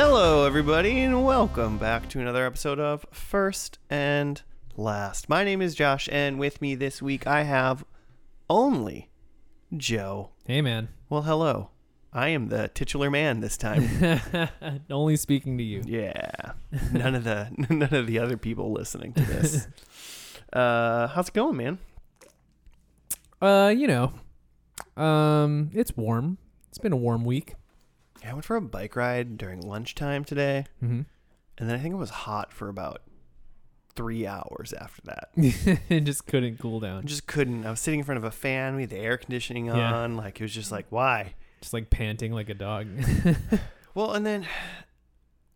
Hello, 0.00 0.46
everybody, 0.46 1.00
and 1.00 1.24
welcome 1.24 1.76
back 1.76 2.08
to 2.10 2.20
another 2.20 2.46
episode 2.46 2.78
of 2.78 3.04
First 3.10 3.80
and 3.90 4.40
Last. 4.76 5.28
My 5.28 5.42
name 5.42 5.60
is 5.60 5.74
Josh, 5.74 6.08
and 6.12 6.38
with 6.38 6.62
me 6.62 6.76
this 6.76 7.02
week 7.02 7.26
I 7.26 7.42
have 7.42 7.84
only 8.48 9.10
Joe. 9.76 10.30
Hey, 10.46 10.62
man. 10.62 10.90
Well, 11.08 11.22
hello. 11.22 11.70
I 12.12 12.28
am 12.28 12.46
the 12.46 12.68
titular 12.68 13.10
man 13.10 13.40
this 13.40 13.56
time. 13.56 13.88
Only 14.88 15.16
speaking 15.16 15.58
to 15.58 15.64
you. 15.64 15.82
yeah, 15.84 16.52
none 16.92 17.16
of 17.16 17.24
the 17.24 17.48
none 17.68 17.92
of 17.92 18.06
the 18.06 18.20
other 18.20 18.36
people 18.36 18.72
listening 18.72 19.14
to 19.14 19.24
this. 19.24 19.66
Uh, 20.52 21.08
how's 21.08 21.28
it 21.28 21.34
going, 21.34 21.56
man? 21.56 21.78
Uh, 23.42 23.74
you 23.76 23.86
know, 23.86 24.14
um, 24.96 25.70
it's 25.74 25.94
warm. 25.94 26.38
It's 26.68 26.78
been 26.78 26.92
a 26.92 26.96
warm 26.96 27.24
week. 27.24 27.54
Yeah, 28.22 28.30
I 28.30 28.32
went 28.34 28.44
for 28.44 28.56
a 28.56 28.60
bike 28.60 28.96
ride 28.96 29.38
during 29.38 29.60
lunchtime 29.60 30.24
today, 30.24 30.66
Mm-hmm. 30.82 31.02
and 31.58 31.68
then 31.70 31.74
I 31.74 31.78
think 31.78 31.92
it 31.94 31.98
was 31.98 32.10
hot 32.10 32.52
for 32.52 32.68
about 32.68 33.02
three 33.94 34.26
hours 34.26 34.72
after 34.72 35.02
that. 35.06 35.28
it 35.88 36.00
just 36.00 36.26
couldn't 36.26 36.58
cool 36.58 36.84
I 36.84 36.88
down. 36.88 37.06
just 37.06 37.26
couldn't. 37.26 37.66
I 37.66 37.70
was 37.70 37.80
sitting 37.80 38.00
in 38.00 38.04
front 38.06 38.18
of 38.18 38.24
a 38.24 38.30
fan. 38.30 38.76
We 38.76 38.82
had 38.82 38.90
the 38.90 38.98
air 38.98 39.16
conditioning 39.16 39.66
Yeah. 39.66 39.92
on. 39.94 40.16
Like 40.16 40.40
it 40.40 40.44
was 40.44 40.54
just 40.54 40.70
like, 40.72 40.86
why? 40.90 41.34
Just 41.60 41.72
like 41.72 41.90
panting 41.90 42.32
like 42.32 42.48
a 42.48 42.54
dog. 42.54 42.86
Well, 43.94 44.12
and 44.12 44.24
then 44.24 44.46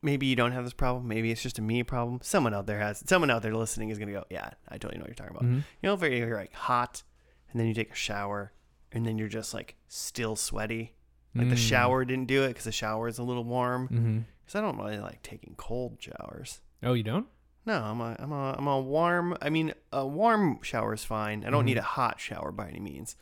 maybe 0.01 0.27
you 0.27 0.35
don't 0.35 0.51
have 0.53 0.65
this 0.65 0.73
problem. 0.73 1.07
Maybe 1.07 1.31
it's 1.31 1.43
just 1.43 1.59
a 1.61 1.63
me 1.63 1.85
problem. 1.85 2.19
Someone 2.23 2.55
out 2.55 2.67
there 2.67 2.81
has. 2.81 3.03
Someone 3.07 3.31
out 3.31 3.43
there 3.43 3.55
listening 3.55 3.91
is 3.91 3.99
gonna 3.99 4.11
go, 4.13 4.25
yeah, 4.31 4.51
I 4.69 4.79
totally 4.79 4.97
know 4.99 5.03
what 5.03 5.09
you're 5.11 5.15
talking 5.15 5.37
about. 5.37 5.45
Mhm. 5.49 5.57
You 5.59 5.63
know, 5.83 5.95
if 5.95 6.03
you're 6.03 6.37
like 6.37 6.53
hot, 6.55 7.05
and 7.51 7.61
then 7.61 7.69
you 7.69 7.75
take 7.75 7.93
a 7.93 7.95
shower, 7.95 8.53
and 8.91 9.07
then 9.07 9.17
you're 9.19 9.29
just 9.29 9.55
like 9.55 9.77
still 9.87 10.35
sweaty. 10.35 10.95
Like 11.35 11.49
the 11.49 11.55
Mm. 11.55 11.69
shower 11.69 12.05
didn't 12.05 12.27
do 12.27 12.43
it 12.45 12.49
because 12.49 12.65
the 12.65 12.73
shower 12.73 13.09
is 13.09 13.19
a 13.19 13.23
little 13.23 13.45
warm. 13.45 13.89
mm-hmm 13.89 14.19
Because 14.41 14.57
I 14.57 14.61
don't 14.61 14.77
really 14.77 14.99
like 14.99 15.23
taking 15.23 15.55
cold 15.57 15.97
showers. 16.01 16.61
Oh, 16.83 16.93
you 16.95 17.03
don't? 17.03 17.27
No, 17.65 17.75
I'm 17.81 18.01
a, 18.01 18.17
I'm 18.19 18.33
a, 18.33 18.55
I'm 18.59 18.67
a 18.67 18.81
warm. 18.81 19.37
I 19.41 19.49
mean, 19.49 19.73
a 19.93 20.05
warm 20.07 20.59
shower 20.63 20.93
is 20.95 21.05
fine. 21.05 21.45
I 21.45 21.51
don't 21.51 21.63
Mhm. 21.63 21.67
need 21.67 21.79
a 21.79 21.83
hot 21.83 22.21
shower 22.21 22.51
by 22.53 22.69
any 22.69 22.81
means. 22.81 23.17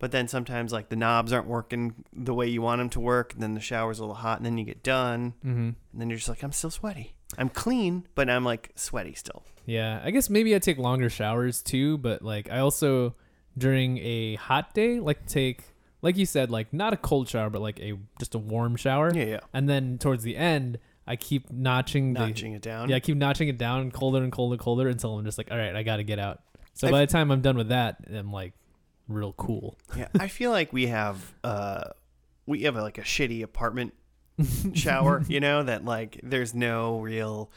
But 0.00 0.10
then 0.10 0.26
sometimes 0.26 0.72
like 0.72 0.88
the 0.88 0.96
knobs 0.96 1.32
aren't 1.32 1.46
working 1.46 2.04
the 2.12 2.34
way 2.34 2.48
you 2.48 2.60
want 2.60 2.80
them 2.80 2.90
to 2.90 3.00
work, 3.00 3.32
and 3.34 3.42
then 3.42 3.54
the 3.54 3.60
shower's 3.60 3.98
a 4.00 4.02
little 4.02 4.16
hot, 4.16 4.38
and 4.38 4.44
then 4.44 4.58
you 4.58 4.64
get 4.64 4.82
done, 4.82 5.34
Mm-hmm. 5.46 5.58
and 5.60 5.76
then 5.94 6.10
you're 6.10 6.16
just 6.18 6.28
like, 6.28 6.42
I'm 6.42 6.50
still 6.52 6.70
sweaty. 6.70 7.14
I'm 7.38 7.48
clean, 7.48 8.06
but 8.16 8.28
I'm 8.28 8.44
like 8.44 8.72
sweaty 8.74 9.14
still. 9.14 9.44
Yeah, 9.64 10.00
I 10.04 10.10
guess 10.10 10.28
maybe 10.28 10.56
I 10.56 10.58
take 10.58 10.76
longer 10.76 11.08
showers 11.08 11.62
too, 11.62 11.98
but 11.98 12.20
like 12.20 12.50
I 12.50 12.58
also 12.58 13.14
during 13.56 13.98
a 13.98 14.34
hot 14.34 14.74
day 14.74 14.98
like 14.98 15.24
to 15.24 15.32
take 15.32 15.62
like 16.02 16.16
you 16.16 16.26
said 16.26 16.50
like 16.50 16.72
not 16.72 16.92
a 16.92 16.96
cold 16.96 17.28
shower 17.28 17.48
but 17.48 17.62
like 17.62 17.80
a 17.80 17.98
just 18.18 18.34
a 18.34 18.38
warm 18.38 18.76
shower. 18.76 19.12
Yeah, 19.14 19.24
yeah. 19.24 19.40
And 19.52 19.68
then 19.68 19.98
towards 19.98 20.22
the 20.24 20.36
end 20.36 20.78
I 21.06 21.16
keep 21.16 21.50
notching 21.50 22.14
the 22.14 22.20
Notching 22.20 22.52
it 22.52 22.62
down. 22.62 22.88
Yeah, 22.88 22.96
I 22.96 23.00
keep 23.00 23.16
notching 23.16 23.48
it 23.48 23.58
down 23.58 23.90
colder 23.90 24.22
and 24.22 24.30
colder 24.30 24.54
and 24.54 24.60
colder 24.60 24.88
until 24.88 25.18
I'm 25.18 25.24
just 25.24 25.38
like, 25.38 25.50
all 25.50 25.58
right, 25.58 25.74
I 25.74 25.82
got 25.82 25.96
to 25.96 26.04
get 26.04 26.18
out. 26.18 26.40
So 26.74 26.88
I 26.88 26.90
by 26.90 27.00
the 27.00 27.06
time 27.06 27.30
I'm 27.30 27.40
done 27.40 27.56
with 27.56 27.68
that, 27.68 27.96
I'm 28.12 28.32
like 28.32 28.52
real 29.08 29.32
cool. 29.32 29.76
yeah. 29.96 30.08
I 30.18 30.28
feel 30.28 30.50
like 30.50 30.72
we 30.72 30.86
have 30.86 31.34
uh, 31.42 31.84
we 32.46 32.62
have 32.62 32.76
like 32.76 32.98
a 32.98 33.02
shitty 33.02 33.42
apartment 33.42 33.94
shower, 34.74 35.22
you 35.28 35.40
know, 35.40 35.62
that 35.62 35.84
like 35.84 36.20
there's 36.22 36.54
no 36.54 37.00
real 37.00 37.50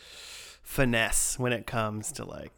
finesse 0.64 1.38
when 1.38 1.54
it 1.54 1.68
comes 1.68 2.12
to 2.14 2.26
like 2.26 2.52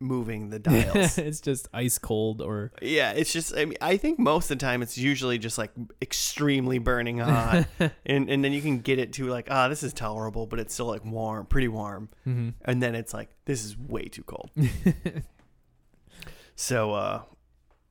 moving 0.00 0.50
the 0.50 0.58
dials. 0.70 1.18
it's 1.18 1.40
just 1.40 1.68
ice 1.74 1.98
cold 1.98 2.40
or 2.40 2.70
Yeah, 2.80 3.12
it's 3.12 3.32
just 3.32 3.56
I 3.56 3.64
mean 3.64 3.78
I 3.80 3.96
think 3.96 4.18
most 4.18 4.50
of 4.50 4.58
the 4.58 4.64
time 4.64 4.80
it's 4.82 4.96
usually 4.96 5.38
just 5.38 5.58
like 5.58 5.72
extremely 6.00 6.78
burning 6.78 7.18
hot 7.18 7.66
and 8.06 8.30
and 8.30 8.44
then 8.44 8.52
you 8.52 8.60
can 8.62 8.78
get 8.78 8.98
it 8.98 9.12
to 9.14 9.26
like 9.26 9.48
ah 9.50 9.68
this 9.68 9.82
is 9.82 9.92
tolerable 9.92 10.46
but 10.46 10.58
it's 10.60 10.72
still 10.74 10.86
like 10.86 11.04
warm, 11.04 11.46
pretty 11.46 11.68
warm. 11.68 12.08
Mhm. 12.26 12.54
And 12.64 12.82
then 12.82 12.94
it's 12.94 13.12
like 13.12 13.30
this 13.44 13.64
is 13.64 13.76
way 13.78 14.04
too 14.04 14.22
cold. 14.22 14.50
so 16.54 16.92
uh 16.92 17.22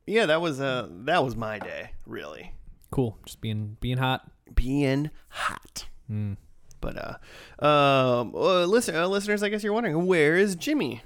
yeah, 0.05 0.25
that 0.25 0.39
was 0.41 0.61
uh 0.61 0.87
that 1.05 1.23
was 1.23 1.35
my 1.35 1.59
day, 1.59 1.91
really. 2.05 2.53
cool, 2.91 3.17
just 3.25 3.41
being 3.41 3.77
being 3.81 3.97
hot. 3.97 4.29
Being 4.55 5.09
hot. 5.29 5.87
Mm. 6.09 6.37
But 6.79 6.95
uh 6.97 7.65
um 7.65 8.33
uh, 8.35 8.65
listen, 8.65 8.95
uh, 8.95 9.07
listeners, 9.07 9.43
I 9.43 9.49
guess 9.49 9.63
you're 9.63 9.73
wondering 9.73 10.05
where 10.05 10.37
is 10.37 10.55
Jimmy? 10.55 11.01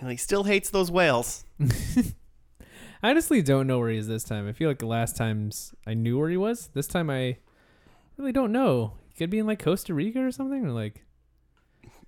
Hmm 0.00 0.08
He 0.08 0.16
still 0.16 0.44
hates 0.44 0.70
those 0.70 0.90
whales. 0.90 1.44
I 3.02 3.10
honestly 3.10 3.42
don't 3.42 3.66
know 3.66 3.78
where 3.78 3.90
he 3.90 3.98
is 3.98 4.08
this 4.08 4.24
time. 4.24 4.48
I 4.48 4.52
feel 4.52 4.68
like 4.68 4.78
the 4.78 4.86
last 4.86 5.16
times 5.16 5.74
I 5.86 5.94
knew 5.94 6.18
where 6.18 6.30
he 6.30 6.36
was. 6.36 6.68
This 6.74 6.86
time 6.86 7.10
I 7.10 7.36
really 8.16 8.32
don't 8.32 8.52
know. 8.52 8.94
He 9.08 9.14
could 9.18 9.30
be 9.30 9.38
in 9.38 9.46
like 9.46 9.62
Costa 9.62 9.92
Rica 9.94 10.24
or 10.24 10.30
something, 10.32 10.64
or 10.64 10.70
like 10.70 11.04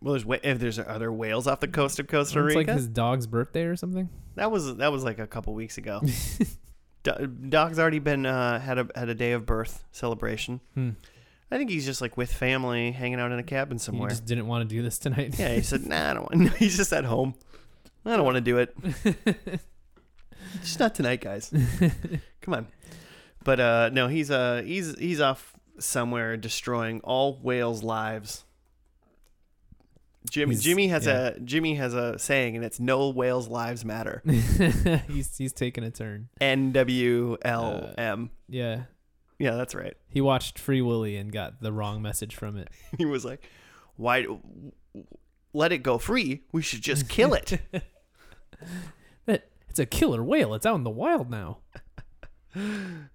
Well, 0.00 0.14
there's 0.14 0.40
if 0.42 0.58
there's 0.58 0.78
other 0.78 1.12
whales 1.12 1.46
off 1.46 1.60
the 1.60 1.68
coast 1.68 1.98
of 1.98 2.06
Costa 2.08 2.38
it's 2.46 2.54
Rica. 2.56 2.70
like 2.72 2.76
his 2.78 2.88
dog's 2.88 3.26
birthday 3.26 3.64
or 3.64 3.76
something. 3.76 4.08
That 4.36 4.50
was 4.50 4.76
that 4.76 4.90
was 4.92 5.04
like 5.04 5.18
a 5.18 5.26
couple 5.26 5.54
weeks 5.54 5.78
ago. 5.78 6.00
Do- 7.02 7.26
Dog's 7.26 7.78
already 7.78 8.00
been 8.00 8.26
uh, 8.26 8.58
had 8.58 8.78
a 8.78 8.88
had 8.94 9.08
a 9.08 9.14
day 9.14 9.32
of 9.32 9.46
birth 9.46 9.84
celebration. 9.92 10.60
Hmm. 10.74 10.90
I 11.50 11.58
think 11.58 11.70
he's 11.70 11.84
just 11.86 12.00
like 12.00 12.16
with 12.16 12.32
family, 12.32 12.90
hanging 12.90 13.20
out 13.20 13.30
in 13.32 13.38
a 13.38 13.42
cabin 13.44 13.78
somewhere. 13.78 14.08
He 14.08 14.12
just 14.14 14.24
didn't 14.26 14.46
want 14.48 14.68
to 14.68 14.74
do 14.74 14.82
this 14.82 14.98
tonight. 14.98 15.38
Yeah, 15.38 15.54
he 15.54 15.62
said, 15.62 15.86
"Nah, 15.86 16.10
I 16.10 16.14
don't 16.14 16.30
want." 16.32 16.52
To. 16.52 16.58
He's 16.58 16.76
just 16.76 16.92
at 16.92 17.04
home. 17.04 17.34
I 18.04 18.16
don't 18.16 18.24
want 18.24 18.34
to 18.36 18.40
do 18.40 18.58
it. 18.58 18.76
just 20.62 20.78
not 20.80 20.94
tonight, 20.94 21.20
guys. 21.20 21.52
Come 22.40 22.54
on. 22.54 22.66
But 23.44 23.60
uh, 23.60 23.90
no, 23.92 24.08
he's 24.08 24.30
uh 24.30 24.62
he's 24.64 24.98
he's 24.98 25.20
off 25.20 25.52
somewhere 25.78 26.36
destroying 26.36 27.00
all 27.02 27.38
whales' 27.42 27.82
lives. 27.82 28.44
Jimmy 30.28 30.54
He's- 30.54 30.64
Jimmy 30.64 30.88
has 30.88 31.06
yeah. 31.06 31.28
a 31.28 31.40
Jimmy 31.40 31.74
has 31.76 31.94
a 31.94 32.18
saying, 32.18 32.56
and 32.56 32.64
it's 32.64 32.80
"No 32.80 33.10
whales' 33.10 33.46
lives 33.48 33.84
matter." 33.84 34.22
he's 35.08 35.36
he's 35.36 35.52
taking 35.52 35.84
a 35.84 35.90
turn. 35.92 36.28
N 36.40 36.72
W 36.72 37.36
L 37.42 37.94
M. 37.96 38.30
Yeah. 38.48 38.82
Yeah, 39.38 39.54
that's 39.56 39.74
right. 39.74 39.96
He 40.08 40.20
watched 40.20 40.58
Free 40.58 40.80
Willy 40.80 41.16
and 41.16 41.30
got 41.30 41.60
the 41.60 41.72
wrong 41.72 42.00
message 42.00 42.34
from 42.34 42.56
it. 42.56 42.68
He 42.98 43.04
was 43.04 43.24
like, 43.24 43.42
"Why 43.96 44.26
let 45.52 45.72
it 45.72 45.78
go 45.78 45.98
free? 45.98 46.42
We 46.52 46.62
should 46.62 46.82
just 46.82 47.08
kill 47.10 47.34
it." 47.34 47.60
That 49.26 49.48
it's 49.68 49.78
a 49.78 49.86
killer 49.86 50.22
whale. 50.22 50.54
It's 50.54 50.64
out 50.64 50.76
in 50.76 50.84
the 50.84 50.90
wild 50.90 51.30
now. 51.30 51.58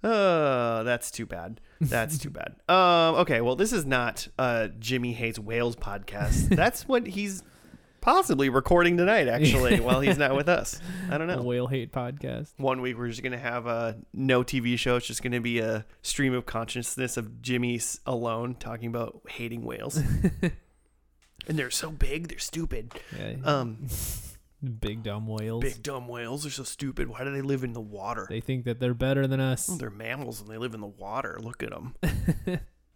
Oh, 0.03 0.83
that's 0.83 1.09
too 1.09 1.25
bad. 1.25 1.59
That's 1.79 2.19
too 2.19 2.29
bad. 2.29 2.55
Um, 2.69 3.15
okay, 3.21 3.41
well, 3.41 3.55
this 3.55 3.73
is 3.73 3.85
not 3.85 4.27
uh 4.37 4.67
Jimmy 4.79 5.13
hates 5.13 5.39
whales 5.39 5.75
podcast. 5.75 6.55
That's 6.55 6.87
what 6.87 7.07
he's 7.07 7.41
possibly 8.01 8.49
recording 8.49 8.97
tonight, 8.97 9.27
actually, 9.27 9.79
while 9.79 10.01
he's 10.01 10.17
not 10.17 10.35
with 10.35 10.49
us. 10.49 10.79
I 11.09 11.17
don't 11.17 11.27
know. 11.27 11.41
whale 11.41 11.67
hate 11.67 11.91
podcast. 11.91 12.49
One 12.57 12.81
week 12.81 12.97
we're 12.97 13.07
just 13.07 13.23
gonna 13.23 13.37
have 13.37 13.67
a 13.67 13.97
no 14.13 14.43
TV 14.43 14.77
show. 14.77 14.97
It's 14.97 15.07
just 15.07 15.23
gonna 15.23 15.39
be 15.39 15.59
a 15.59 15.85
stream 16.01 16.33
of 16.33 16.45
consciousness 16.45 17.15
of 17.15 17.41
Jimmy 17.41 17.79
alone 18.05 18.55
talking 18.55 18.87
about 18.87 19.21
hating 19.29 19.63
whales. 19.63 19.97
and 21.47 21.57
they're 21.57 21.71
so 21.71 21.91
big, 21.91 22.27
they're 22.27 22.39
stupid. 22.39 22.91
Yeah. 23.17 23.35
Um, 23.43 23.87
big 24.81 25.03
dumb 25.03 25.27
whales. 25.27 25.61
big 25.61 25.81
dumb 25.81 26.07
whales 26.07 26.45
are 26.45 26.51
so 26.51 26.63
stupid. 26.63 27.07
Why 27.07 27.23
do 27.23 27.31
they 27.31 27.41
live 27.41 27.63
in 27.63 27.73
the 27.73 27.81
water? 27.81 28.25
They 28.27 28.41
think 28.41 28.65
that 28.65 28.79
they're 28.79 28.93
better 28.93 29.27
than 29.27 29.39
us. 29.39 29.69
Oh, 29.71 29.77
they're 29.77 29.89
mammals 29.89 30.41
and 30.41 30.49
they 30.49 30.57
live 30.57 30.73
in 30.73 30.81
the 30.81 30.87
water. 30.87 31.39
Look 31.41 31.63
at 31.63 31.69
them. 31.69 31.95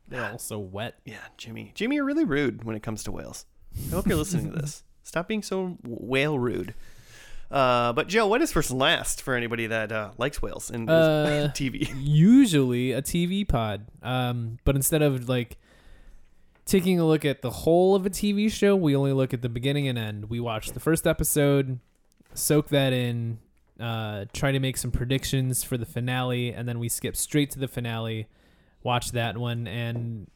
They're 0.07 0.31
all 0.31 0.37
so 0.37 0.59
wet. 0.59 0.99
Yeah, 1.03 1.17
Jimmy. 1.37 1.71
Jimmy, 1.73 1.95
you're 1.95 2.05
really 2.05 2.25
rude 2.25 2.63
when 2.63 2.75
it 2.75 2.83
comes 2.83 3.03
to 3.05 3.11
whales. 3.11 3.45
I 3.87 3.95
hope 3.95 4.07
you're 4.07 4.17
listening 4.17 4.51
to 4.51 4.57
this. 4.57 4.83
Stop 5.05 5.27
being 5.27 5.43
so 5.43 5.77
whale 5.83 6.37
rude. 6.37 6.73
Uh, 7.51 7.93
but 7.93 8.07
Joe, 8.07 8.25
what 8.25 8.41
is 8.41 8.51
first 8.51 8.71
and 8.71 8.79
last 8.79 9.21
for 9.21 9.35
anybody 9.35 9.67
that 9.67 9.91
uh, 9.91 10.11
likes 10.17 10.41
whales 10.41 10.71
and 10.71 10.89
Uh, 10.89 11.49
TV? 11.53 11.89
Usually 11.95 12.91
a 12.91 13.03
TV 13.03 13.47
pod. 13.47 13.85
Um, 14.01 14.57
but 14.65 14.75
instead 14.75 15.03
of 15.03 15.29
like 15.29 15.57
taking 16.65 16.99
a 16.99 17.05
look 17.05 17.23
at 17.23 17.43
the 17.43 17.51
whole 17.51 17.93
of 17.95 18.05
a 18.05 18.09
TV 18.09 18.51
show, 18.51 18.75
we 18.75 18.95
only 18.95 19.13
look 19.13 19.31
at 19.31 19.43
the 19.43 19.47
beginning 19.47 19.87
and 19.87 19.97
end. 19.97 20.29
We 20.29 20.39
watch 20.39 20.71
the 20.71 20.79
first 20.79 21.05
episode, 21.05 21.79
soak 22.33 22.69
that 22.69 22.91
in, 22.91 23.37
uh, 23.79 24.25
try 24.33 24.51
to 24.51 24.59
make 24.59 24.75
some 24.75 24.89
predictions 24.89 25.63
for 25.63 25.77
the 25.77 25.85
finale, 25.85 26.51
and 26.51 26.67
then 26.67 26.79
we 26.79 26.89
skip 26.89 27.15
straight 27.15 27.51
to 27.51 27.59
the 27.59 27.67
finale, 27.67 28.27
watch 28.81 29.11
that 29.11 29.37
one, 29.37 29.67
and 29.67 30.27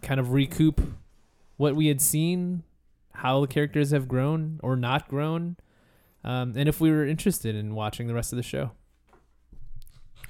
kind 0.00 0.18
of 0.18 0.32
recoup 0.32 0.80
what 1.58 1.76
we 1.76 1.88
had 1.88 2.00
seen, 2.00 2.62
how 3.16 3.40
the 3.40 3.46
characters 3.46 3.90
have 3.90 4.08
grown 4.08 4.60
or 4.62 4.76
not 4.76 5.08
grown, 5.08 5.56
um, 6.24 6.54
and 6.56 6.68
if 6.68 6.80
we 6.80 6.90
were 6.90 7.06
interested 7.06 7.54
in 7.54 7.74
watching 7.74 8.06
the 8.06 8.14
rest 8.14 8.32
of 8.32 8.36
the 8.36 8.42
show. 8.42 8.72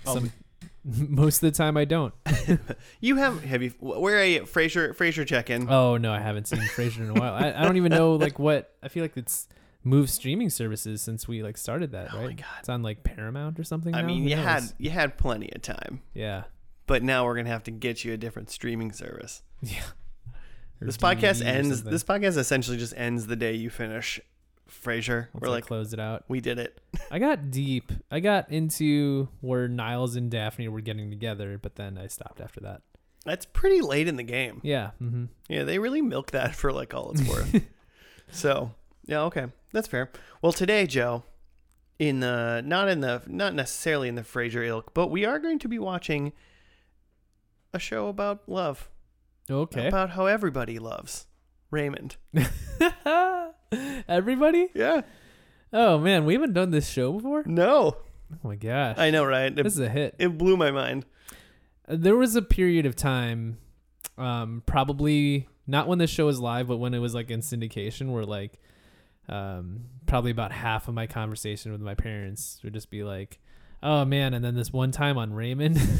Some, 0.04 0.32
most 0.84 1.42
of 1.42 1.52
the 1.52 1.56
time, 1.56 1.76
I 1.76 1.84
don't. 1.84 2.14
You 3.00 3.16
have 3.16 3.42
have 3.44 3.62
you? 3.62 3.70
Where 3.80 4.18
are 4.18 4.24
you? 4.24 4.42
Frasier 4.42 4.94
Fraser 4.94 5.24
check 5.24 5.50
in. 5.50 5.68
Oh 5.70 5.96
no, 5.96 6.12
I 6.12 6.20
haven't 6.20 6.48
seen 6.48 6.60
Frasier 6.60 7.00
in 7.00 7.10
a 7.10 7.14
while. 7.20 7.34
I, 7.34 7.52
I 7.52 7.62
don't 7.64 7.76
even 7.76 7.90
know 7.90 8.14
like 8.14 8.38
what. 8.38 8.74
I 8.82 8.88
feel 8.88 9.02
like 9.04 9.16
it's 9.16 9.48
moved 9.84 10.10
streaming 10.10 10.50
services 10.50 11.00
since 11.02 11.28
we 11.28 11.42
like 11.42 11.56
started 11.56 11.92
that, 11.92 12.12
Oh 12.12 12.18
right? 12.18 12.26
my 12.28 12.32
God. 12.32 12.46
It's 12.60 12.68
on 12.68 12.82
like 12.82 13.02
Paramount 13.04 13.58
or 13.60 13.64
something. 13.64 13.94
I 13.94 14.00
now? 14.00 14.06
mean, 14.06 14.22
Who 14.24 14.28
you 14.30 14.36
knows? 14.36 14.44
had 14.44 14.62
you 14.78 14.90
had 14.90 15.18
plenty 15.18 15.50
of 15.54 15.62
time, 15.62 16.02
yeah, 16.14 16.44
but 16.86 17.02
now 17.02 17.24
we're 17.26 17.36
gonna 17.36 17.50
have 17.50 17.64
to 17.64 17.70
get 17.70 18.04
you 18.04 18.12
a 18.12 18.16
different 18.16 18.50
streaming 18.50 18.92
service. 18.92 19.42
yeah. 19.62 19.82
This 20.80 20.96
podcast 20.96 21.44
ends. 21.44 21.82
This 21.82 22.04
podcast 22.04 22.36
essentially 22.36 22.76
just 22.76 22.94
ends 22.96 23.26
the 23.26 23.36
day 23.36 23.54
you 23.54 23.70
finish 23.70 24.20
Frasier. 24.70 25.28
We're 25.32 25.48
like, 25.48 25.66
close 25.66 25.92
it 25.92 26.00
out. 26.00 26.24
we 26.28 26.40
did 26.40 26.58
it. 26.58 26.80
I 27.10 27.18
got 27.18 27.50
deep. 27.50 27.92
I 28.10 28.20
got 28.20 28.50
into 28.50 29.28
where 29.40 29.68
Niles 29.68 30.16
and 30.16 30.30
Daphne 30.30 30.68
were 30.68 30.80
getting 30.80 31.10
together, 31.10 31.58
but 31.60 31.76
then 31.76 31.96
I 31.98 32.08
stopped 32.08 32.40
after 32.40 32.60
that. 32.60 32.82
That's 33.24 33.46
pretty 33.46 33.80
late 33.80 34.06
in 34.06 34.16
the 34.16 34.22
game. 34.22 34.60
Yeah. 34.62 34.90
Mm-hmm. 35.02 35.24
Yeah, 35.48 35.64
they 35.64 35.78
really 35.78 36.02
milk 36.02 36.30
that 36.32 36.54
for 36.54 36.72
like 36.72 36.94
all 36.94 37.10
it's 37.12 37.28
worth. 37.28 37.62
so 38.30 38.72
yeah, 39.06 39.22
okay, 39.22 39.46
that's 39.72 39.88
fair. 39.88 40.10
Well, 40.42 40.52
today, 40.52 40.86
Joe, 40.86 41.24
in 41.98 42.20
the 42.20 42.62
not 42.64 42.88
in 42.88 43.00
the 43.00 43.22
not 43.26 43.54
necessarily 43.54 44.08
in 44.08 44.14
the 44.14 44.22
Frasier 44.22 44.66
ilk, 44.66 44.92
but 44.94 45.08
we 45.08 45.24
are 45.24 45.38
going 45.38 45.58
to 45.60 45.68
be 45.68 45.78
watching 45.78 46.32
a 47.72 47.78
show 47.78 48.08
about 48.08 48.42
love, 48.48 48.88
Okay. 49.50 49.88
about 49.88 50.10
how 50.10 50.26
everybody 50.26 50.78
loves 50.78 51.26
Raymond. 51.70 52.16
Everybody? 54.08 54.68
Yeah, 54.74 55.02
Oh 55.72 55.98
man, 55.98 56.24
we 56.24 56.34
haven't 56.34 56.52
done 56.52 56.70
this 56.70 56.88
show 56.88 57.12
before. 57.12 57.42
no, 57.46 57.96
Oh 58.32 58.48
my 58.48 58.56
gosh, 58.56 58.96
I 58.98 59.10
know, 59.10 59.24
right? 59.24 59.46
It, 59.56 59.62
this 59.62 59.74
is 59.74 59.80
a 59.80 59.88
hit. 59.88 60.14
it 60.18 60.36
blew 60.38 60.56
my 60.56 60.70
mind. 60.70 61.04
There 61.88 62.16
was 62.16 62.34
a 62.36 62.42
period 62.42 62.86
of 62.86 62.96
time, 62.96 63.58
um, 64.18 64.62
probably 64.66 65.48
not 65.66 65.86
when 65.88 65.98
the 65.98 66.06
show 66.06 66.26
was 66.26 66.40
live, 66.40 66.66
but 66.68 66.78
when 66.78 66.94
it 66.94 66.98
was 66.98 67.14
like 67.14 67.30
in 67.30 67.40
syndication, 67.40 68.12
where 68.12 68.24
like, 68.24 68.58
um, 69.28 69.84
probably 70.06 70.30
about 70.30 70.52
half 70.52 70.88
of 70.88 70.94
my 70.94 71.06
conversation 71.06 71.72
with 71.72 71.80
my 71.80 71.94
parents 71.94 72.60
would 72.64 72.74
just 72.74 72.90
be 72.90 73.02
like, 73.04 73.38
"Oh 73.82 74.04
man," 74.04 74.34
and 74.34 74.44
then 74.44 74.54
this 74.54 74.72
one 74.72 74.90
time 74.92 75.18
on 75.18 75.32
Raymond. 75.32 75.76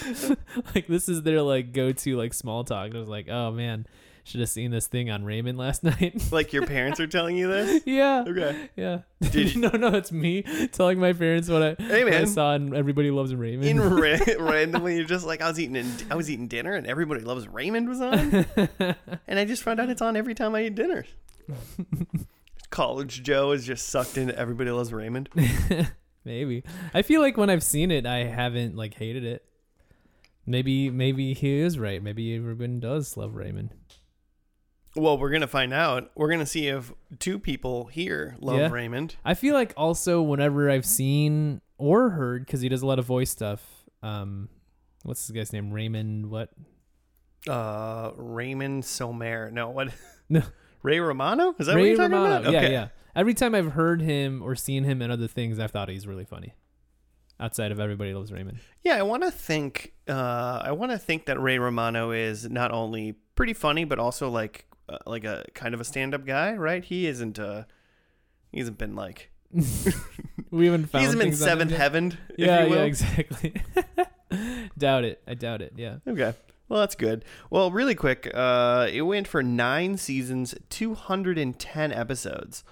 like 0.74 0.86
this 0.86 1.08
is 1.08 1.22
their 1.22 1.42
like 1.42 1.72
go-to 1.72 2.16
like 2.16 2.34
small 2.34 2.64
talk. 2.64 2.94
I 2.94 2.98
was 2.98 3.08
like, 3.08 3.28
"Oh 3.28 3.50
man, 3.52 3.86
should 4.24 4.40
have 4.40 4.48
seen 4.48 4.70
this 4.70 4.86
thing 4.86 5.10
on 5.10 5.24
Raymond 5.24 5.58
last 5.58 5.82
night." 5.84 6.30
Like 6.32 6.52
your 6.52 6.66
parents 6.66 6.98
are 7.00 7.06
telling 7.06 7.36
you 7.36 7.48
this? 7.48 7.82
yeah, 7.86 8.24
Okay. 8.26 8.68
yeah. 8.76 9.00
Did 9.30 9.54
you- 9.54 9.60
no, 9.60 9.68
no, 9.70 9.88
it's 9.88 10.12
me 10.12 10.42
telling 10.72 10.98
my 10.98 11.12
parents 11.12 11.48
what 11.48 11.62
I, 11.62 11.76
Hey, 11.82 12.04
what 12.04 12.12
I 12.14 12.24
saw 12.24 12.54
and 12.54 12.74
Everybody 12.74 13.10
Loves 13.10 13.34
Raymond. 13.34 13.68
In 13.68 13.80
ra- 13.80 14.18
randomly, 14.38 14.96
you're 14.96 15.04
just 15.04 15.26
like 15.26 15.40
I 15.42 15.48
was 15.48 15.58
eating. 15.60 15.76
In, 15.76 15.90
I 16.10 16.14
was 16.14 16.30
eating 16.30 16.48
dinner, 16.48 16.74
and 16.74 16.86
everybody 16.86 17.20
loves 17.22 17.46
Raymond 17.48 17.88
was 17.88 18.00
on. 18.00 18.46
And 19.26 19.38
I 19.38 19.44
just 19.44 19.62
found 19.62 19.80
out 19.80 19.88
it's 19.90 20.02
on 20.02 20.16
every 20.16 20.34
time 20.34 20.54
I 20.54 20.64
eat 20.64 20.74
dinner. 20.74 21.04
College 22.70 23.22
Joe 23.24 23.50
is 23.50 23.66
just 23.66 23.88
sucked 23.88 24.16
into 24.16 24.36
Everybody 24.38 24.70
Loves 24.70 24.92
Raymond. 24.92 25.28
maybe. 26.24 26.62
I 26.94 27.02
feel 27.02 27.20
like 27.20 27.36
when 27.36 27.50
I've 27.50 27.64
seen 27.64 27.90
it, 27.90 28.06
I 28.06 28.24
haven't 28.24 28.76
like 28.76 28.94
hated 28.94 29.24
it. 29.24 29.44
Maybe, 30.50 30.90
maybe 30.90 31.32
he 31.34 31.58
is 31.60 31.78
right. 31.78 32.02
Maybe 32.02 32.34
everyone 32.34 32.80
does 32.80 33.16
love 33.16 33.34
Raymond. 33.36 33.74
Well, 34.96 35.18
we're 35.18 35.30
gonna 35.30 35.46
find 35.46 35.72
out. 35.72 36.10
We're 36.16 36.30
gonna 36.30 36.44
see 36.46 36.66
if 36.66 36.92
two 37.20 37.38
people 37.38 37.86
here 37.86 38.36
love 38.40 38.58
Yeah. 38.58 38.70
Raymond. 38.70 39.14
I 39.24 39.34
feel 39.34 39.54
like 39.54 39.72
also 39.76 40.20
whenever 40.20 40.68
I've 40.68 40.84
seen 40.84 41.60
or 41.78 42.10
heard, 42.10 42.44
because 42.44 42.60
he 42.60 42.68
does 42.68 42.82
a 42.82 42.86
lot 42.86 42.98
of 42.98 43.04
voice 43.06 43.30
stuff. 43.30 43.62
Um, 44.02 44.48
what's 45.04 45.26
this 45.28 45.34
guy's 45.36 45.52
name? 45.52 45.70
Raymond. 45.72 46.26
What? 46.28 46.50
Uh, 47.48 48.10
Raymond 48.16 48.84
Somer. 48.84 49.50
No, 49.52 49.70
what? 49.70 49.92
No. 50.28 50.42
Ray 50.82 50.98
Romano. 51.00 51.54
Is 51.58 51.66
that 51.66 51.74
Ray 51.76 51.82
what 51.82 51.86
you're 51.88 51.96
talking 51.96 52.12
Romano. 52.12 52.40
about? 52.40 52.52
Yeah, 52.52 52.68
yeah. 52.68 52.88
Every 53.16 53.34
time 53.34 53.54
I've 53.54 53.72
heard 53.72 54.00
him 54.00 54.42
or 54.42 54.54
seen 54.54 54.84
him 54.84 55.02
in 55.02 55.10
other 55.10 55.26
things, 55.26 55.58
I've 55.58 55.70
thought 55.72 55.88
he's 55.88 56.06
really 56.06 56.24
funny. 56.24 56.54
Outside 57.40 57.72
of 57.72 57.80
Everybody 57.80 58.12
Loves 58.14 58.30
Raymond. 58.30 58.58
Yeah, 58.84 58.96
I 58.96 59.02
want 59.02 59.22
to 59.22 59.30
think. 59.30 59.94
Uh, 60.06 60.60
I 60.62 60.72
want 60.72 60.92
to 60.92 60.98
think 60.98 61.24
that 61.26 61.40
Ray 61.40 61.58
Romano 61.58 62.10
is 62.10 62.48
not 62.48 62.70
only 62.70 63.14
pretty 63.34 63.54
funny, 63.54 63.84
but 63.84 63.98
also 63.98 64.28
like 64.28 64.66
uh, 64.88 64.98
like 65.06 65.24
a 65.24 65.46
kind 65.54 65.72
of 65.74 65.80
a 65.80 65.84
stand-up 65.84 66.26
guy, 66.26 66.52
right? 66.52 66.84
He 66.84 67.06
isn't. 67.06 67.38
Uh, 67.38 67.64
he 68.52 68.58
hasn't 68.58 68.78
been 68.78 68.94
like. 68.94 69.30
We 70.52 70.66
haven't 70.66 70.86
found. 70.90 71.00
he 71.02 71.04
hasn't 71.06 71.20
been 71.20 71.30
things 71.30 71.42
on 71.42 71.48
him 71.48 71.58
seventh 71.58 71.70
heavened. 71.78 72.18
If 72.30 72.38
Yeah, 72.46 72.64
you 72.64 72.70
will. 72.70 72.76
yeah, 72.78 72.82
exactly. 72.84 73.54
doubt 74.78 75.04
it. 75.04 75.22
I 75.28 75.34
doubt 75.34 75.62
it. 75.62 75.74
Yeah. 75.76 75.96
Okay. 76.06 76.34
Well, 76.68 76.80
that's 76.80 76.96
good. 76.96 77.24
Well, 77.50 77.70
really 77.70 77.94
quick, 77.94 78.30
uh, 78.34 78.88
it 78.92 79.02
went 79.02 79.26
for 79.28 79.42
nine 79.44 79.96
seasons, 79.96 80.54
210 80.70 81.92
episodes. 81.92 82.64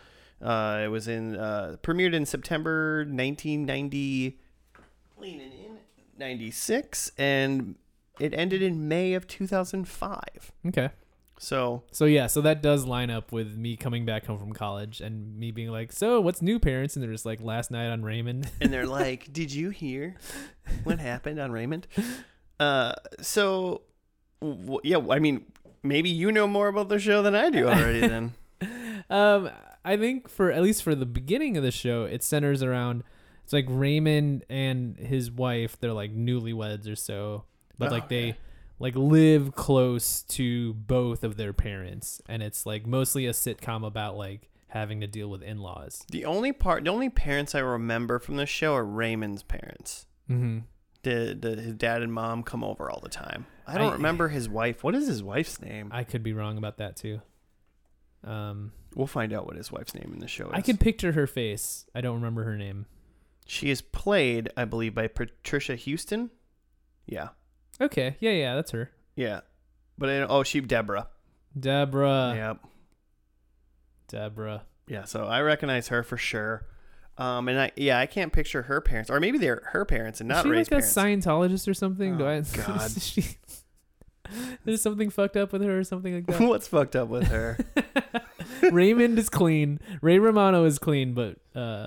Uh, 0.42 0.82
it 0.84 0.88
was 0.88 1.06
in 1.08 1.36
uh, 1.36 1.76
premiered 1.82 2.14
in 2.14 2.24
September 2.26 2.98
1990, 3.04 4.38
leaning 5.20 5.52
in 5.52 5.78
96, 6.18 7.12
and 7.18 7.76
it 8.18 8.34
ended 8.34 8.62
in 8.62 8.88
May 8.88 9.14
of 9.14 9.26
2005. 9.26 10.52
Okay. 10.66 10.90
So 11.40 11.84
So 11.92 12.04
yeah, 12.04 12.26
so 12.26 12.40
that 12.40 12.62
does 12.62 12.84
line 12.84 13.10
up 13.10 13.30
with 13.30 13.56
me 13.56 13.76
coming 13.76 14.04
back 14.04 14.26
home 14.26 14.38
from 14.38 14.52
college 14.52 15.00
and 15.00 15.38
me 15.38 15.52
being 15.52 15.68
like, 15.70 15.92
"So, 15.92 16.20
what's 16.20 16.42
new, 16.42 16.58
parents?" 16.58 16.96
And 16.96 17.02
they're 17.02 17.12
just 17.12 17.24
like, 17.24 17.40
"Last 17.40 17.70
night 17.70 17.90
on 17.90 18.02
Raymond." 18.02 18.50
and 18.60 18.72
they're 18.72 18.86
like, 18.86 19.32
"Did 19.32 19.52
you 19.52 19.70
hear 19.70 20.16
what 20.82 20.98
happened 20.98 21.38
on 21.38 21.52
Raymond?" 21.52 21.86
Uh, 22.58 22.92
so 23.20 23.82
w- 24.40 24.80
yeah, 24.82 24.98
I 25.10 25.20
mean, 25.20 25.44
maybe 25.84 26.10
you 26.10 26.32
know 26.32 26.48
more 26.48 26.66
about 26.66 26.88
the 26.88 26.98
show 26.98 27.22
than 27.22 27.36
I 27.36 27.50
do 27.50 27.68
already. 27.68 28.00
Then 28.00 28.34
um, 29.10 29.50
I 29.84 29.96
think 29.96 30.28
for 30.28 30.50
at 30.50 30.62
least 30.62 30.82
for 30.82 30.96
the 30.96 31.06
beginning 31.06 31.56
of 31.56 31.62
the 31.62 31.70
show, 31.70 32.04
it 32.04 32.24
centers 32.24 32.64
around 32.64 33.04
it's 33.48 33.52
like 33.54 33.64
Raymond 33.66 34.44
and 34.50 34.98
his 34.98 35.30
wife. 35.30 35.80
They're 35.80 35.94
like 35.94 36.14
newlyweds 36.14 36.86
or 36.86 36.96
so, 36.96 37.44
but 37.78 37.88
Oh, 37.88 37.92
like 37.94 38.08
they 38.10 38.28
okay. 38.30 38.38
like 38.78 38.94
live 38.94 39.54
close 39.54 40.22
to 40.24 40.74
both 40.74 41.24
of 41.24 41.38
their 41.38 41.54
parents, 41.54 42.20
and 42.28 42.42
it's 42.42 42.66
like 42.66 42.86
mostly 42.86 43.24
a 43.24 43.30
sitcom 43.32 43.86
about 43.86 44.18
like 44.18 44.50
having 44.66 45.00
to 45.00 45.06
deal 45.06 45.30
with 45.30 45.42
in-laws. 45.42 46.04
the 46.12 46.26
only 46.26 46.52
part, 46.52 46.84
the 46.84 46.90
only 46.90 47.08
parents 47.08 47.54
I 47.54 47.60
remember 47.60 48.18
from 48.18 48.36
the 48.36 48.44
show 48.44 48.74
are 48.74 48.84
Raymond's 48.84 49.42
parents. 49.42 50.04
Mm-hmm. 50.28 50.58
The, 51.04 51.34
the 51.40 51.56
his 51.62 51.72
dad 51.72 52.02
and 52.02 52.12
mom 52.12 52.42
come 52.42 52.62
over 52.62 52.90
all 52.90 53.00
the 53.00 53.08
time. 53.08 53.46
I 53.66 53.78
don't 53.78 53.92
I- 53.92 53.96
remember 53.96 54.28
his 54.28 54.46
wife. 54.46 54.84
What 54.84 54.94
is 54.94 55.06
his 55.08 55.22
wife's 55.22 55.58
name? 55.62 55.88
I 55.90 56.04
could 56.04 56.22
be 56.22 56.34
wrong 56.34 56.58
about 56.58 56.76
that 56.76 56.96
too. 56.96 57.22
Um, 58.24 58.72
we'll 58.94 59.06
find 59.06 59.32
out 59.32 59.46
what 59.46 59.56
his 59.56 59.72
wife's 59.72 59.94
name 59.94 60.10
in 60.12 60.18
the 60.18 60.28
show 60.28 60.46
is. 60.48 60.52
I 60.52 60.60
could 60.60 60.80
picture 60.80 61.12
her 61.12 61.26
face. 61.26 61.86
I 61.94 62.02
don't 62.02 62.16
remember 62.16 62.44
her 62.44 62.58
name. 62.58 62.84
She 63.50 63.70
is 63.70 63.80
played, 63.80 64.50
I 64.58 64.66
believe, 64.66 64.94
by 64.94 65.08
Patricia 65.08 65.74
Heaton. 65.74 66.30
Yeah, 67.06 67.30
Okay, 67.80 68.16
yeah, 68.20 68.32
yeah, 68.32 68.54
that's 68.54 68.70
her. 68.72 68.90
yeah. 69.16 69.40
But 69.96 70.10
I, 70.10 70.18
oh, 70.20 70.42
she 70.42 70.60
Deborah. 70.60 71.08
Deborah. 71.58 72.34
Yep. 72.36 72.58
Deborah. 74.08 74.62
Yeah, 74.86 75.04
so 75.04 75.24
I 75.24 75.40
recognize 75.40 75.88
her 75.88 76.02
for 76.02 76.16
sure. 76.16 76.66
Um, 77.16 77.48
and 77.48 77.58
I 77.58 77.72
yeah, 77.76 77.98
I 77.98 78.06
can't 78.06 78.32
picture 78.32 78.62
her 78.62 78.80
parents, 78.80 79.10
or 79.10 79.18
maybe 79.18 79.38
they're 79.38 79.62
her 79.72 79.84
parents 79.84 80.20
and 80.20 80.28
not 80.28 80.44
she 80.44 80.50
Ray's 80.50 80.70
like 80.70 80.84
a 80.84 80.92
parents. 80.92 81.26
Scientologist 81.26 81.66
or 81.68 81.74
something? 81.74 82.16
Do 82.18 82.24
Oh, 82.26 82.28
I? 82.28 82.40
God. 82.66 82.86
is 82.86 83.06
she- 83.08 83.36
There's 84.64 84.82
something 84.82 85.08
fucked 85.10 85.36
up 85.38 85.52
with 85.52 85.62
her 85.62 85.78
or 85.78 85.84
something 85.84 86.14
like 86.14 86.26
that. 86.26 86.40
What's 86.46 86.68
fucked 86.68 86.94
up 86.94 87.08
with 87.08 87.24
her? 87.28 87.58
Raymond 88.70 89.18
is 89.18 89.30
clean. 89.30 89.80
Ray 90.02 90.18
Romano 90.18 90.64
is 90.64 90.78
clean, 90.78 91.14
but 91.14 91.36
uh, 91.56 91.58
uh, 91.58 91.86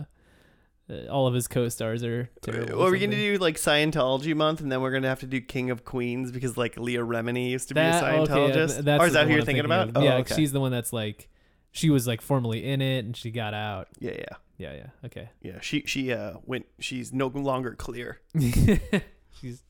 all 1.10 1.28
of 1.28 1.34
his 1.34 1.48
co-stars 1.48 2.04
are 2.04 2.30
terrible. 2.42 2.78
Well, 2.80 2.92
we're 2.92 3.00
gonna 3.00 3.16
do 3.16 3.38
like 3.38 3.56
Scientology 3.58 4.36
month, 4.36 4.62
and 4.62 4.72
then 4.72 4.82
we're 4.82 4.92
gonna 4.92 5.08
have 5.10 5.20
to 5.22 5.26
do 5.28 5.40
King 5.42 5.70
of 5.72 5.86
Queens 5.86 6.32
because 6.32 6.58
like 6.58 6.78
Leah 6.78 7.00
Remini 7.06 7.50
used 7.50 7.68
to 7.70 7.74
be 7.74 7.80
a 7.82 7.92
Scientologist. 7.94 8.74
th- 8.74 8.86
that's 8.86 9.04
or 9.04 9.08
is 9.08 9.14
that 9.14 9.26
who 9.28 9.32
you're 9.32 9.40
I'm 9.40 9.46
thinking 9.46 9.66
about? 9.66 9.92
Oh, 9.96 10.02
yeah, 10.04 10.16
okay. 10.18 10.36
she's 10.36 10.52
the 10.52 10.60
one 10.60 10.72
that's 10.72 10.92
like, 10.92 11.30
she 11.72 11.90
was 11.90 12.08
like 12.08 12.22
formerly 12.22 12.66
in 12.66 12.82
it 12.82 13.06
and 13.06 13.16
she 13.16 13.32
got 13.32 13.54
out. 13.54 13.88
yeah, 14.00 14.12
yeah, 14.12 14.36
Yeah, 14.58 14.74
yeah. 14.74 14.88
Okay. 15.06 15.30
yeah. 15.42 15.60
She 15.62 15.84
she 15.86 16.12
uh 16.12 16.34
went. 16.46 16.66
She's 16.80 17.14
no 17.14 17.28
longer 17.28 17.74
clear. 17.76 18.20
she's 19.40 19.64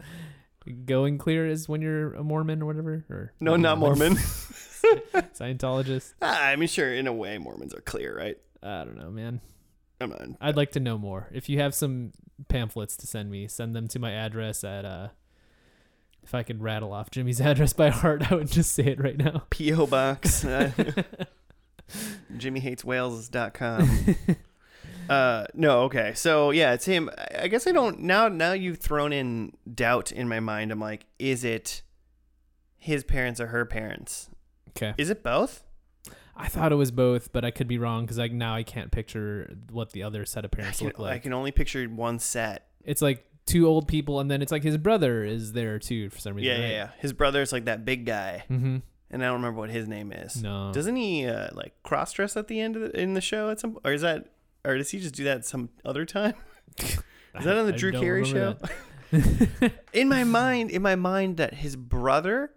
going 0.85 1.17
clear 1.17 1.47
is 1.47 1.67
when 1.69 1.81
you're 1.81 2.13
a 2.13 2.23
Mormon 2.23 2.61
or 2.61 2.65
whatever, 2.65 3.05
or 3.09 3.33
No, 3.39 3.55
not 3.55 3.77
Mormon. 3.77 4.15
Scientologist. 5.35 6.13
ah, 6.21 6.43
I 6.47 6.55
mean, 6.55 6.67
sure, 6.67 6.93
in 6.93 7.07
a 7.07 7.13
way, 7.13 7.37
Mormons 7.37 7.73
are 7.73 7.81
clear, 7.81 8.15
right? 8.17 8.37
I 8.63 8.83
don't 8.83 8.97
know, 8.97 9.09
man. 9.11 9.41
I'd 10.41 10.57
like 10.57 10.71
to 10.71 10.79
know 10.79 10.97
more. 10.97 11.29
If 11.31 11.49
you 11.49 11.59
have 11.59 11.75
some 11.75 12.11
pamphlets 12.47 12.97
to 12.97 13.07
send 13.07 13.29
me, 13.29 13.47
send 13.47 13.75
them 13.75 13.87
to 13.89 13.99
my 13.99 14.11
address 14.11 14.63
at 14.63 14.85
uh 14.85 15.09
if 16.23 16.35
I 16.35 16.43
could 16.43 16.61
rattle 16.61 16.93
off 16.93 17.09
Jimmy's 17.11 17.41
address 17.49 17.73
by 17.73 17.89
heart, 17.89 18.31
I 18.31 18.35
would 18.35 18.51
just 18.51 18.73
say 18.73 18.85
it 18.85 19.01
right 19.01 19.17
now. 19.17 19.43
PO 19.49 19.87
box. 19.87 20.45
Uh, 20.45 20.71
JimmyHatesWhales.com. 22.37 24.15
Uh, 25.09 25.45
no, 25.53 25.81
okay. 25.81 26.13
So 26.13 26.51
yeah, 26.51 26.73
it's 26.73 26.85
him. 26.85 27.09
I 27.37 27.47
guess 27.49 27.67
I 27.67 27.71
don't 27.73 28.01
now. 28.01 28.29
Now 28.29 28.53
you've 28.53 28.79
thrown 28.79 29.11
in 29.11 29.51
doubt 29.73 30.11
in 30.11 30.29
my 30.29 30.39
mind. 30.39 30.71
I'm 30.71 30.79
like, 30.79 31.05
is 31.19 31.43
it 31.43 31.81
his 32.77 33.03
parents 33.03 33.41
or 33.41 33.47
her 33.47 33.65
parents? 33.65 34.29
Okay. 34.69 34.93
Is 34.97 35.09
it 35.09 35.21
both? 35.21 35.63
I 36.35 36.47
thought 36.47 36.71
it 36.71 36.75
was 36.75 36.91
both, 36.91 37.31
but 37.33 37.43
I 37.45 37.51
could 37.51 37.67
be 37.67 37.77
wrong 37.77 38.03
because 38.05 38.17
like 38.17 38.31
now 38.31 38.55
I 38.55 38.63
can't 38.63 38.91
picture 38.91 39.55
what 39.71 39.91
the 39.91 40.03
other 40.03 40.25
set 40.25 40.45
of 40.45 40.51
parents 40.51 40.77
can, 40.79 40.87
look 40.87 40.99
like. 40.99 41.13
I 41.13 41.19
can 41.19 41.33
only 41.33 41.51
picture 41.51 41.85
one 41.85 42.19
set. 42.19 42.67
It's 42.83 43.01
like 43.01 43.25
two 43.45 43.67
old 43.67 43.87
people, 43.87 44.19
and 44.19 44.31
then 44.31 44.41
it's 44.41 44.51
like 44.51 44.63
his 44.63 44.77
brother 44.77 45.23
is 45.23 45.53
there 45.53 45.77
too 45.79 46.09
for 46.09 46.19
some 46.19 46.33
reason. 46.35 46.53
Yeah, 46.53 46.67
yeah, 46.67 46.73
yeah. 46.73 46.89
His 46.99 47.11
is 47.13 47.51
like 47.51 47.65
that 47.65 47.85
big 47.85 48.05
guy, 48.05 48.43
Mm-hmm. 48.49 48.77
and 49.11 49.23
I 49.23 49.27
don't 49.27 49.35
remember 49.35 49.59
what 49.59 49.69
his 49.69 49.87
name 49.87 50.11
is. 50.11 50.41
No. 50.41 50.71
Doesn't 50.73 50.95
he 50.95 51.25
uh, 51.27 51.49
like 51.53 51.73
cross 51.83 52.13
dress 52.13 52.35
at 52.37 52.47
the 52.47 52.59
end 52.59 52.75
of 52.75 52.81
the, 52.83 52.99
in 52.99 53.13
the 53.13 53.21
show 53.21 53.49
at 53.49 53.59
some, 53.59 53.77
or 53.83 53.93
is 53.93 54.01
that, 54.01 54.27
or 54.65 54.77
does 54.77 54.89
he 54.91 54.99
just 54.99 55.15
do 55.15 55.23
that 55.25 55.45
some 55.45 55.69
other 55.85 56.05
time? 56.05 56.33
Is 56.79 57.45
that 57.45 57.57
on 57.57 57.65
the 57.67 57.73
I 57.73 57.77
Drew 57.77 57.91
don't 57.91 58.01
Carey 58.01 58.25
show? 58.25 58.57
in 59.93 60.07
my 60.09 60.23
mind, 60.23 60.69
in 60.71 60.81
my 60.81 60.95
mind, 60.95 61.37
that 61.37 61.53
his 61.55 61.75
brother 61.75 62.51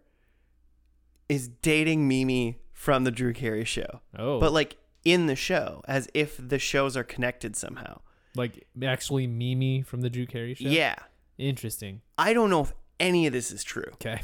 is 1.29 1.49
dating 1.49 2.07
Mimi 2.09 2.59
from 2.85 3.05
the 3.05 3.11
Drew 3.11 3.33
Carey 3.33 3.65
show, 3.65 4.03
oh, 4.19 4.39
but 4.39 4.53
like 4.53 4.77
in 5.07 5.27
the 5.27 5.37
show, 5.37 5.81
as 5.89 6.07
if 6.13 6.37
the 6.39 6.59
shows 6.59 6.97
are 6.99 7.05
connected 7.05 7.57
somehow. 7.57 8.01
like 8.37 8.67
actually 8.83 9.27
Mimi 9.27 9.81
from 9.81 10.03
the 10.03 10.11
Drew 10.11 10.27
Carey 10.27 10.55
show. 10.55 10.69
Yeah, 10.69 10.97
Interesting. 11.39 12.03
I 12.19 12.33
don't 12.35 12.51
know 12.51 12.61
if 12.61 12.73
any 13.01 13.27
of 13.27 13.33
this 13.33 13.51
is 13.51 13.65
true. 13.65 13.89
Okay. 13.95 14.21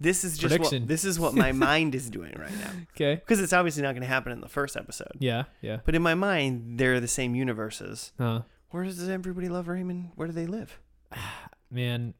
This 0.00 0.24
is 0.24 0.36
just 0.36 0.58
what, 0.58 0.88
this 0.88 1.04
is 1.04 1.20
what 1.20 1.32
my 1.32 1.52
mind 1.70 1.94
is 1.94 2.10
doing 2.10 2.34
right 2.36 2.50
now 2.58 2.70
Okay. 2.96 3.14
because 3.14 3.40
it's 3.40 3.52
obviously 3.52 3.82
not 3.84 3.92
going 3.92 4.02
to 4.02 4.08
happen 4.08 4.32
in 4.32 4.40
the 4.40 4.48
first 4.48 4.76
episode. 4.76 5.12
Yeah. 5.20 5.44
Yeah. 5.60 5.78
But 5.84 5.94
in 5.94 6.02
my 6.02 6.14
mind, 6.14 6.78
they're 6.78 6.98
the 6.98 7.06
same 7.06 7.36
universes. 7.36 8.12
Uh, 8.18 8.40
Where 8.70 8.82
does 8.84 9.08
everybody 9.08 9.48
love 9.48 9.68
Raymond? 9.68 10.10
Where 10.16 10.26
do 10.26 10.34
they 10.34 10.46
live? 10.46 10.80
man, 11.70 12.14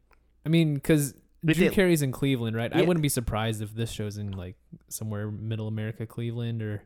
I 0.47 0.49
mean, 0.49 0.75
because 0.75 1.15
If 1.47 1.57
Drew 1.57 1.69
they- 1.69 1.75
Carey's 1.75 2.03
in 2.03 2.13
Cleveland, 2.13 2.57
right? 2.57 2.73
I 2.75 2.83
wouldn't 2.83 3.03
be 3.03 3.09
surprised 3.09 3.63
if 3.63 3.75
this 3.75 3.91
show's 3.91 4.17
in 4.17 4.31
like 4.33 4.57
somewhere 4.89 5.31
middle 5.31 5.67
America, 5.69 6.07
Cleveland 6.07 6.63
or 6.63 6.83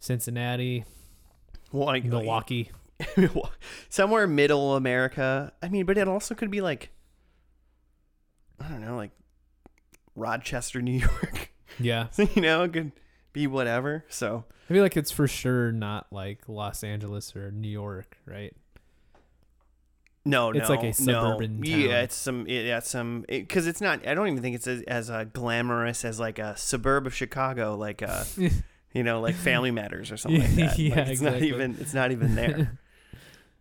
Cincinnati, 0.00 0.84
Well, 1.72 1.86
like, 1.86 2.04
Milwaukee. 2.04 2.70
somewhere 3.88 4.26
middle 4.26 4.76
America. 4.76 5.52
I 5.62 5.68
mean, 5.68 5.86
but 5.86 5.96
it 5.98 6.08
also 6.08 6.34
could 6.34 6.50
be 6.50 6.60
like, 6.60 6.90
I 8.60 8.68
don't 8.68 8.80
know, 8.84 8.96
like 8.96 9.10
Rochester, 10.14 10.80
New 10.82 10.92
York. 11.00 11.50
Yeah. 11.78 12.08
you 12.34 12.42
know, 12.42 12.64
it 12.64 12.72
could 12.72 12.92
be 13.32 13.46
whatever. 13.46 14.04
So 14.08 14.44
I 14.68 14.72
feel 14.72 14.82
like 14.82 14.96
it's 14.96 15.10
for 15.10 15.26
sure 15.26 15.72
not 15.72 16.06
like 16.12 16.48
Los 16.48 16.84
Angeles 16.84 17.34
or 17.34 17.50
New 17.50 17.68
York, 17.68 18.18
right? 18.26 18.54
No, 20.24 20.50
It's 20.50 20.68
no, 20.68 20.74
like 20.74 20.84
a 20.84 20.92
suburban 20.92 21.60
no. 21.60 21.70
town. 21.70 21.80
Yeah, 21.80 22.00
it's 22.02 22.14
some, 22.14 22.46
yeah, 22.48 22.78
it's 22.78 22.88
some, 22.90 23.24
because 23.28 23.66
it's 23.66 23.80
not. 23.80 24.06
I 24.06 24.14
don't 24.14 24.28
even 24.28 24.42
think 24.42 24.56
it's 24.56 24.66
as, 24.66 24.82
as 24.82 25.10
uh, 25.10 25.24
glamorous 25.24 26.04
as 26.04 26.18
like 26.18 26.38
a 26.38 26.56
suburb 26.56 27.06
of 27.06 27.14
Chicago, 27.14 27.76
like 27.76 28.02
uh, 28.02 28.24
you 28.92 29.02
know, 29.02 29.20
like 29.20 29.34
Family 29.34 29.70
Matters 29.70 30.10
or 30.10 30.16
something 30.16 30.40
like 30.40 30.54
that. 30.54 30.78
Yeah, 30.78 30.94
Like, 30.96 31.08
it's 31.08 31.20
not 31.20 31.42
even. 31.42 31.76
It's 31.80 31.94
not 31.94 32.10
even 32.12 32.34
there. 32.34 32.78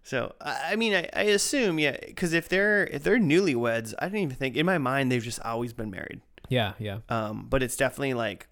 So 0.05 0.35
I 0.41 0.71
I 0.71 0.75
mean, 0.75 0.93
I, 0.93 1.07
I 1.13 1.21
assume, 1.23 1.79
yeah, 1.79 1.95
because 2.05 2.33
if 2.33 2.49
they're 2.49 2.85
if 2.87 3.03
they're 3.03 3.17
newlyweds, 3.17 3.93
I 3.99 4.07
didn't 4.07 4.19
even 4.19 4.35
think 4.35 4.57
in 4.57 4.65
my 4.65 4.77
mind 4.77 5.09
they've 5.09 5.23
just 5.23 5.39
always 5.39 5.71
been 5.71 5.89
married. 5.91 6.19
yeah, 6.49 6.73
yeah. 6.77 6.97
Um, 7.07 7.47
but 7.49 7.63
it's 7.63 7.77
definitely 7.77 8.13
like 8.13 8.49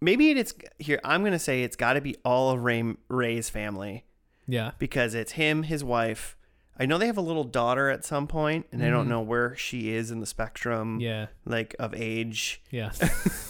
maybe 0.00 0.30
it's 0.30 0.54
here. 0.78 1.00
I'm 1.02 1.24
gonna 1.24 1.40
say 1.40 1.64
it's 1.64 1.74
got 1.74 1.94
to 1.94 2.00
be 2.00 2.14
all 2.24 2.50
of 2.50 2.62
Ray 2.62 2.94
Ray's 3.08 3.50
family 3.50 4.04
Yeah. 4.46 4.70
because 4.78 5.14
it's 5.16 5.32
him, 5.32 5.64
his 5.64 5.82
wife. 5.82 6.36
I 6.78 6.86
know 6.86 6.96
they 6.98 7.06
have 7.06 7.18
a 7.18 7.22
little 7.22 7.44
daughter 7.44 7.90
at 7.90 8.04
some 8.04 8.26
point, 8.26 8.66
and 8.72 8.82
I 8.82 8.88
don't 8.90 9.06
Mhm. 9.06 9.10
know 9.10 9.20
where 9.20 9.54
she 9.56 9.90
is 9.92 10.10
in 10.10 10.20
the 10.20 10.26
spectrum, 10.26 11.00
Yeah. 11.00 11.26
like 11.44 11.76
of 11.78 11.94
age, 11.94 12.62
Yeah. 12.70 12.92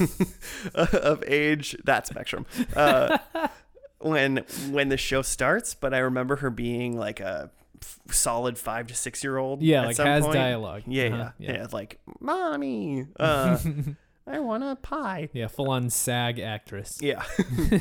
of 0.75 1.23
age 1.27 1.77
that 1.85 2.07
spectrum. 2.07 2.47
Uh, 2.75 3.19
when 4.01 4.39
when 4.71 4.89
the 4.89 4.97
show 4.97 5.23
starts, 5.23 5.75
but 5.75 5.95
I 5.95 5.99
remember 5.99 6.37
her 6.37 6.51
being 6.51 6.97
like 6.99 7.21
a 7.21 7.51
f- 7.81 8.01
solid 8.11 8.59
five 8.59 8.89
to 8.89 8.95
six 8.95 9.23
year 9.23 9.37
old. 9.39 9.63
Yeah, 9.63 9.83
at 9.83 9.87
like 9.87 9.97
some 9.97 10.07
has 10.07 10.25
point. 10.25 10.35
dialogue. 10.35 10.83
Yeah, 10.87 11.05
Uh-huh, 11.07 11.31
yeah, 11.39 11.53
yeah, 11.53 11.67
Like, 11.73 12.01
mommy, 12.21 13.07
uh, 13.21 13.59
I 14.27 14.39
want 14.39 14.63
a 14.63 14.77
pie. 14.77 15.29
yeah, 15.33 15.49
full 15.49 15.71
on 15.71 15.91
SAG 15.91 16.39
actress. 16.39 16.99
Yeah. 17.03 17.25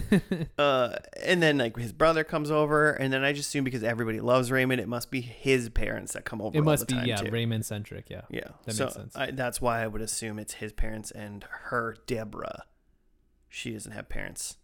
uh, 0.57 0.95
and 1.21 1.41
then 1.41 1.59
like 1.59 1.77
his 1.77 1.93
brother 1.93 2.23
comes 2.23 2.49
over, 2.49 2.91
and 2.91 3.13
then 3.13 3.23
I 3.23 3.31
just 3.31 3.49
assume 3.49 3.63
because 3.63 3.83
everybody 3.83 4.19
loves 4.19 4.51
Raymond, 4.51 4.81
it 4.81 4.87
must 4.87 5.11
be 5.11 5.21
his 5.21 5.69
parents 5.69 6.13
that 6.13 6.25
come 6.25 6.41
over. 6.41 6.57
It 6.57 6.61
all 6.61 6.65
must 6.65 6.87
the 6.87 6.93
be 6.95 6.99
time, 6.99 7.07
yeah, 7.07 7.17
too. 7.17 7.29
Raymond 7.31 7.65
centric, 7.65 8.09
yeah. 8.09 8.21
Yeah, 8.29 8.47
That 8.65 8.73
so 8.73 8.85
makes 8.85 8.95
sense. 8.95 9.15
I, 9.15 9.31
that's 9.31 9.61
why 9.61 9.83
I 9.83 9.87
would 9.87 10.01
assume 10.01 10.39
it's 10.39 10.55
his 10.55 10.73
parents 10.73 11.11
and 11.11 11.45
her 11.65 11.95
Deborah. 12.07 12.63
She 13.47 13.71
doesn't 13.73 13.91
have 13.91 14.09
parents. 14.09 14.57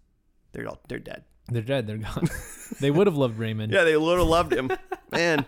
They're 0.53 0.67
all 0.67 0.79
they're 0.87 0.97
dead. 0.99 1.25
They're 1.49 1.61
dead, 1.61 1.85
they're 1.87 1.97
gone. 1.97 2.27
they 2.81 2.89
would 2.89 3.05
have 3.07 3.15
loved 3.17 3.37
Raymond. 3.37 3.71
Yeah, 3.71 3.83
they 3.83 3.95
would 3.97 4.17
have 4.17 4.27
loved 4.27 4.51
him, 4.51 4.71
man. 5.11 5.45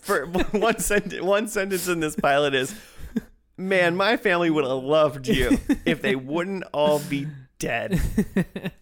For 0.00 0.24
one 0.52 0.78
sentence, 0.78 1.20
one 1.22 1.48
sentence 1.48 1.86
in 1.86 2.00
this 2.00 2.16
pilot 2.16 2.54
is, 2.54 2.74
"Man, 3.60 3.96
my 3.96 4.16
family 4.16 4.50
would 4.50 4.64
have 4.64 4.82
loved 4.82 5.28
you 5.28 5.58
if 5.84 6.02
they 6.02 6.16
wouldn't 6.16 6.64
all 6.72 6.98
be 6.98 7.26
dead." 7.58 8.00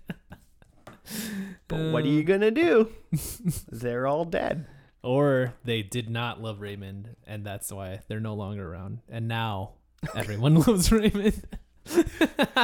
But 1.69 1.93
what 1.93 2.05
are 2.05 2.09
you 2.09 2.23
gonna 2.25 2.51
do? 2.51 2.91
They're 3.69 4.07
all 4.07 4.25
dead. 4.25 4.67
Or 5.03 5.55
they 5.65 5.83
did 5.83 6.09
not 6.11 6.41
love 6.41 6.61
Raymond 6.61 7.15
and 7.27 7.45
that's 7.45 7.71
why 7.71 8.01
they're 8.09 8.21
no 8.21 8.35
longer 8.35 8.71
around. 8.73 9.01
And 9.09 9.29
now 9.29 9.73
everyone 10.17 10.55
loves 10.57 10.91
Raymond. 10.91 11.45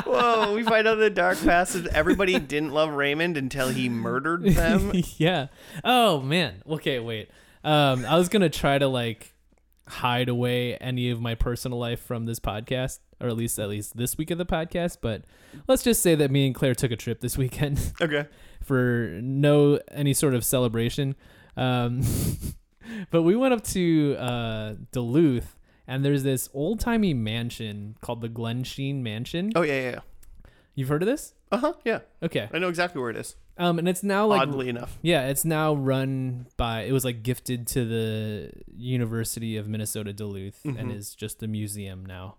Whoa, 0.04 0.54
we 0.54 0.62
find 0.64 0.88
out 0.88 0.96
the 0.96 1.10
dark 1.10 1.38
past 1.42 1.74
is 1.74 1.86
everybody 1.88 2.38
didn't 2.38 2.72
love 2.72 2.90
Raymond 2.90 3.36
until 3.36 3.68
he 3.68 3.88
murdered 3.88 4.44
them. 4.44 4.92
yeah. 5.16 5.48
Oh 5.84 6.20
man. 6.20 6.62
Okay, 6.68 6.98
wait. 6.98 7.30
Um, 7.62 8.04
I 8.06 8.16
was 8.18 8.28
gonna 8.28 8.50
try 8.50 8.78
to 8.78 8.88
like 8.88 9.33
hide 9.86 10.28
away 10.28 10.76
any 10.76 11.10
of 11.10 11.20
my 11.20 11.34
personal 11.34 11.78
life 11.78 12.00
from 12.00 12.26
this 12.26 12.40
podcast, 12.40 13.00
or 13.20 13.28
at 13.28 13.36
least 13.36 13.58
at 13.58 13.68
least 13.68 13.96
this 13.96 14.16
week 14.16 14.30
of 14.30 14.38
the 14.38 14.46
podcast. 14.46 14.98
But 15.00 15.24
let's 15.68 15.82
just 15.82 16.02
say 16.02 16.14
that 16.14 16.30
me 16.30 16.46
and 16.46 16.54
Claire 16.54 16.74
took 16.74 16.90
a 16.90 16.96
trip 16.96 17.20
this 17.20 17.36
weekend 17.44 17.92
Okay. 18.00 18.26
for 18.62 19.18
no 19.22 19.78
any 19.90 20.14
sort 20.14 20.34
of 20.34 20.44
celebration. 20.44 21.14
Um, 21.56 22.02
but 23.10 23.22
we 23.22 23.36
went 23.36 23.54
up 23.54 23.62
to 23.64 24.16
uh, 24.18 24.74
Duluth, 24.92 25.56
and 25.86 26.04
there's 26.04 26.22
this 26.22 26.48
old 26.54 26.80
timey 26.80 27.14
mansion 27.14 27.96
called 28.00 28.20
the 28.22 28.28
Glensheen 28.28 29.02
Mansion. 29.02 29.52
Oh 29.54 29.62
yeah, 29.62 29.74
yeah. 29.80 29.90
yeah. 29.90 30.00
You've 30.74 30.88
heard 30.88 31.02
of 31.02 31.06
this? 31.06 31.34
Uh 31.52 31.58
huh. 31.58 31.72
Yeah, 31.84 32.00
Okay. 32.22 32.48
I 32.52 32.58
know 32.58 32.68
exactly 32.68 33.00
where 33.00 33.10
it 33.10 33.16
is. 33.16 33.36
Um, 33.56 33.78
and 33.78 33.88
it's 33.88 34.02
now 34.02 34.26
like 34.26 34.42
Oddly 34.42 34.68
enough. 34.68 34.98
Yeah, 35.02 35.28
it's 35.28 35.44
now 35.44 35.74
run 35.74 36.46
by. 36.56 36.82
It 36.82 36.92
was 36.92 37.04
like 37.04 37.22
gifted 37.22 37.66
to 37.68 37.84
the 37.84 38.50
University 38.76 39.56
of 39.56 39.68
Minnesota 39.68 40.12
Duluth, 40.12 40.64
and 40.64 40.76
Mhm. 40.90 40.96
is 40.96 41.14
just 41.14 41.42
a 41.42 41.46
museum 41.46 42.04
now. 42.04 42.36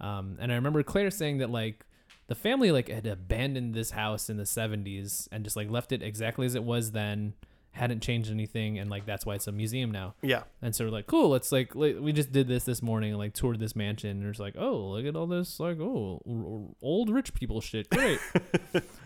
Um, 0.00 0.36
and 0.40 0.50
I 0.50 0.54
remember 0.54 0.82
Claire 0.82 1.10
saying 1.10 1.38
that 1.38 1.50
like 1.50 1.84
the 2.26 2.34
family 2.34 2.70
like 2.72 2.88
had 2.88 3.06
abandoned 3.06 3.74
this 3.74 3.90
house 3.90 4.30
in 4.30 4.38
the 4.38 4.44
'70s 4.46 5.28
and 5.30 5.44
just 5.44 5.54
like 5.56 5.70
left 5.70 5.92
it 5.92 6.02
exactly 6.02 6.46
as 6.46 6.54
it 6.54 6.64
was 6.64 6.92
then, 6.92 7.34
hadn't 7.72 8.02
changed 8.02 8.30
anything, 8.30 8.78
and 8.78 8.88
like 8.90 9.04
that's 9.04 9.26
why 9.26 9.34
it's 9.34 9.46
a 9.46 9.52
museum 9.52 9.90
now. 9.90 10.14
Yeah. 10.22 10.44
And 10.62 10.74
so 10.74 10.86
we're 10.86 10.90
like, 10.90 11.06
cool. 11.06 11.28
Let's 11.28 11.52
like, 11.52 11.74
we 11.74 12.12
just 12.12 12.32
did 12.32 12.48
this 12.48 12.64
this 12.64 12.82
morning, 12.82 13.10
and, 13.10 13.18
like 13.18 13.34
toured 13.34 13.60
this 13.60 13.76
mansion. 13.76 14.22
And 14.22 14.30
it's 14.30 14.40
like, 14.40 14.54
oh, 14.58 14.78
look 14.92 15.04
at 15.04 15.14
all 15.14 15.26
this 15.26 15.60
like 15.60 15.78
oh 15.78 16.74
old 16.80 17.10
rich 17.10 17.34
people 17.34 17.60
shit. 17.60 17.90
Great. 17.90 18.18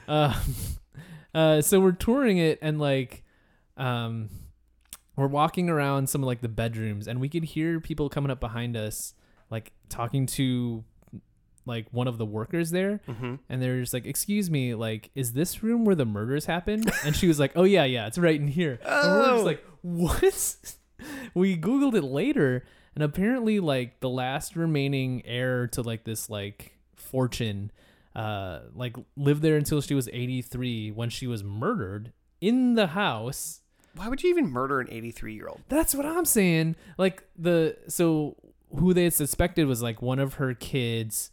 uh, 0.06 0.40
uh, 1.34 1.60
so 1.60 1.80
we're 1.80 1.92
touring 1.92 2.38
it, 2.38 2.58
and 2.62 2.78
like, 2.80 3.22
um, 3.76 4.28
we're 5.16 5.26
walking 5.26 5.68
around 5.68 6.08
some 6.08 6.22
of 6.22 6.26
like 6.26 6.40
the 6.40 6.48
bedrooms, 6.48 7.06
and 7.08 7.20
we 7.20 7.28
could 7.28 7.44
hear 7.44 7.80
people 7.80 8.08
coming 8.08 8.30
up 8.30 8.40
behind 8.40 8.76
us, 8.76 9.14
like 9.50 9.72
talking 9.88 10.26
to 10.26 10.84
like 11.66 11.86
one 11.92 12.08
of 12.08 12.16
the 12.16 12.24
workers 12.24 12.70
there 12.70 12.98
Mm-hmm. 13.06 13.34
and 13.50 13.60
they're 13.60 13.78
just 13.80 13.92
like 13.92 14.06
excuse 14.06 14.50
me 14.50 14.74
like 14.74 15.10
is 15.14 15.34
this 15.34 15.62
room 15.62 15.84
where 15.84 15.94
the 15.94 16.06
murders 16.06 16.46
happened 16.46 16.90
and 17.04 17.14
she 17.14 17.28
was 17.28 17.38
like 17.38 17.52
oh 17.56 17.64
yeah 17.64 17.84
yeah 17.84 18.06
it's 18.06 18.16
right 18.16 18.40
in 18.40 18.48
here 18.48 18.78
and 18.82 19.12
we're 19.12 19.22
Oh. 19.22 19.32
just 19.34 19.44
like 19.44 19.64
what 19.82 20.56
we 21.34 21.58
googled 21.58 21.94
it 21.94 22.04
later 22.04 22.64
and 22.94 23.04
apparently 23.04 23.60
like 23.60 24.00
the 24.00 24.08
last 24.08 24.56
remaining 24.56 25.20
heir 25.26 25.66
to 25.66 25.82
like 25.82 26.04
this 26.04 26.30
like 26.30 26.72
fortune 26.96 27.70
uh 28.18 28.60
like 28.74 28.96
lived 29.16 29.42
there 29.42 29.56
until 29.56 29.80
she 29.80 29.94
was 29.94 30.08
83 30.12 30.90
when 30.90 31.08
she 31.10 31.26
was 31.26 31.44
murdered 31.44 32.12
in 32.40 32.74
the 32.74 32.88
house 32.88 33.60
Why 33.94 34.08
would 34.08 34.22
you 34.22 34.30
even 34.30 34.50
murder 34.50 34.80
an 34.80 34.88
83 34.90 35.34
year 35.34 35.46
old? 35.48 35.60
that's 35.68 35.94
what 35.94 36.04
I'm 36.06 36.24
saying. 36.24 36.76
Like 36.96 37.22
the 37.38 37.76
so 37.88 38.36
who 38.78 38.92
they 38.94 39.04
had 39.04 39.14
suspected 39.14 39.66
was 39.66 39.80
like 39.82 40.02
one 40.02 40.18
of 40.18 40.34
her 40.34 40.52
kids, 40.54 41.30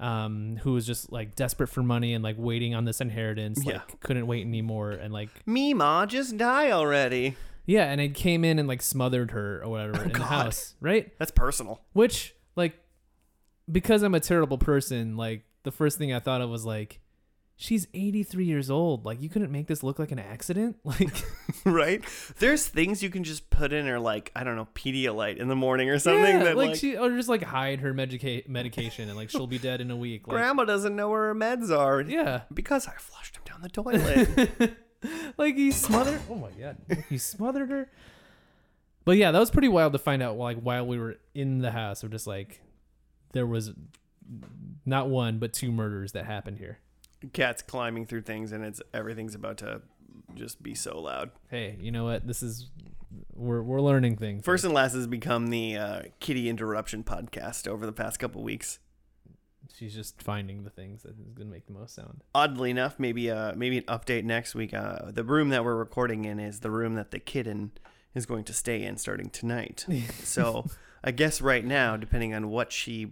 um, 0.00 0.58
who 0.62 0.72
was 0.72 0.86
just 0.86 1.10
like 1.12 1.34
desperate 1.34 1.68
for 1.68 1.82
money 1.82 2.14
and 2.14 2.22
like 2.24 2.36
waiting 2.38 2.74
on 2.74 2.84
this 2.84 3.00
inheritance, 3.00 3.64
like 3.64 3.74
Yeah. 3.74 3.80
couldn't 4.00 4.26
wait 4.26 4.46
anymore, 4.46 4.92
and 4.92 5.12
like 5.12 5.28
Me, 5.46 5.74
ma, 5.74 6.06
just 6.06 6.36
die 6.38 6.70
already. 6.70 7.36
yeah, 7.66 7.84
and 7.90 8.00
it 8.00 8.14
came 8.14 8.44
in 8.44 8.58
and 8.58 8.66
like 8.68 8.80
smothered 8.82 9.32
her 9.32 9.62
or 9.62 9.68
whatever 9.70 10.04
in 10.04 10.12
the 10.12 10.24
house, 10.24 10.74
right? 10.80 11.12
That's 11.18 11.30
personal. 11.32 11.80
Which 11.94 12.34
like 12.56 12.74
because 13.70 14.02
I'm 14.02 14.14
a 14.14 14.20
terrible 14.20 14.56
person, 14.58 15.16
like 15.16 15.42
the 15.62 15.72
first 15.72 15.98
thing 15.98 16.12
I 16.12 16.20
thought 16.20 16.40
of 16.40 16.50
was 16.50 16.64
like, 16.64 17.00
she's 17.58 17.88
83 17.92 18.44
years 18.44 18.70
old. 18.70 19.04
Like 19.04 19.20
you 19.20 19.28
couldn't 19.28 19.52
make 19.52 19.66
this 19.66 19.82
look 19.82 19.98
like 19.98 20.12
an 20.12 20.18
accident. 20.18 20.76
Like 20.84 21.10
right? 21.66 22.02
There's 22.38 22.66
things 22.66 23.02
you 23.02 23.10
can 23.10 23.24
just 23.24 23.50
put 23.50 23.74
in 23.74 23.86
her 23.86 23.98
like 23.98 24.32
I 24.34 24.42
don't 24.44 24.56
know 24.56 24.68
Pedialyte 24.74 25.36
in 25.36 25.48
the 25.48 25.56
morning 25.56 25.90
or 25.90 25.98
something 25.98 26.38
yeah, 26.38 26.44
that 26.44 26.56
like, 26.56 26.70
like, 26.70 26.78
she 26.78 26.96
or 26.96 27.10
just 27.10 27.28
like 27.28 27.42
hide 27.42 27.80
her 27.80 27.92
medica- 27.92 28.48
medication 28.48 29.08
and 29.08 29.18
like 29.18 29.28
she'll 29.28 29.46
be 29.46 29.58
dead 29.58 29.82
in 29.82 29.90
a 29.90 29.96
week. 29.96 30.26
Like 30.26 30.36
grandma 30.36 30.64
doesn't 30.64 30.96
know 30.96 31.10
where 31.10 31.26
her 31.26 31.34
meds 31.34 31.76
are 31.76 32.00
yeah. 32.00 32.42
because 32.54 32.86
I 32.86 32.92
flushed 32.92 33.34
them 33.34 33.42
down 33.44 33.60
the 33.60 33.68
toilet. 33.68 34.72
like 35.36 35.56
he 35.56 35.72
smothered. 35.72 36.20
Oh 36.30 36.36
my 36.36 36.50
god, 36.52 36.78
he 37.08 37.18
smothered 37.18 37.70
her. 37.70 37.90
But 39.04 39.16
yeah, 39.18 39.30
that 39.30 39.38
was 39.38 39.50
pretty 39.50 39.68
wild 39.68 39.92
to 39.92 39.98
find 39.98 40.22
out. 40.22 40.38
Like 40.38 40.58
while 40.58 40.86
we 40.86 40.98
were 40.98 41.16
in 41.34 41.58
the 41.58 41.70
house, 41.70 42.02
or 42.02 42.08
just 42.08 42.26
like 42.26 42.62
there 43.32 43.46
was 43.46 43.72
not 44.84 45.08
one 45.08 45.38
but 45.38 45.52
two 45.52 45.72
murders 45.72 46.12
that 46.12 46.26
happened 46.26 46.58
here. 46.58 46.78
Cat's 47.32 47.62
climbing 47.62 48.06
through 48.06 48.22
things 48.22 48.52
and 48.52 48.64
it's 48.64 48.80
everything's 48.94 49.34
about 49.34 49.58
to 49.58 49.82
just 50.34 50.62
be 50.62 50.74
so 50.74 51.00
loud. 51.00 51.30
Hey, 51.50 51.76
you 51.80 51.90
know 51.90 52.04
what? 52.04 52.26
This 52.26 52.42
is 52.42 52.70
we're 53.34 53.62
we're 53.62 53.80
learning 53.80 54.16
things. 54.16 54.44
First 54.44 54.64
and 54.64 54.74
last 54.74 54.94
has 54.94 55.06
become 55.06 55.48
the 55.48 55.76
uh, 55.76 56.02
kitty 56.20 56.48
interruption 56.48 57.02
podcast 57.02 57.66
over 57.66 57.86
the 57.86 57.92
past 57.92 58.18
couple 58.18 58.42
weeks. 58.42 58.78
she's 59.74 59.94
just 59.94 60.22
finding 60.22 60.64
the 60.64 60.70
things 60.70 61.02
that 61.02 61.18
is 61.18 61.32
gonna 61.34 61.50
make 61.50 61.66
the 61.66 61.72
most 61.72 61.94
sound. 61.94 62.22
Oddly 62.34 62.70
enough, 62.70 62.98
maybe 62.98 63.30
uh 63.30 63.54
maybe 63.54 63.78
an 63.78 63.84
update 63.84 64.24
next 64.24 64.54
week. 64.54 64.74
Uh, 64.74 65.10
the 65.10 65.24
room 65.24 65.48
that 65.50 65.64
we're 65.64 65.76
recording 65.76 66.24
in 66.24 66.38
is 66.38 66.60
the 66.60 66.70
room 66.70 66.94
that 66.94 67.10
the 67.10 67.18
kitten 67.18 67.72
is 68.14 68.26
going 68.26 68.44
to 68.44 68.52
stay 68.52 68.82
in 68.82 68.96
starting 68.96 69.30
tonight. 69.30 69.86
so 70.22 70.66
I 71.02 71.10
guess 71.10 71.40
right 71.40 71.64
now, 71.64 71.96
depending 71.96 72.34
on 72.34 72.50
what 72.50 72.72
she 72.72 73.08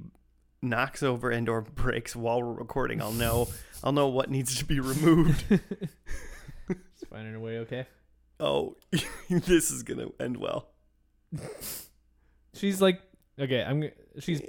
knocks 0.69 1.03
over 1.03 1.31
and 1.31 1.49
or 1.49 1.63
breaks 1.63 2.15
while 2.15 2.43
we're 2.43 2.53
recording, 2.53 3.01
I'll 3.01 3.13
know 3.13 3.49
I'll 3.83 3.93
know 3.93 4.09
what 4.09 4.31
needs 4.31 4.57
to 4.57 4.65
be 4.65 4.81
removed. 4.81 5.45
Just 6.69 7.11
finding 7.11 7.35
a 7.35 7.41
way 7.41 7.59
okay. 7.59 7.87
oh, 8.41 8.77
this 9.31 9.71
is 9.71 9.83
gonna 9.83 10.09
end 10.21 10.37
well. 10.37 10.69
She's 12.55 12.81
like 12.81 13.01
okay. 13.39 13.63
I'm. 13.63 13.91
She's 14.19 14.43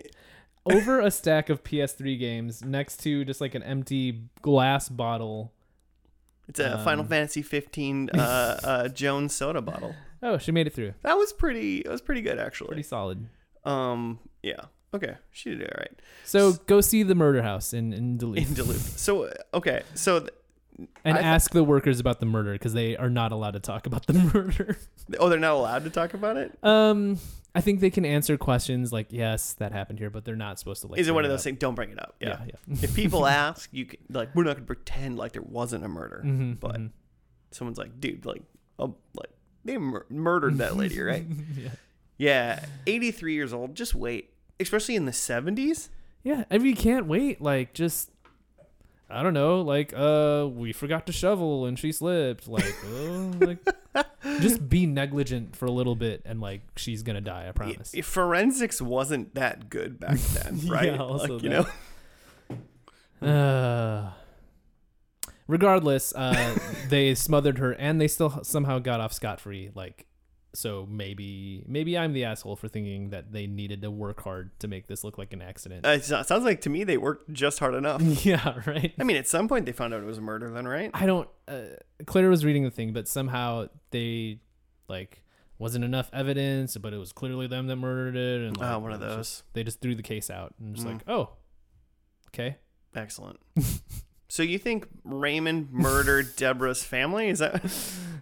over 0.66 1.00
a 1.00 1.12
stack 1.12 1.50
of 1.50 1.64
PS3 1.64 2.20
games 2.20 2.64
next 2.64 2.98
to 3.04 3.24
just 3.26 3.42
like 3.42 3.56
an 3.56 3.64
empty 3.64 4.24
glass 4.42 4.90
bottle. 4.90 5.54
It's 6.48 6.60
a 6.60 6.78
Final 6.84 7.02
Um, 7.02 7.10
Fantasy 7.10 7.42
15 7.42 8.12
uh, 8.12 8.60
uh, 8.64 8.88
Jones 8.88 9.36
soda 9.36 9.62
bottle. 9.62 9.94
Oh, 10.24 10.38
she 10.38 10.52
made 10.52 10.66
it 10.66 10.74
through. 10.74 10.94
That 11.02 11.18
was 11.18 11.34
pretty. 11.34 11.80
It 11.80 11.90
was 11.90 12.02
pretty 12.02 12.22
good 12.22 12.40
actually. 12.40 12.68
Pretty 12.68 12.84
solid. 12.84 13.28
Um. 13.66 14.20
Yeah. 14.42 14.62
Okay. 14.94 15.16
She 15.32 15.50
did 15.52 15.62
it 15.62 15.74
all 15.76 15.80
right. 15.82 16.02
So 16.24 16.54
go 16.66 16.82
see 16.82 17.04
the 17.04 17.16
murder 17.16 17.42
house 17.44 17.74
in 17.74 17.94
in 17.94 18.18
Duluth 18.18 18.48
In 18.48 18.54
Duluth. 18.54 18.98
So 18.98 19.32
okay. 19.54 19.84
So 19.94 20.20
th- 20.22 20.32
and 21.04 21.18
I- 21.18 21.22
ask 21.22 21.52
the 21.52 21.64
workers 21.64 22.00
about 22.00 22.20
the 22.20 22.26
murder 22.26 22.54
because 22.54 22.74
they 22.74 22.96
are 22.98 23.10
not 23.10 23.32
allowed 23.32 23.52
to 23.52 23.60
talk 23.60 23.86
about 23.88 24.06
the 24.08 24.14
murder. 24.34 24.78
oh, 25.20 25.28
they're 25.30 25.40
not 25.40 25.54
allowed 25.54 25.84
to 25.86 25.90
talk 25.90 26.14
about 26.14 26.38
it. 26.38 26.58
Um, 26.64 27.20
I 27.56 27.62
think 27.62 27.80
they 27.80 27.90
can 27.90 28.06
answer 28.06 28.38
questions 28.38 28.94
like, 28.94 29.08
"Yes, 29.10 29.54
that 29.54 29.72
happened 29.72 29.98
here," 29.98 30.12
but 30.12 30.24
they're 30.26 30.36
not 30.36 30.60
supposed 30.60 30.82
to 30.82 30.88
like. 30.88 31.00
Is 31.00 31.08
it 31.08 31.14
one 31.16 31.26
of 31.26 31.32
those 31.32 31.44
things? 31.44 31.58
Don't 31.58 31.74
bring 31.74 31.90
it 31.90 32.00
up. 32.00 32.16
Yeah. 32.20 32.42
Yeah, 32.46 32.52
yeah. 32.68 32.76
if 32.84 32.94
people 32.96 33.26
ask, 33.46 33.70
you 33.74 33.86
can, 33.86 34.00
like 34.10 34.36
we're 34.36 34.44
not 34.44 34.56
gonna 34.58 34.68
pretend 34.68 35.18
like 35.18 35.32
there 35.34 35.42
wasn't 35.42 35.84
a 35.84 35.88
murder. 35.88 36.22
Mhm, 36.24 36.60
but 36.60 36.76
mhm. 36.76 36.92
Someone's 37.52 37.78
like, 37.80 38.00
dude, 38.00 38.26
like, 38.26 38.44
oh, 38.78 38.96
like 39.16 39.32
they 39.66 39.78
mur- 39.80 40.06
murdered 40.10 40.60
that 40.60 40.78
lady, 40.78 41.02
right? 41.02 41.26
yeah. 41.58 41.70
yeah. 42.18 42.66
83 42.86 43.34
years 43.34 43.54
old. 43.54 43.74
Just 43.74 43.96
wait. 43.96 44.30
Especially 44.60 44.96
in 44.96 45.06
the 45.06 45.12
70s. 45.12 45.90
Yeah, 46.24 46.44
I 46.52 46.58
mean, 46.58 46.68
you 46.68 46.76
can't 46.76 47.06
wait, 47.06 47.42
like 47.42 47.74
just 47.74 48.12
I 49.10 49.24
don't 49.24 49.34
know, 49.34 49.62
like 49.62 49.94
uh 49.96 50.48
we 50.52 50.74
forgot 50.74 51.06
to 51.08 51.14
shovel 51.14 51.66
and 51.66 51.80
she 51.80 51.92
slipped. 51.94 52.48
Like, 52.48 52.76
oh, 52.86 53.32
like 53.40 53.60
just 54.42 54.68
be 54.68 54.86
negligent 54.86 55.56
for 55.56 55.66
a 55.66 55.72
little 55.72 55.96
bit 55.96 56.22
and 56.26 56.42
like 56.42 56.62
she's 56.76 57.04
gonna 57.04 57.22
die, 57.22 57.48
I 57.48 57.52
promise. 57.54 57.96
Forensics 58.04 58.82
wasn't 58.82 59.36
that 59.36 59.70
good 59.70 60.00
back 60.00 60.18
then, 60.34 60.58
Yeah, 60.58 60.72
right? 60.74 61.00
also 61.00 61.36
like, 61.36 61.44
you 61.44 61.50
know. 61.50 61.66
Uh 63.22 64.12
regardless, 65.48 66.14
uh 66.16 66.58
they 66.90 67.16
smothered 67.16 67.60
her 67.60 67.72
and 67.74 68.02
they 68.02 68.08
still 68.08 68.44
somehow 68.44 68.80
got 68.80 69.00
off 69.00 69.14
scot 69.14 69.40
free. 69.40 69.72
Like 69.74 70.06
so 70.58 70.88
maybe 70.90 71.64
maybe 71.68 71.96
I'm 71.96 72.14
the 72.14 72.24
asshole 72.26 72.56
for 72.56 72.68
thinking 72.68 73.12
that 73.12 73.32
they 73.32 73.46
needed 73.46 73.84
to 73.84 73.92
work 73.92 74.24
hard 74.24 74.58
to 74.62 74.68
make 74.68 74.88
this 74.88 75.04
look 75.04 75.20
like 75.20 75.32
an 75.32 75.42
accident. 75.44 75.86
Uh, 75.86 75.90
it 75.90 76.04
sounds 76.04 76.32
like 76.44 76.62
to 76.62 76.70
me 76.72 76.84
they 76.84 76.98
worked 76.98 77.32
just 77.32 77.60
hard 77.60 77.76
enough. 77.76 78.02
yeah, 78.26 78.60
right. 78.66 78.92
I 79.00 79.04
mean, 79.04 79.18
at 79.18 79.28
some 79.28 79.48
point 79.48 79.68
they 79.68 79.72
found 79.72 79.94
out 79.94 80.02
it 80.02 80.08
was 80.08 80.18
a 80.18 80.22
murder, 80.22 80.50
then, 80.50 80.68
right? 80.68 80.90
I 80.96 81.06
don't. 81.06 81.30
Uh, 81.48 81.62
Claire 82.08 82.30
was 82.30 82.44
reading 82.44 82.64
the 82.64 82.72
thing, 82.72 82.92
but 82.92 83.08
somehow 83.08 83.68
they 83.92 84.40
like 84.90 85.22
wasn't 85.60 85.86
enough 85.86 86.10
evidence, 86.12 86.76
but 86.78 86.92
it 86.92 86.98
was 86.98 87.12
clearly 87.12 87.46
them 87.46 87.68
that 87.68 87.76
murdered 87.76 88.16
it, 88.16 88.42
and 88.48 88.58
like, 88.58 88.72
Oh, 88.72 88.80
one 88.80 88.92
of 88.94 89.00
those. 89.00 89.16
just- 89.18 89.54
they 89.54 89.64
just 89.64 89.80
threw 89.80 89.94
the 89.94 90.04
case 90.04 90.30
out 90.32 90.56
and 90.60 90.76
just 90.76 90.88
Mm. 90.88 90.94
like, 90.94 91.02
oh, 91.08 91.30
okay. 92.30 92.58
Excellent. 92.96 93.40
so 94.30 94.44
you 94.44 94.58
think 94.60 94.88
Raymond 95.04 95.72
murdered 95.72 96.36
Deborah's 96.38 96.84
family? 96.84 97.30
Is 97.30 97.40
that? 97.40 97.64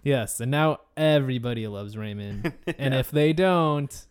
Yes, 0.04 0.40
and 0.40 0.50
now 0.50 0.78
everybody 0.96 1.66
loves 1.66 1.96
Raymond, 1.96 2.52
and 2.66 2.94
Yeah. 2.94 3.00
if 3.00 3.10
they 3.10 3.32
don't, 3.32 4.06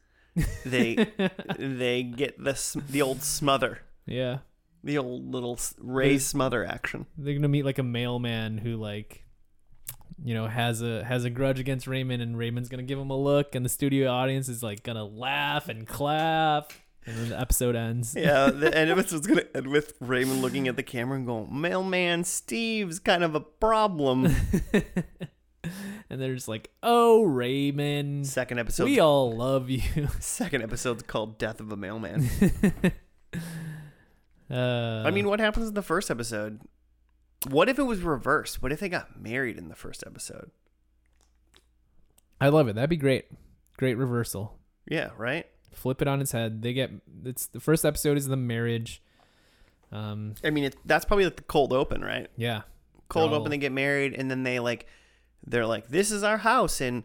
they 0.66 0.96
they 1.58 2.04
get 2.04 2.38
the 2.44 2.82
the 2.90 3.02
old 3.02 3.22
smother, 3.24 3.80
yeah, 4.06 4.40
the 4.84 4.98
old 4.98 5.32
little 5.32 5.58
Ray 5.78 6.18
smother 6.18 6.66
action. 6.66 7.06
they're 7.18 7.34
gonna 7.34 7.48
meet 7.48 7.64
like 7.66 7.80
a 7.80 7.84
mailman 7.84 8.58
who 8.58 8.76
like. 8.76 9.22
You 10.24 10.34
know, 10.34 10.48
has 10.48 10.82
a 10.82 11.04
has 11.04 11.26
a 11.26 11.30
grudge 11.30 11.60
against 11.60 11.88
Raymond, 11.88 12.22
and 12.22 12.38
Raymond's 12.38 12.70
gonna 12.70 12.84
give 12.84 12.98
him 12.98 13.10
a 13.10 13.18
look, 13.18 13.54
and 13.54 13.66
the 13.66 13.70
studio 13.70 14.10
audience 14.10 14.48
is 14.48 14.64
like 14.64 14.82
gonna 14.82 15.04
laugh 15.04 15.68
and 15.68 15.86
clap, 15.86 16.72
and 17.06 17.18
then 17.18 17.30
the 17.30 17.39
episode 17.39 17.76
ends. 17.76 18.15
Yeah, 18.18 18.50
the 18.50 18.76
end 18.78 18.89
of 18.89 18.98
it 18.98 19.12
it's 19.12 19.28
gonna 19.28 19.46
end 19.54 19.68
with 19.68 19.94
Raymond 20.00 20.41
looking 20.41 20.68
at 20.68 20.76
the 20.76 20.84
camera 20.84 21.18
and 21.18 21.26
going, 21.26 21.48
"Mailman 21.52 22.24
Steve's 22.24 23.00
kind 23.00 23.24
of 23.24 23.36
a 23.36 23.39
problem." 23.39 24.26
and 26.10 26.22
they're 26.22 26.34
just 26.34 26.48
like, 26.48 26.72
"Oh, 26.82 27.24
Raymond, 27.24 28.28
Second 28.28 28.60
episode. 28.60 28.86
we 28.86 29.00
all 29.00 29.36
love 29.36 29.70
you." 29.70 30.08
Second 30.20 30.63
episode's 30.63 31.04
called 31.04 31.38
"Death 31.38 31.60
of 31.60 31.72
a 31.72 31.78
Mailman." 31.78 32.30
Uh, 34.50 35.04
I 35.06 35.12
mean, 35.12 35.28
what 35.28 35.39
happens 35.39 35.68
in 35.70 35.74
the 35.74 35.82
first 35.82 36.12
episode? 36.12 36.62
What 37.50 37.68
if 37.68 37.80
it 37.80 37.84
was 37.84 38.02
reversed? 38.02 38.62
What 38.62 38.72
if 38.72 38.80
they 38.80 38.89
got 38.89 39.20
married 39.20 39.58
in 39.58 39.70
the 39.70 39.76
first 39.76 40.04
episode? 40.06 40.52
I 42.39 42.50
love 42.50 42.68
it. 42.68 42.76
That'd 42.76 42.89
be 42.89 42.98
great. 42.98 43.26
Great 43.78 43.96
reversal. 43.96 44.58
Yeah, 44.88 45.10
right. 45.18 45.48
Flip 45.76 46.02
it 46.02 46.08
on 46.08 46.22
its 46.22 46.32
head. 46.32 46.62
They 46.62 46.74
get 46.74 46.92
it's 47.24 47.46
the 47.48 47.60
first 47.60 47.86
episode 47.86 48.18
is 48.18 48.28
the 48.28 48.38
marriage. 48.38 49.02
Um, 49.92 50.34
I 50.44 50.50
mean, 50.50 50.64
it, 50.66 50.76
that's 50.86 51.06
probably 51.06 51.26
like 51.26 51.36
the 51.38 51.44
cold 51.44 51.72
open, 51.72 52.02
right? 52.04 52.28
yeah, 52.38 52.64
cold 53.10 53.32
open 53.34 53.52
they 53.52 53.58
get 53.58 53.72
married 53.72 54.14
and 54.16 54.30
then 54.32 54.44
they 54.44 54.60
like 54.60 54.88
they're 55.46 55.66
like 55.68 55.88
this 55.90 56.10
is 56.12 56.24
our 56.24 56.38
house 56.40 56.82
and 56.82 57.04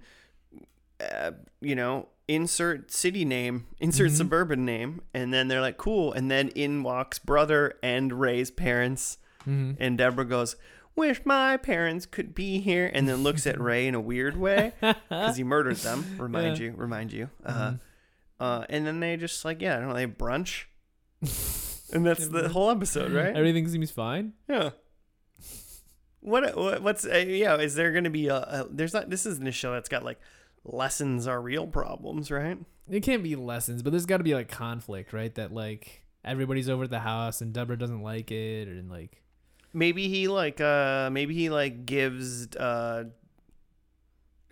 uh, 1.01 1.33
you 1.61 1.75
know 1.75 2.09
insert 2.29 2.91
city 2.91 3.25
name 3.25 3.67
insert 3.81 4.11
Mhm. 4.11 4.17
suburban 4.17 4.65
name 4.65 5.03
and 5.13 5.33
then 5.35 5.49
they're 5.49 5.61
like 5.61 5.77
cool 5.77 6.13
and 6.13 6.31
then 6.31 6.49
in 6.51 6.83
walks 6.83 7.19
brother 7.19 7.75
and 7.83 8.13
ray's 8.21 8.51
parents 8.51 9.19
hmm 9.45 9.73
and 9.79 9.99
deborah 9.99 10.25
goes 10.25 10.57
wish 10.97 11.21
my 11.25 11.57
parents 11.57 12.07
could 12.07 12.35
be 12.35 12.61
here 12.61 12.91
and 12.95 13.09
then 13.09 13.23
looks 13.23 13.47
at 13.47 13.61
ray 13.69 13.87
in 13.87 13.95
a 13.95 14.01
weird 14.01 14.37
way 14.37 14.73
because 14.81 15.37
he 15.37 15.45
murdered 15.45 15.77
them 15.79 16.05
remind 16.19 16.59
Yeah. 16.59 16.67
you 16.67 16.75
remind 16.77 17.13
you 17.13 17.29
uh, 17.45 17.53
Mhm. 17.73 17.81
Uh, 18.41 18.65
and 18.69 18.85
then 18.87 18.99
they 18.99 19.17
just 19.17 19.45
like 19.45 19.63
yeah 19.63 19.77
i 19.77 19.81
don't 19.81 19.91
know 19.91 19.95
they 19.95 20.07
brunch 20.07 20.65
and 21.93 22.05
that's 22.05 22.27
the 22.29 22.49
whole 22.49 22.71
episode 22.71 23.13
right 23.13 23.37
everything 23.37 23.69
seems 23.69 23.91
fine. 23.91 24.33
yeah. 24.49 24.71
What, 26.23 26.55
what 26.55 26.83
what's 26.83 27.07
uh, 27.07 27.17
yeah? 27.17 27.57
Is 27.57 27.75
there 27.77 27.93
going 27.93 28.05
to 28.05 28.11
be 28.11 28.29
a, 28.29 28.37
a? 28.37 28.67
There's 28.71 28.93
not. 28.93 29.09
This 29.09 29.25
isn't 29.25 29.47
a 29.47 29.53
show 29.53 29.73
that's 29.73 29.89
got 29.89 30.05
like 30.05 30.21
lessons 30.65 31.27
are 31.27 31.41
real 31.41 31.67
problems, 31.67 32.31
right? 32.31 32.59
It 32.91 33.03
can't 33.03 33.23
be 33.23 33.37
lessons, 33.37 33.83
but 33.83 33.91
there's 33.91 34.05
got 34.05 34.19
to 34.19 34.25
be 34.25 34.35
like 34.35 34.49
conflict, 34.49 35.15
right? 35.15 35.35
That 35.35 35.51
like 35.53 36.03
everybody's 36.23 36.69
over 36.69 36.85
at 36.85 36.91
the 36.91 36.99
house 36.99 37.41
and 37.41 37.55
Deborah 37.55 37.79
doesn't 37.79 38.03
like 38.03 38.31
it, 38.31 38.69
and 38.69 38.91
like 38.91 39.23
Maybe 39.73 40.09
he 40.09 40.29
like 40.29 40.61
uh 40.61 41.09
maybe 41.11 41.35
he 41.35 41.49
like 41.49 41.87
gives 41.87 42.55
uh. 42.57 43.05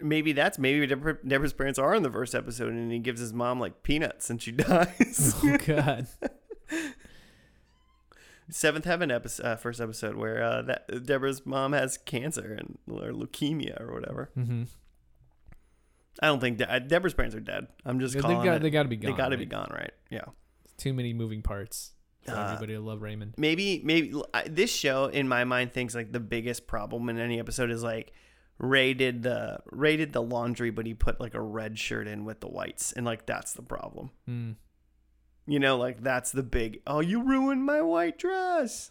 Maybe 0.01 0.33
that's 0.33 0.59
maybe 0.59 0.87
Deborah, 0.87 1.19
Deborah's 1.27 1.53
parents 1.53 1.79
are 1.79 1.95
in 1.95 2.03
the 2.05 2.11
first 2.11 2.35
episode, 2.35 2.73
and 2.73 2.93
he 2.93 2.99
gives 3.01 3.21
his 3.21 3.33
mom 3.33 3.59
like 3.59 3.83
peanuts, 3.83 4.31
and 4.31 4.41
she 4.41 4.53
dies. 4.53 5.35
oh 5.43 5.57
god, 5.67 6.07
Seventh 8.51 8.87
Heaven 8.87 9.11
episode, 9.11 9.45
uh, 9.45 9.57
first 9.57 9.81
episode, 9.81 10.17
where 10.17 10.43
uh, 10.43 10.63
that 10.63 11.05
Deborah's 11.05 11.45
mom 11.45 11.73
has 11.73 11.99
cancer 11.99 12.55
and 12.59 12.79
or 12.91 13.11
leukemia 13.13 13.79
or 13.81 13.93
whatever. 13.93 14.31
hmm 14.35 14.65
I 16.21 16.27
don't 16.27 16.41
think 16.41 16.59
De- 16.59 16.81
Deborah's 16.81 17.15
parents 17.15 17.37
are 17.37 17.41
dead. 17.41 17.69
I'm 17.85 18.01
just 18.01 18.15
they 18.15 18.21
calling 18.21 18.43
got 18.45 18.57
it. 18.57 18.63
they 18.63 18.71
got 18.71 18.83
to 18.85 18.89
be 18.89 18.97
gone. 18.97 19.11
they 19.13 19.17
got 19.17 19.29
to 19.29 19.37
be 19.37 19.45
gone, 19.47 19.71
right? 19.73 19.93
Yeah. 20.11 20.25
Too 20.77 20.93
many 20.93 21.13
moving 21.13 21.43
parts 21.43 21.93
So 22.27 22.35
Uh, 22.35 22.45
everybody 22.55 22.77
will 22.77 22.85
love 22.85 23.03
Raymond. 23.03 23.35
maybe 23.37 23.83
maybe 23.85 24.13
I- 24.35 24.49
this 24.49 24.73
show 24.75 25.07
in 25.07 25.29
my 25.29 25.45
mind 25.45 25.73
thinks 25.73 25.95
like 25.95 26.11
the 26.13 26.19
biggest 26.21 26.67
problem 26.67 27.09
in 27.09 27.19
any 27.19 27.39
episode 27.39 27.71
is 27.71 27.83
like 27.85 28.13
Ray 28.59 28.95
did 28.95 29.23
the 29.23 29.61
Ray 29.71 29.97
did 29.97 30.13
the 30.13 30.23
laundry, 30.23 30.71
but 30.71 30.87
he 30.87 30.95
put 30.95 31.21
like 31.21 31.35
a 31.35 31.41
red 31.41 31.79
shirt 31.79 32.09
in 32.09 32.25
with 32.25 32.41
the 32.41 32.49
whites, 32.49 32.93
and 32.93 33.07
like 33.07 33.27
that's 33.27 33.53
the 33.53 33.63
problem. 33.63 34.11
Mm. 34.29 34.57
You 35.47 35.61
know, 35.61 35.77
like 35.77 36.03
that's 36.03 36.33
the 36.33 36.43
big. 36.43 36.81
Oh, 36.87 37.01
you 37.01 37.23
ruined 37.23 37.65
my 37.65 37.81
white 37.83 38.19
dress. 38.19 38.91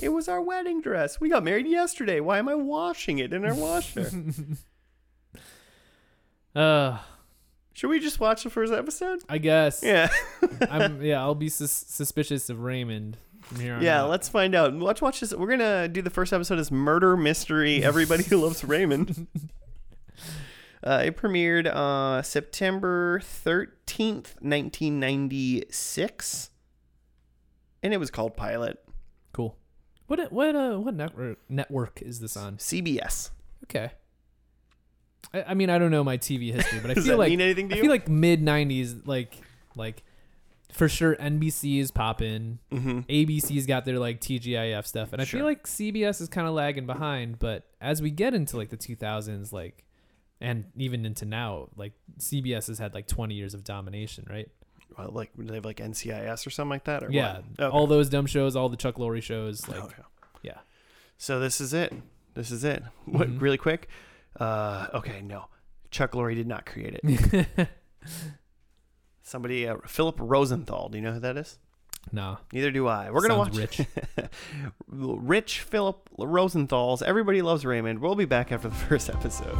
It 0.00 0.08
was 0.08 0.28
our 0.28 0.40
wedding 0.40 0.80
dress. 0.80 1.20
We 1.20 1.28
got 1.28 1.44
married 1.44 1.66
yesterday. 1.66 2.20
Why 2.20 2.38
am 2.38 2.48
I 2.48 2.54
washing 2.54 3.18
it 3.18 3.34
in 3.34 3.44
our 3.44 3.54
washer? 3.54 4.10
uh, 6.56 6.98
Should 7.74 7.90
we 7.90 8.00
just 8.00 8.18
watch 8.18 8.44
the 8.44 8.50
first 8.50 8.72
episode? 8.72 9.20
I 9.28 9.36
guess. 9.36 9.82
Yeah. 9.82 10.08
I'm 10.70 11.02
yeah, 11.02 11.20
I'll 11.20 11.34
be 11.34 11.50
sus- 11.50 11.84
suspicious 11.86 12.48
of 12.48 12.60
Raymond 12.60 13.18
from 13.44 13.60
here 13.60 13.74
on 13.74 13.82
yeah, 13.82 14.02
out. 14.02 14.10
let's 14.10 14.28
find 14.28 14.54
out. 14.54 14.74
Let's 14.74 15.00
watch 15.00 15.20
this. 15.20 15.34
We're 15.34 15.48
gonna 15.48 15.88
do 15.88 16.02
the 16.02 16.10
first 16.10 16.32
episode 16.32 16.58
as 16.58 16.70
murder 16.70 17.16
mystery. 17.16 17.82
Everybody 17.84 18.24
who 18.24 18.38
loves 18.38 18.64
Raymond. 18.64 19.26
Uh, 20.84 21.04
it 21.06 21.16
premiered 21.16 21.66
uh, 21.66 22.20
September 22.20 23.18
thirteenth, 23.20 24.36
nineteen 24.42 25.00
ninety 25.00 25.64
six, 25.70 26.50
and 27.82 27.94
it 27.94 27.96
was 27.96 28.10
called 28.10 28.36
Pilot. 28.36 28.84
Cool. 29.32 29.56
What 30.06 30.30
what 30.30 30.54
uh 30.54 30.76
what 30.76 30.94
network 30.94 31.38
network 31.48 32.02
is 32.02 32.20
this 32.20 32.36
on? 32.36 32.58
CBS. 32.58 33.30
Okay. 33.64 33.92
I, 35.32 35.42
I 35.48 35.54
mean 35.54 35.70
I 35.70 35.78
don't 35.78 35.90
know 35.90 36.04
my 36.04 36.18
TV 36.18 36.52
history, 36.52 36.80
but 36.80 36.90
I 36.90 36.94
Does 36.94 37.06
feel 37.06 37.14
that 37.14 37.18
like 37.18 37.30
mean 37.30 37.40
anything 37.40 37.70
to 37.70 37.78
I 37.78 37.80
feel 37.80 37.90
like 37.90 38.08
mid 38.08 38.42
'90s, 38.42 39.06
like 39.06 39.38
like 39.74 40.02
for 40.74 40.88
sure 40.88 41.14
NBC 41.16 41.78
is 41.78 41.90
popping. 41.92 42.58
mm-hmm. 42.72 43.00
ABC's 43.08 43.64
got 43.66 43.84
their 43.84 43.98
like 44.00 44.20
TGIF 44.20 44.84
stuff, 44.86 45.12
and 45.12 45.22
I 45.22 45.24
Sure. 45.24 45.38
feel 45.40 45.46
like 45.46 45.66
CBS 45.66 46.20
is 46.20 46.28
kind 46.28 46.48
of 46.48 46.54
lagging 46.54 46.84
behind. 46.86 47.38
But 47.38 47.64
as 47.80 48.02
we 48.02 48.10
get 48.10 48.34
into 48.34 48.56
like 48.56 48.70
the 48.70 48.76
2000s, 48.76 49.52
like 49.52 49.84
and 50.40 50.64
even 50.76 51.06
into 51.06 51.24
now, 51.24 51.68
like 51.76 51.92
CBS 52.18 52.66
has 52.66 52.78
had 52.80 52.92
like 52.92 53.06
20 53.06 53.34
years 53.34 53.54
of 53.54 53.62
domination, 53.62 54.26
right? 54.28 54.48
Well, 54.98 55.10
like 55.12 55.30
they 55.38 55.54
have 55.54 55.64
like 55.64 55.76
NCIS 55.78 56.44
or 56.46 56.50
something 56.50 56.70
like 56.70 56.84
that, 56.84 57.04
or 57.04 57.10
yeah, 57.10 57.34
what? 57.36 57.44
Okay. 57.60 57.76
all 57.76 57.86
those 57.86 58.08
dumb 58.08 58.26
shows, 58.26 58.56
all 58.56 58.68
the 58.68 58.76
Chuck 58.76 58.96
Lorre 58.96 59.22
shows, 59.22 59.68
like 59.68 59.82
Okay. 59.82 60.02
yeah. 60.42 60.58
So 61.18 61.38
this 61.38 61.60
is 61.60 61.72
it. 61.72 61.92
This 62.34 62.50
is 62.50 62.64
it. 62.64 62.82
What? 63.06 63.28
Mhm. 63.28 63.40
Really 63.40 63.58
quick. 63.58 63.88
Uh, 64.38 64.88
okay, 64.94 65.22
no. 65.22 65.46
Chuck 65.92 66.12
Lorre 66.12 66.34
did 66.34 66.48
not 66.48 66.66
create 66.66 66.98
it. 67.02 67.68
Somebody, 69.26 69.66
uh, 69.66 69.78
Philip 69.86 70.16
Rosenthal. 70.18 70.90
Do 70.90 70.98
you 70.98 71.02
know 71.02 71.12
who 71.12 71.20
that 71.20 71.38
is? 71.38 71.58
nah, 72.12 72.36
Neither 72.52 72.70
do 72.70 72.86
I. 72.86 73.10
We're 73.10 73.26
gonna 73.26 73.38
watch 73.38 73.56
rich. 73.56 73.80
Rich 74.86 75.60
Philip 75.60 76.10
Rosenthal's 76.18 77.00
Everybody 77.00 77.40
Loves 77.40 77.64
Raymond. 77.64 78.00
We'll 78.00 78.16
be 78.16 78.26
back 78.26 78.52
after 78.52 78.68
the 78.68 78.74
first 78.88 79.08
episode. 79.08 79.56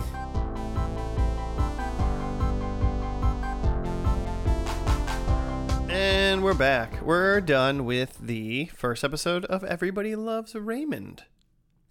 And 5.88 6.44
we're 6.44 6.52
back. 6.52 7.00
We're 7.00 7.40
done 7.40 7.86
with 7.86 8.18
the 8.18 8.66
first 8.66 9.02
episode 9.02 9.46
of 9.46 9.64
Everybody 9.64 10.14
Loves 10.14 10.54
Raymond. 10.54 11.24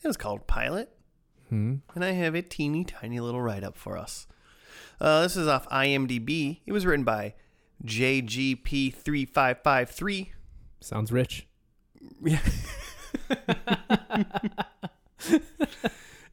It 0.03 0.07
was 0.07 0.17
called 0.17 0.45
Pilot, 0.45 0.95
hmm. 1.49 1.77
and 1.95 2.05
I 2.05 2.11
have 2.11 2.35
a 2.35 2.43
teeny 2.43 2.83
tiny 2.83 3.19
little 3.19 3.41
write 3.41 3.63
up 3.63 3.75
for 3.75 3.97
us. 3.97 4.27
Uh, 5.01 5.23
this 5.23 5.35
is 5.35 5.47
off 5.47 5.67
IMDb. 5.69 6.59
It 6.67 6.71
was 6.71 6.85
written 6.85 7.03
by 7.03 7.33
JGP3553. 7.85 10.29
sounds 10.79 11.11
rich. 11.11 11.47
Yeah. 12.23 12.39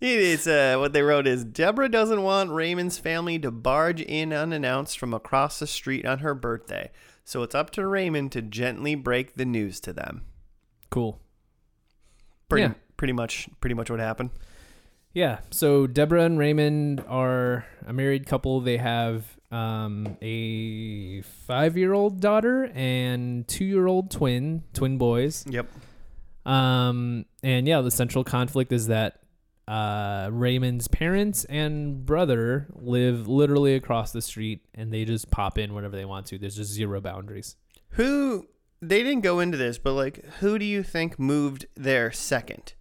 It 0.01 0.19
is 0.19 0.47
uh, 0.47 0.77
what 0.79 0.95
they 0.95 1.03
wrote 1.03 1.27
is 1.27 1.45
Deborah 1.45 1.91
doesn't 1.91 2.23
want 2.23 2.51
Raymond's 2.53 2.97
family 2.97 3.39
to 3.41 3.51
barge 3.51 4.01
in 4.01 4.33
unannounced 4.33 4.99
from 4.99 5.13
across 5.13 5.59
the 5.59 5.67
street 5.67 6.07
on 6.07 6.21
her 6.21 6.35
birthday, 6.35 6.91
so 7.23 7.43
it's 7.43 7.55
up 7.55 7.69
to 7.73 7.87
Raymond 7.87 8.33
to 8.33 8.41
gently 8.41 8.95
break 8.95 9.35
the 9.35 9.45
news 9.45 9.79
to 9.81 9.93
them. 9.93 10.23
Cool. 10.89 11.21
Pretty, 12.49 12.63
Yeah. 12.63 12.73
pretty 12.97 13.13
much, 13.13 13.51
pretty 13.61 13.75
much 13.75 13.91
what 13.91 14.01
happened. 14.01 14.31
Yeah. 15.13 15.41
So 15.51 15.87
Deborah 15.87 16.25
and 16.25 16.39
Raymond 16.39 17.05
are 17.07 17.67
a 17.87 17.93
married 17.93 18.27
couple. 18.27 18.63
They 18.63 18.79
have 18.79 19.37
um, 19.51 20.17
a 20.23 21.23
five-year-old 21.23 22.21
daughter 22.21 22.71
and 22.75 23.47
two-year-old 23.49 24.11
twin, 24.11 24.63
twin 24.73 24.99
boys. 24.99 25.45
Yep. 25.49 25.69
Um, 26.47 27.27
and 27.43 27.67
yeah, 27.67 27.81
the 27.81 27.91
central 27.91 28.25
conflict 28.25 28.73
is 28.73 28.87
that 28.87 29.21
uh, 29.69 30.29
Raymond's 30.33 30.89
parents 30.89 31.45
and 31.45 32.05
brother 32.05 32.67
live 32.75 33.29
literally 33.29 33.75
across 33.75 34.11
the 34.11 34.23
street, 34.23 34.67
and 34.75 34.93
they 34.93 35.05
just 35.05 35.31
pop 35.31 35.59
in 35.59 35.75
whenever 35.75 35.97
they 35.97 36.05
want 36.05 36.27
to. 36.27 36.39
There's 36.39 36.57
just 36.57 36.73
zero 36.73 37.01
boundaries. 37.01 37.57
Who 37.91 38.49
they 38.81 39.03
didn't 39.03 39.21
go 39.21 39.41
into 39.41 39.57
this, 39.57 39.79
but 39.79 39.93
like, 39.93 40.25
who 40.41 40.59
do 40.59 40.65
you 40.65 40.83
think 40.83 41.19
moved 41.19 41.67
there 41.77 42.11
second? 42.11 42.75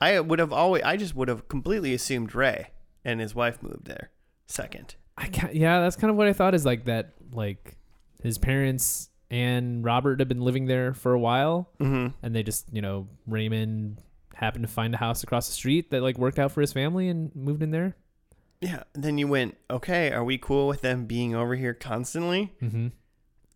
I 0.00 0.18
would 0.18 0.38
have 0.38 0.52
always, 0.52 0.82
I 0.82 0.96
just 0.96 1.14
would 1.14 1.28
have 1.28 1.48
completely 1.48 1.92
assumed 1.94 2.34
Ray 2.34 2.70
and 3.04 3.20
his 3.20 3.34
wife 3.34 3.62
moved 3.62 3.86
there 3.86 4.10
second. 4.46 4.96
I 5.16 5.26
can't, 5.28 5.54
yeah, 5.54 5.80
that's 5.80 5.96
kind 5.96 6.10
of 6.10 6.16
what 6.16 6.26
I 6.26 6.32
thought 6.32 6.54
is 6.54 6.64
like 6.64 6.84
that. 6.86 7.14
Like 7.32 7.76
his 8.22 8.38
parents 8.38 9.08
and 9.30 9.84
Robert 9.84 10.20
have 10.20 10.28
been 10.28 10.40
living 10.42 10.66
there 10.66 10.92
for 10.94 11.12
a 11.12 11.18
while, 11.18 11.70
Mm-hmm. 11.80 12.08
and 12.22 12.34
they 12.34 12.42
just, 12.42 12.66
you 12.72 12.82
know, 12.82 13.08
Raymond 13.26 13.98
happened 14.34 14.66
to 14.66 14.72
find 14.72 14.92
a 14.94 14.96
house 14.98 15.22
across 15.22 15.46
the 15.48 15.54
street 15.54 15.90
that 15.90 16.02
like 16.02 16.18
worked 16.18 16.38
out 16.38 16.52
for 16.52 16.60
his 16.60 16.72
family 16.72 17.08
and 17.08 17.34
moved 17.36 17.62
in 17.62 17.70
there. 17.70 17.96
Yeah. 18.60 18.82
And 18.94 19.02
then 19.02 19.18
you 19.18 19.26
went, 19.28 19.56
okay, 19.70 20.10
are 20.12 20.22
we 20.24 20.38
cool 20.38 20.66
with 20.68 20.80
them 20.82 21.06
being 21.06 21.34
over 21.34 21.54
here 21.56 21.74
constantly? 21.74 22.52
Mm-hmm. 22.62 22.88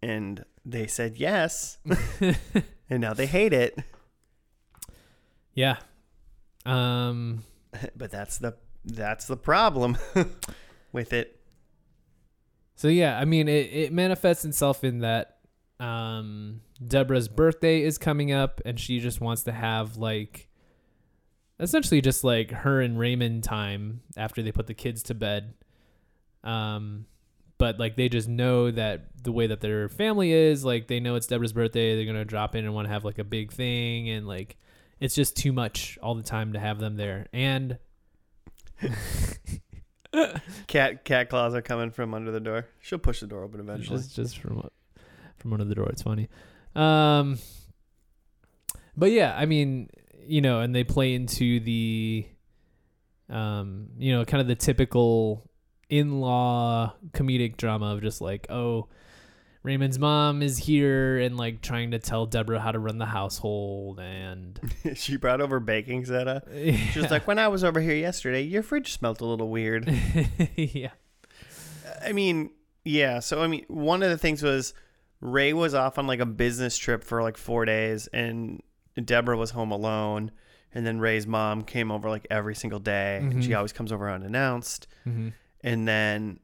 And 0.03 0.45
they 0.65 0.87
said 0.87 1.17
yes. 1.17 1.79
and 2.21 3.01
now 3.01 3.15
they 3.15 3.27
hate 3.27 3.53
it. 3.53 3.79
yeah. 5.55 5.77
Um. 6.65 7.45
but 7.97 8.11
that's 8.11 8.39
the 8.39 8.57
that's 8.85 9.27
the 9.27 9.37
problem 9.37 9.97
with 10.93 11.13
it. 11.13 11.36
So 12.77 12.89
yeah, 12.89 13.19
I 13.19 13.25
mean, 13.25 13.49
it, 13.49 13.73
it 13.73 13.93
manifests 13.93 14.45
itself 14.45 14.85
in 14.85 14.99
that 15.01 15.39
um, 15.81 16.61
Deborah's 16.87 17.27
birthday 17.27 17.83
is 17.83 17.97
coming 17.97 18.33
up, 18.33 18.61
and 18.67 18.79
she 18.79 19.01
just 19.01 19.21
wants 19.21 19.45
to 19.45 19.53
have 19.53 19.97
like, 19.97 20.49
essentially 21.59 22.03
just 22.03 22.23
like 22.23 22.51
her 22.51 22.83
and 22.83 22.99
Raymond 22.99 23.45
time 23.45 24.03
after 24.17 24.43
they 24.43 24.53
put 24.53 24.67
the 24.67 24.75
kids 24.75 25.03
to 25.05 25.15
bed. 25.15 25.55
Um, 26.45 27.07
but 27.57 27.79
like 27.79 27.97
they 27.97 28.11
just 28.11 28.29
know 28.29 28.71
that 28.71 29.07
the 29.23 29.33
way 29.33 29.47
that 29.47 29.63
their 29.63 29.89
family 29.89 30.33
is, 30.33 30.63
like 30.63 30.87
they 30.87 31.01
know 31.01 31.15
it's 31.15 31.27
Deborah's 31.27 31.55
birthday, 31.55 31.97
they're 31.97 32.05
gonna 32.05 32.27
drop 32.27 32.55
in 32.55 32.67
and 32.67 32.75
want 32.75 32.87
to 32.89 32.93
have 32.93 33.07
like 33.07 33.19
a 33.19 33.25
big 33.25 33.53
thing, 33.53 34.11
and 34.11 34.29
like 34.29 34.59
it's 35.01 35.15
just 35.15 35.35
too 35.35 35.53
much 35.53 35.99
all 36.03 36.15
the 36.15 36.23
time 36.23 36.53
to 36.53 36.59
have 36.59 36.79
them 36.79 36.97
there, 36.97 37.27
and 37.33 37.79
Cat 40.67 41.05
cat 41.05 41.29
claws 41.29 41.55
are 41.55 41.63
coming 41.63 41.91
from 41.91 42.15
under 42.15 42.31
the 42.31 42.41
door. 42.41 42.67
She'll 42.81 42.99
push 42.99 43.21
the 43.21 43.27
door 43.27 43.45
open 43.45 43.61
eventually. 43.61 43.99
Just 43.99 44.17
just 44.17 44.39
from 44.39 44.69
from 45.37 45.53
under 45.53 45.65
the 45.65 45.75
door. 45.75 45.89
It's 45.89 46.03
funny. 46.03 46.29
Um, 46.75 47.39
but 48.97 49.11
yeah, 49.13 49.35
I 49.37 49.47
mean, 49.47 49.91
you 50.27 50.41
know, 50.41 50.61
and 50.61 50.75
they 50.75 50.85
play 50.85 51.15
into 51.15 51.61
the, 51.61 52.27
um, 53.29 53.89
you 53.99 54.13
know, 54.13 54.25
kind 54.25 54.41
of 54.41 54.47
the 54.47 54.55
typical 54.55 55.49
in-law 55.89 56.95
comedic 57.13 57.57
drama 57.57 57.95
of 57.95 58.03
just 58.03 58.21
like, 58.21 58.47
oh, 58.51 58.89
Raymond's 59.67 59.99
mom 59.99 60.43
is 60.43 60.57
here 60.59 61.19
and 61.19 61.37
like 61.37 61.61
trying 61.61 61.91
to 61.91 61.99
tell 61.99 62.25
Deborah 62.25 62.61
how 62.61 62.71
to 62.71 62.79
run 62.79 62.99
the 62.99 63.05
household 63.07 63.99
and 63.99 64.61
she 64.95 65.17
brought 65.17 65.41
over 65.41 65.59
baking 65.59 66.05
soda. 66.05 66.41
She 66.93 67.01
was 67.01 67.11
like, 67.11 67.27
when 67.27 67.41
I 67.41 67.49
was 67.49 67.65
over 67.65 67.81
here 67.81 67.97
yesterday, 67.97 68.43
your 68.43 68.63
fridge 68.63 68.93
smelled 68.93 69.21
a 69.21 69.25
little 69.25 69.49
weird. 69.49 69.91
yeah, 70.57 70.91
I 72.01 72.13
mean, 72.13 72.51
yeah. 72.85 73.19
So 73.19 73.43
I 73.43 73.49
mean, 73.49 73.65
one 73.67 74.05
of 74.05 74.11
the 74.11 74.17
things 74.19 74.41
was 74.41 74.73
Ray 75.21 75.53
was 75.53 75.75
off 75.75 75.99
on 75.99 76.07
like 76.07 76.21
a 76.21 76.27
business 76.27 76.79
trip 76.79 77.03
for 77.03 77.21
like 77.23 77.37
four 77.37 77.65
days, 77.65 78.07
and 78.09 78.63
Deborah 79.05 79.37
was 79.37 79.51
home 79.51 79.73
alone. 79.73 80.31
And 80.75 80.87
then 80.87 81.01
Ray's 81.01 81.27
mom 81.27 81.65
came 81.65 81.91
over 81.91 82.09
like 82.09 82.27
every 82.31 82.55
single 82.55 82.79
day, 82.81 83.17
and 83.17 83.43
she 83.43 83.51
Mhm. 83.51 83.57
always 83.57 83.73
comes 83.73 83.91
over 83.91 84.09
unannounced. 84.11 84.87
hmm 85.05 85.31
And 85.65 85.89
then, 85.89 86.39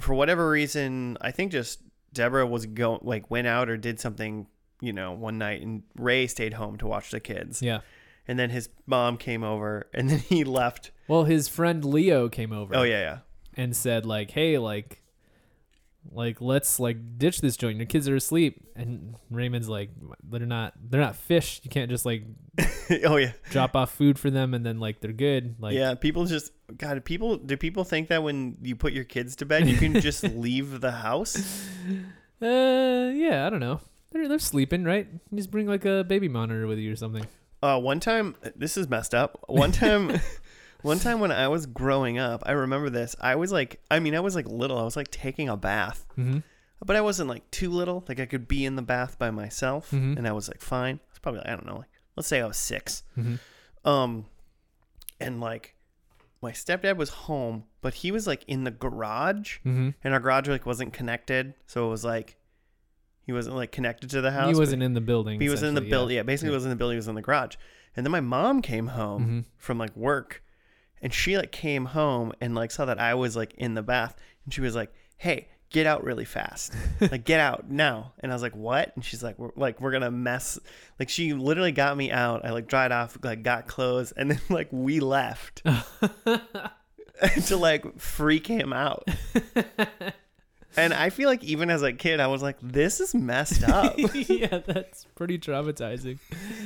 for 0.00 0.14
whatever 0.14 0.48
reason, 0.50 1.16
I 1.20 1.30
think 1.30 1.52
just 1.52 1.80
Deborah 2.12 2.46
was 2.46 2.66
going 2.66 3.00
like 3.02 3.30
went 3.30 3.46
out 3.46 3.68
or 3.68 3.76
did 3.76 4.00
something, 4.00 4.46
you 4.80 4.92
know, 4.92 5.12
one 5.12 5.38
night, 5.38 5.62
and 5.62 5.82
Ray 5.96 6.26
stayed 6.26 6.54
home 6.54 6.76
to 6.78 6.86
watch 6.86 7.10
the 7.10 7.20
kids. 7.20 7.62
yeah. 7.62 7.80
And 8.28 8.38
then 8.38 8.50
his 8.50 8.68
mom 8.86 9.16
came 9.16 9.42
over, 9.42 9.88
and 9.94 10.08
then 10.08 10.18
he 10.20 10.44
left. 10.44 10.92
Well, 11.08 11.24
his 11.24 11.48
friend 11.48 11.84
Leo 11.84 12.28
came 12.28 12.52
over. 12.52 12.76
Oh 12.76 12.82
yeah, 12.82 13.00
yeah. 13.00 13.18
and 13.56 13.74
said 13.76 14.06
like, 14.06 14.30
"Hey, 14.30 14.56
like, 14.58 15.02
like 16.10 16.40
let's 16.40 16.80
like 16.80 17.18
ditch 17.18 17.40
this 17.40 17.56
joint. 17.56 17.78
Your 17.78 17.86
kids 17.86 18.08
are 18.08 18.16
asleep." 18.16 18.62
And 18.76 19.14
Raymond's 19.30 19.68
like, 19.68 19.90
"They're 20.22 20.46
not. 20.46 20.74
They're 20.80 21.00
not 21.00 21.16
fish. 21.16 21.60
You 21.62 21.70
can't 21.70 21.90
just 21.90 22.04
like 22.06 22.24
oh 23.04 23.16
yeah, 23.16 23.32
drop 23.50 23.76
off 23.76 23.92
food 23.92 24.18
for 24.18 24.30
them 24.30 24.54
and 24.54 24.64
then 24.64 24.80
like 24.80 25.00
they're 25.00 25.12
good." 25.12 25.56
Like, 25.60 25.74
yeah. 25.74 25.94
People 25.94 26.24
just 26.26 26.52
God. 26.76 27.04
People 27.04 27.36
do 27.36 27.56
people 27.56 27.84
think 27.84 28.08
that 28.08 28.22
when 28.22 28.56
you 28.62 28.76
put 28.76 28.92
your 28.92 29.04
kids 29.04 29.36
to 29.36 29.46
bed, 29.46 29.68
you 29.68 29.76
can 29.76 30.00
just 30.00 30.22
leave 30.36 30.80
the 30.80 30.92
house? 30.92 31.36
uh, 32.42 33.12
yeah. 33.14 33.46
I 33.46 33.50
don't 33.50 33.60
know. 33.60 33.80
They're 34.12 34.28
they're 34.28 34.38
sleeping, 34.38 34.84
right? 34.84 35.06
You 35.30 35.36
just 35.36 35.50
bring 35.50 35.66
like 35.66 35.84
a 35.84 36.04
baby 36.04 36.28
monitor 36.28 36.66
with 36.66 36.78
you 36.78 36.92
or 36.92 36.96
something. 36.96 37.26
Uh, 37.62 37.78
one 37.78 38.00
time, 38.00 38.36
this 38.56 38.76
is 38.76 38.88
messed 38.88 39.14
up. 39.14 39.38
One 39.46 39.70
time, 39.70 40.08
one 40.82 40.98
time 40.98 41.20
when 41.20 41.32
I 41.32 41.48
was 41.48 41.66
growing 41.66 42.18
up, 42.18 42.42
I 42.46 42.52
remember 42.52 42.90
this. 42.90 43.16
I 43.20 43.36
was 43.36 43.52
like, 43.52 43.80
I 43.90 43.98
mean, 44.00 44.14
I 44.14 44.20
was 44.20 44.34
like 44.34 44.46
little. 44.48 44.78
I 44.78 44.82
was 44.82 44.96
like 44.96 45.10
taking 45.10 45.48
a 45.48 45.56
bath, 45.56 46.06
Mm-hmm. 46.18 46.38
but 46.84 46.96
I 46.96 47.00
wasn't 47.00 47.28
like 47.28 47.50
too 47.50 47.70
little. 47.70 48.04
Like 48.08 48.20
I 48.20 48.26
could 48.26 48.46
be 48.48 48.64
in 48.64 48.76
the 48.76 48.82
bath 48.82 49.18
by 49.18 49.30
myself, 49.30 49.90
Mhm. 49.90 50.16
and 50.16 50.26
I 50.28 50.32
was 50.32 50.48
like 50.48 50.60
fine. 50.62 51.00
It's 51.10 51.18
probably 51.18 51.42
I 51.44 51.50
don't 51.50 51.66
know. 51.66 51.78
Like 51.78 51.90
let's 52.16 52.28
say 52.28 52.40
I 52.40 52.46
was 52.46 52.56
six. 52.56 53.02
Mm-hmm. 53.18 53.88
Um, 53.88 54.26
and 55.20 55.40
like 55.40 55.74
my 56.42 56.52
stepdad 56.52 56.96
was 56.96 57.10
home, 57.10 57.64
but 57.82 57.94
he 57.94 58.10
was 58.10 58.26
like 58.26 58.44
in 58.46 58.64
the 58.64 58.70
garage, 58.70 59.58
Mm-hmm. 59.58 59.90
and 60.02 60.14
our 60.14 60.20
garage 60.20 60.48
like 60.48 60.66
wasn't 60.66 60.92
connected, 60.92 61.54
so 61.66 61.86
it 61.86 61.90
was 61.90 62.04
like 62.04 62.36
he 63.26 63.32
wasn't 63.32 63.54
like 63.56 63.70
connected 63.70 64.10
to 64.10 64.20
the 64.20 64.30
house. 64.32 64.52
He 64.54 64.58
wasn't 64.58 64.82
in 64.82 64.94
the 64.94 65.00
building. 65.00 65.40
he 65.40 65.48
was 65.48 65.62
in 65.62 65.74
the 65.74 65.80
essentially, 65.80 65.90
building. 65.90 66.16
Yeah, 66.16 66.22
basically, 66.22 66.48
Yeah. 66.48 66.52
he 66.52 66.56
was 66.56 66.64
in 66.64 66.70
the 66.70 66.76
building. 66.76 66.94
He 66.94 66.98
was 66.98 67.08
in 67.08 67.14
the 67.14 67.22
garage, 67.22 67.56
and 67.94 68.04
then 68.06 68.10
my 68.10 68.20
mom 68.20 68.62
came 68.62 68.88
home 68.88 69.26
Mhm. 69.26 69.44
from 69.58 69.78
like 69.78 69.94
work, 69.96 70.42
and 71.02 71.12
she 71.12 71.36
like 71.36 71.52
came 71.52 71.86
home 71.86 72.32
and 72.40 72.54
like 72.54 72.70
saw 72.70 72.84
that 72.84 72.98
I 72.98 73.14
was 73.14 73.36
like 73.36 73.54
in 73.54 73.74
the 73.74 73.82
bath, 73.82 74.16
and 74.44 74.52
she 74.54 74.60
was 74.60 74.74
like, 74.74 74.92
"Hey." 75.16 75.48
Get 75.72 75.86
out 75.86 76.02
really 76.02 76.24
fast, 76.24 76.74
like 77.00 77.24
get 77.24 77.38
out 77.38 77.70
now. 77.70 78.14
And 78.18 78.32
I 78.32 78.34
was 78.34 78.42
like, 78.42 78.56
"What?" 78.56 78.90
And 78.96 79.04
she's 79.04 79.22
like, 79.22 79.38
"We're 79.38 79.52
like 79.54 79.80
we're 79.80 79.92
gonna 79.92 80.10
mess." 80.10 80.58
Like 80.98 81.08
she 81.08 81.32
literally 81.32 81.70
got 81.70 81.96
me 81.96 82.10
out. 82.10 82.44
I 82.44 82.50
like 82.50 82.66
dried 82.66 82.90
off, 82.90 83.16
like 83.22 83.44
got 83.44 83.68
clothes, 83.68 84.10
and 84.10 84.32
then 84.32 84.40
like 84.50 84.66
we 84.72 84.98
left 84.98 85.62
to 87.46 87.56
like 87.56 88.00
freak 88.00 88.48
him 88.48 88.72
out. 88.72 89.08
And 90.76 90.94
I 90.94 91.10
feel 91.10 91.28
like 91.28 91.42
even 91.42 91.68
as 91.70 91.82
a 91.82 91.92
kid, 91.92 92.20
I 92.20 92.28
was 92.28 92.42
like, 92.42 92.56
"This 92.62 93.00
is 93.00 93.14
messed 93.14 93.64
up." 93.68 93.94
yeah, 94.14 94.58
that's 94.58 95.04
pretty 95.16 95.38
traumatizing. 95.38 96.18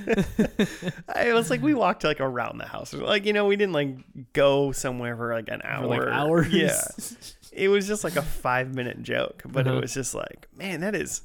I 1.09 1.33
was 1.33 1.51
like, 1.51 1.63
we 1.63 1.75
walked 1.75 2.05
like 2.05 2.21
around 2.21 2.59
the 2.59 2.67
house, 2.67 2.93
like 2.93 3.25
you 3.25 3.33
know, 3.33 3.47
we 3.47 3.57
didn't 3.57 3.73
like 3.73 3.97
go 4.33 4.73
somewhere 4.73 5.17
for 5.17 5.33
like 5.33 5.49
an 5.49 5.63
hour, 5.65 5.83
For 5.83 5.89
like 6.07 6.09
hours. 6.15 6.53
Yeah, 6.53 6.81
it 7.53 7.69
was 7.69 7.87
just 7.87 8.05
like 8.05 8.17
a 8.17 8.23
five 8.23 8.75
minute 8.75 9.03
joke, 9.03 9.43
but 9.47 9.67
Uh-huh. 9.67 9.77
it 9.79 9.81
was 9.81 9.95
just 9.95 10.15
like, 10.15 10.49
man, 10.57 10.81
that 10.81 10.95
is 10.95 11.23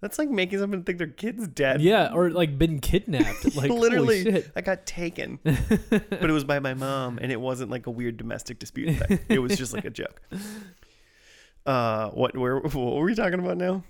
that's 0.00 0.18
like 0.18 0.28
making 0.28 0.58
someone 0.58 0.82
think 0.82 0.98
their 0.98 1.06
kid's 1.06 1.46
dead. 1.48 1.80
yeah, 1.80 2.10
or 2.12 2.30
like 2.30 2.58
been 2.58 2.80
kidnapped. 2.80 3.54
Like 3.56 3.70
literally. 3.70 4.44
I 4.56 4.60
got 4.60 4.84
taken, 4.84 5.38
but 5.44 6.24
it 6.28 6.30
was 6.30 6.44
by 6.44 6.58
my 6.58 6.74
mom, 6.74 7.18
and 7.22 7.30
it 7.32 7.40
wasn't 7.40 7.70
like 7.70 7.86
a 7.86 7.90
weird 7.90 8.16
domestic 8.16 8.58
dispute. 8.58 8.96
Thing. 8.98 9.18
It 9.28 9.38
was 9.38 9.56
just 9.56 9.72
like 9.72 9.84
a 9.84 9.90
joke. 9.90 10.20
Uh, 11.66 12.10
what? 12.10 12.36
Where? 12.36 12.58
What 12.60 12.74
were 12.74 13.04
we 13.04 13.14
talking 13.14 13.38
about 13.38 13.56
now? 13.56 13.84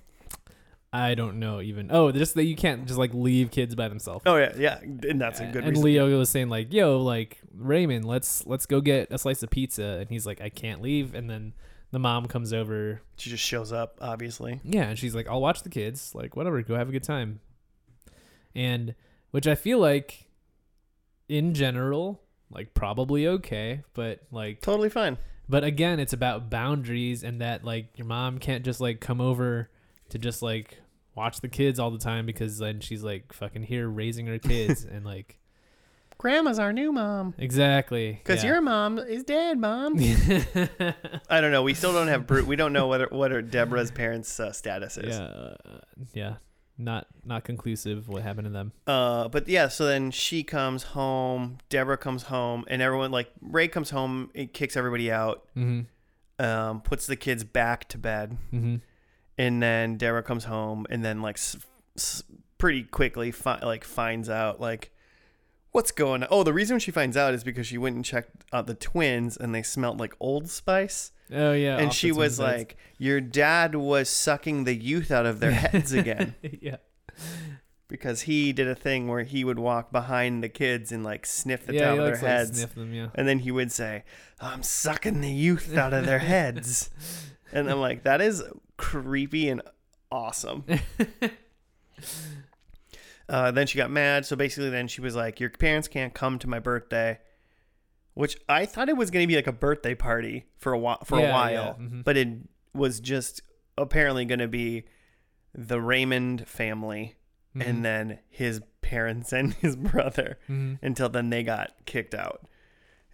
I 0.95 1.15
don't 1.15 1.39
know 1.39 1.63
even. 1.63 1.89
Oh, 1.91 2.13
just 2.13 2.35
that 2.35 2.45
you 2.45 2.55
can't 2.55 2.87
just 2.87 2.99
like 2.99 3.15
leave 3.15 3.51
kids 3.51 3.75
by 3.75 3.89
themselves. 3.89 4.23
Oh 4.27 4.37
yeah, 4.37 4.53
yeah, 4.59 4.79
and 4.81 5.19
that's 5.19 5.41
a 5.41 5.47
good 5.47 5.65
and 5.65 5.71
reason. 5.71 5.85
Leo 5.85 6.19
was 6.19 6.29
saying 6.29 6.51
like, 6.51 6.73
"Yo, 6.73 6.99
like 6.99 7.39
Raymond, 7.57 8.05
let's 8.05 8.47
let's 8.47 8.67
go 8.67 8.83
get 8.83 9.11
a 9.11 9.17
slice 9.17 9.43
of 9.43 9.49
pizza." 9.49 9.99
And 10.01 10.11
he's 10.11 10.27
like, 10.27 10.43
"I 10.43 10.51
can't 10.51 10.83
leave." 10.83 11.15
And 11.15 11.31
then 11.31 11.55
the 11.93 11.99
mom 11.99 12.27
comes 12.27 12.53
over. 12.53 13.01
She 13.17 13.31
just 13.31 13.43
shows 13.43 13.73
up, 13.73 13.97
obviously. 14.03 14.61
Yeah, 14.65 14.83
and 14.83 14.99
she's 14.99 15.15
like, 15.15 15.27
"I'll 15.29 15.41
watch 15.41 15.63
the 15.63 15.71
kids. 15.71 16.15
Like 16.15 16.37
whatever, 16.37 16.61
go 16.61 16.75
have 16.75 16.91
a 16.91 16.93
good 16.93 17.05
time." 17.05 17.41
And 18.55 18.95
which 19.31 19.47
I 19.47 19.55
feel 19.55 19.79
like 19.79 20.27
in 21.27 21.55
general, 21.55 22.21
like 22.51 22.75
probably 22.75 23.27
okay, 23.27 23.83
but 23.95 24.21
like 24.31 24.61
Totally 24.61 24.91
fine. 24.91 25.17
But 25.53 25.65
again, 25.65 26.01
it's 26.01 26.15
about 26.15 26.49
boundaries 26.49 27.23
and 27.23 27.43
that 27.43 27.63
like 27.63 27.89
your 27.97 28.07
mom 28.07 28.39
can't 28.39 28.65
just 28.65 28.81
like 28.81 29.01
come 29.01 29.21
over 29.21 29.69
to 30.09 30.19
just 30.19 30.41
like 30.41 30.81
watch 31.15 31.43
the 31.43 31.49
kids 31.49 31.79
all 31.79 31.91
the 31.91 31.99
time 31.99 32.25
because 32.25 32.57
then 32.57 32.81
she's 32.81 33.03
like 33.05 33.35
fucking 33.35 33.63
here 33.65 33.87
raising 33.87 34.27
her 34.29 34.39
kids 34.39 34.83
and 34.91 35.05
like 35.05 35.39
Grandma's 36.17 36.59
our 36.59 36.73
new 36.73 36.91
mom. 36.91 37.35
exactly 37.37 38.13
Because 38.13 38.43
yeah. 38.43 38.53
your 38.53 38.61
mom 38.63 38.99
is 38.99 39.25
dead, 39.25 39.59
mom. 39.59 39.99
I 41.29 41.43
don't 41.43 41.53
know. 41.53 41.63
We 41.63 41.75
still 41.75 41.93
don't 41.93 42.09
have 42.09 42.27
proof. 42.27 42.47
We 42.47 42.57
don't 42.57 42.73
know 42.73 42.89
whether 42.89 43.09
what 43.11 43.31
her 43.31 43.43
Deborah's 43.43 43.91
parents' 43.91 44.41
uh, 44.41 44.53
status 44.53 44.97
is. 44.97 45.19
yeah 45.19 45.23
uh, 45.23 45.57
yeah 46.15 46.35
not 46.79 47.07
not 47.25 47.45
conclusive 47.45 48.09
what 48.09 48.23
happened 48.23 48.47
to 48.47 48.51
them 48.51 48.73
Uh, 48.87 49.29
but 49.29 49.47
yeah. 49.49 49.69
So 49.69 49.85
then 49.87 50.11
she 50.11 50.43
comes 50.43 50.83
home. 50.83 51.59
Deborah 51.69 51.99
comes 51.99 52.25
home, 52.25 52.65
and 52.69 52.81
everyone 52.83 53.11
like 53.11 53.31
Ray 53.41 53.69
comes 53.69 53.91
home. 53.91 54.31
It 54.35 54.53
kicks 54.55 54.77
everybody 54.77 55.11
out. 55.11 55.47
mm-hmm 55.57 55.83
Um, 56.45 56.81
puts 56.81 57.07
the 57.07 57.15
kids 57.17 57.45
back 57.45 57.89
to 57.89 57.99
bed, 57.99 58.37
mm-hmm 58.53 58.77
and 59.39 59.63
then 59.63 59.97
Deborah 59.97 60.23
comes 60.23 60.45
home, 60.45 60.87
and 60.91 61.03
then 61.05 61.23
like 61.23 61.37
s- 61.37 61.57
s- 61.97 62.23
pretty 62.59 62.83
quickly 62.83 63.31
fi- 63.31 63.61
like 63.63 63.83
finds 63.85 64.29
out 64.29 64.61
like 64.61 64.91
what's 65.71 65.91
going 65.91 66.23
on. 66.23 66.29
Oh, 66.31 66.43
the 66.43 66.53
reason 66.53 66.79
she 66.79 66.91
finds 66.91 67.17
out 67.17 67.33
is 67.33 67.43
because 67.45 67.67
she 67.67 67.79
went 67.79 67.97
and 67.97 68.05
checked 68.05 68.45
out 68.53 68.67
the 68.67 68.75
twins, 68.75 69.37
and 69.37 69.55
they 69.55 69.63
smelled 69.63 69.99
like 70.01 70.15
Old 70.21 70.49
Spice. 70.51 71.12
Oh 71.31 71.53
yeah 71.53 71.79
and 71.79 71.93
she 71.93 72.13
was 72.13 72.39
like, 72.39 72.77
"Your 72.99 73.21
dad 73.21 73.75
was 73.75 74.09
sucking 74.09 74.65
the 74.65 74.75
youth 74.75 75.11
out 75.11 75.27
of 75.27 75.41
their 75.41 75.51
heads 75.65 75.93
again. 75.93 76.35
Yeah. 76.61 76.77
Because 77.89 78.23
he 78.23 78.55
did 78.55 78.69
a 78.69 78.75
thing 78.75 79.07
where 79.07 79.23
he 79.23 79.45
would 79.45 79.59
walk 79.59 79.93
behind 79.93 80.43
the 80.43 80.49
kids 80.49 80.93
and 80.93 81.05
like 81.05 81.27
sniff 81.27 81.67
the 81.67 81.75
yeah 81.75 81.87
top 81.87 81.93
he 81.93 81.99
of 81.99 82.05
their 82.05 82.15
like, 82.15 82.23
heads, 82.23 82.59
sniff 82.59 82.75
them 82.75 82.95
yeah. 82.95 83.09
And 83.15 83.29
then 83.29 83.41
he 83.41 83.51
would 83.51 83.71
say, 83.71 84.05
"I'm 84.41 84.63
sucking 84.63 85.21
the 85.21 85.31
youth 85.31 85.77
out 85.77 85.93
of 85.93 86.07
their 86.07 86.19
heads," 86.35 86.89
and 87.53 87.71
I'm 87.71 87.81
like, 87.81 88.05
"That 88.05 88.23
is 88.23 88.43
creepy 88.79 89.51
and 89.51 89.61
awesome." 90.11 90.65
Uh, 93.29 93.51
then 93.51 93.67
she 93.67 93.79
got 93.79 93.91
mad, 93.91 94.27
so 94.27 94.37
basically, 94.37 94.71
then 94.71 94.89
she 94.89 95.01
was 95.01 95.15
like, 95.15 95.41
"Your 95.41 95.51
parents 95.51 95.89
can't 95.89 96.13
come 96.13 96.39
to 96.41 96.49
my 96.49 96.59
birthday." 96.59 97.19
Which 98.15 98.37
I 98.49 98.67
thought 98.67 98.89
it 98.89 98.97
was 98.97 99.11
going 99.11 99.23
to 99.23 99.27
be 99.27 99.37
like 99.37 99.47
a 99.47 99.53
birthday 99.53 99.95
party 99.95 100.45
for 100.59 100.73
a 100.73 100.79
while, 100.79 100.99
for 101.05 101.19
Yeah, 101.19 101.25
a 101.25 101.51
yeah, 101.51 101.61
while, 101.65 101.75
mhm. 101.77 102.05
but 102.05 102.17
it 102.17 102.29
was 102.75 103.01
just 103.01 103.41
apparently 103.79 104.25
going 104.27 104.39
to 104.41 104.49
be 104.49 104.85
the 105.55 105.81
Raymond 105.81 106.47
family 106.47 107.17
Mhm. 107.57 107.67
and 107.69 107.85
then 107.85 108.19
his 108.29 108.61
parents 108.83 109.33
and 109.33 109.53
his 109.61 109.77
brother 109.77 110.39
Mhm. 110.49 110.79
until 110.83 111.09
then 111.09 111.31
they 111.31 111.43
got 111.43 111.73
kicked 111.87 112.15
out. 112.15 112.47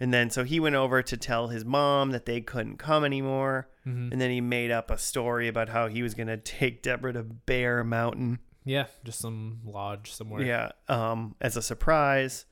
And 0.01 0.15
then 0.15 0.31
so 0.31 0.45
he 0.45 0.61
went 0.61 0.77
over 0.77 1.03
to 1.03 1.17
tell 1.17 1.49
his 1.49 1.65
mom 1.65 2.11
that 2.13 2.25
they 2.25 2.41
couldn't 2.41 2.77
come 2.77 3.05
anymore. 3.05 3.69
Mhm. 3.87 4.13
And 4.13 4.21
then 4.21 4.31
he 4.31 4.41
made 4.41 4.71
up 4.71 4.91
a 4.93 4.99
story 4.99 5.49
about 5.49 5.69
how 5.71 5.89
he 5.89 6.03
was 6.03 6.15
going 6.15 6.29
to 6.29 6.37
take 6.37 6.83
Deborah 6.83 7.13
to 7.13 7.23
Bear 7.25 7.83
Mountain. 7.85 8.39
yeah 8.65 8.87
just 9.05 9.19
some 9.21 9.61
lodge 9.65 10.13
somewhere 10.13 10.43
Yeah, 10.45 10.71
um, 10.89 11.35
as 11.41 11.57
a 11.57 11.63
surprise. 11.63 12.45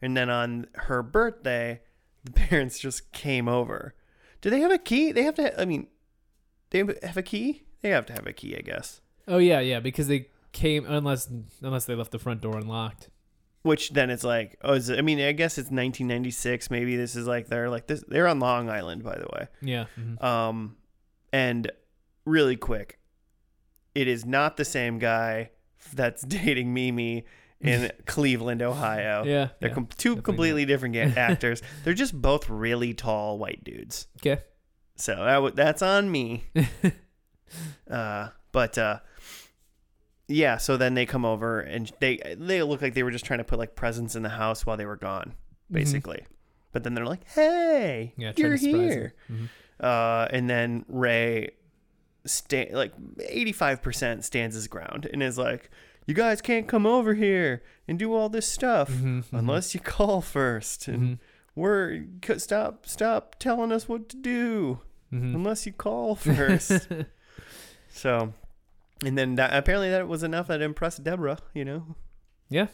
And 0.00 0.16
then 0.16 0.30
on 0.30 0.66
her 0.74 1.02
birthday, 1.02 1.80
the 2.24 2.30
parents 2.48 2.78
just 2.78 3.12
came 3.12 3.48
over. 3.48 3.94
Do 4.40 4.50
they 4.50 4.60
have 4.60 4.70
a 4.70 4.78
key? 4.78 5.12
They 5.12 5.22
have 5.24 5.34
to. 5.36 5.60
I 5.60 5.64
mean, 5.64 5.88
they 6.70 6.78
have 7.02 7.16
a 7.16 7.22
key. 7.22 7.64
They 7.82 7.90
have 7.90 8.06
to 8.06 8.12
have 8.12 8.26
a 8.26 8.32
key, 8.32 8.56
I 8.56 8.60
guess. 8.60 9.00
oh 9.26 9.38
yeah 9.38 9.60
yeah 9.60 9.78
because 9.80 10.08
they 10.08 10.28
came 10.52 10.86
unless 10.86 11.28
unless 11.62 11.84
they 11.84 11.94
left 11.94 12.10
the 12.12 12.18
front 12.18 12.40
door 12.40 12.56
unlocked 12.56 13.10
Which 13.62 13.90
then 13.90 14.08
it's 14.10 14.24
like, 14.24 14.56
oh, 14.62 14.72
is 14.74 14.88
it, 14.88 14.98
I 14.98 15.02
mean, 15.02 15.20
I 15.20 15.32
guess 15.32 15.58
it's 15.58 15.70
1996. 15.70 16.70
Maybe 16.70 16.96
this 16.96 17.14
is 17.16 17.26
like 17.26 17.48
they're 17.48 17.68
like 17.68 17.86
this. 17.86 18.02
They're 18.08 18.26
on 18.28 18.38
Long 18.40 18.70
Island, 18.70 19.02
by 19.04 19.16
the 19.16 19.26
way. 19.34 19.48
yeah 19.60 19.86
mhm. 19.98 20.22
Um, 20.24 20.76
and 21.32 21.70
really 22.24 22.56
quick, 22.56 22.98
it 23.94 24.08
is 24.08 24.24
not 24.24 24.56
the 24.56 24.64
same 24.64 24.98
guy 24.98 25.50
that's 25.92 26.22
dating 26.36 26.72
Mimi 26.72 27.24
in 27.60 27.90
Cleveland, 28.06 28.62
Ohio. 28.62 29.24
yeah 29.24 29.48
They're 29.60 29.68
yeah. 29.70 29.74
com- 29.74 29.88
two 29.96 30.16
completely 30.22 30.64
different 30.64 30.94
ga- 30.94 31.12
actors. 31.16 31.62
They're 31.84 31.94
just 31.94 32.20
both 32.20 32.48
really 32.48 32.94
tall 32.94 33.38
white 33.38 33.64
dudes. 33.64 34.06
okay 34.20 34.42
So 34.96 35.14
that 35.16 35.34
w- 35.34 35.54
that's 35.54 35.82
on 35.82 36.10
me. 36.10 36.44
uh, 37.90 38.28
but 38.52 38.76
uh, 38.78 38.98
yeah. 40.28 40.56
So 40.58 40.76
then 40.76 40.94
they 40.94 41.06
come 41.06 41.24
over 41.24 41.60
and 41.60 41.90
they 42.00 42.18
they 42.36 42.62
look 42.62 42.82
like 42.82 42.94
they 42.94 43.02
were 43.02 43.10
just 43.10 43.24
trying 43.24 43.38
to 43.38 43.44
put 43.44 43.58
like 43.58 43.74
presents 43.74 44.14
in 44.16 44.22
the 44.22 44.28
house 44.28 44.66
while 44.66 44.76
they 44.76 44.86
were 44.86 44.96
gone, 44.96 45.34
basically. 45.70 46.24
But 46.72 46.84
then 46.84 46.94
they're 46.94 47.06
like, 47.06 47.26
"Hey, 47.30 48.12
Mm-hmm. 48.12 48.20
yeah 48.20 48.32
you're 48.36 48.56
here." 48.56 49.14
Mhm. 49.30 49.48
Uh, 49.80 50.26
and 50.30 50.50
then 50.50 50.84
Ray, 50.88 51.52
sta- 52.26 52.72
like 52.72 52.92
eighty 53.26 53.52
five 53.52 53.82
percent 53.82 54.24
stands 54.24 54.54
his 54.54 54.68
ground 54.68 55.08
and 55.12 55.22
is 55.22 55.38
like, 55.38 55.70
"You 56.08 56.14
guys 56.14 56.40
can't 56.40 56.66
come 56.66 56.86
over 56.86 57.12
here 57.14 57.62
and 57.86 57.98
do 57.98 58.12
all 58.14 58.28
this 58.28 58.48
stuff 58.48 58.90
Mhm, 58.90 59.24
mhm. 59.24 59.38
unless 59.38 59.74
you 59.74 59.80
call 59.96 60.20
first 60.22 60.88
and 60.88 61.02
Mhm, 61.02 61.18
we're 61.54 62.04
c- 62.24 62.38
stop 62.40 62.86
stop 62.86 63.36
telling 63.38 63.70
us 63.70 63.88
what 63.88 64.08
to 64.08 64.16
do 64.16 64.80
mhm. 65.12 65.34
unless 65.36 65.66
you 65.66 65.72
call 65.72 66.14
first 66.28 66.88
So, 67.90 68.32
and 69.04 69.16
then 69.18 69.34
that, 69.36 69.52
apparently 69.54 69.90
that 69.90 70.08
was 70.08 70.22
enough 70.22 70.46
that 70.48 70.62
impressed 70.62 71.02
Deborah. 71.04 71.38
You 71.54 71.64
know. 71.64 71.96
Yeah. 72.48 72.68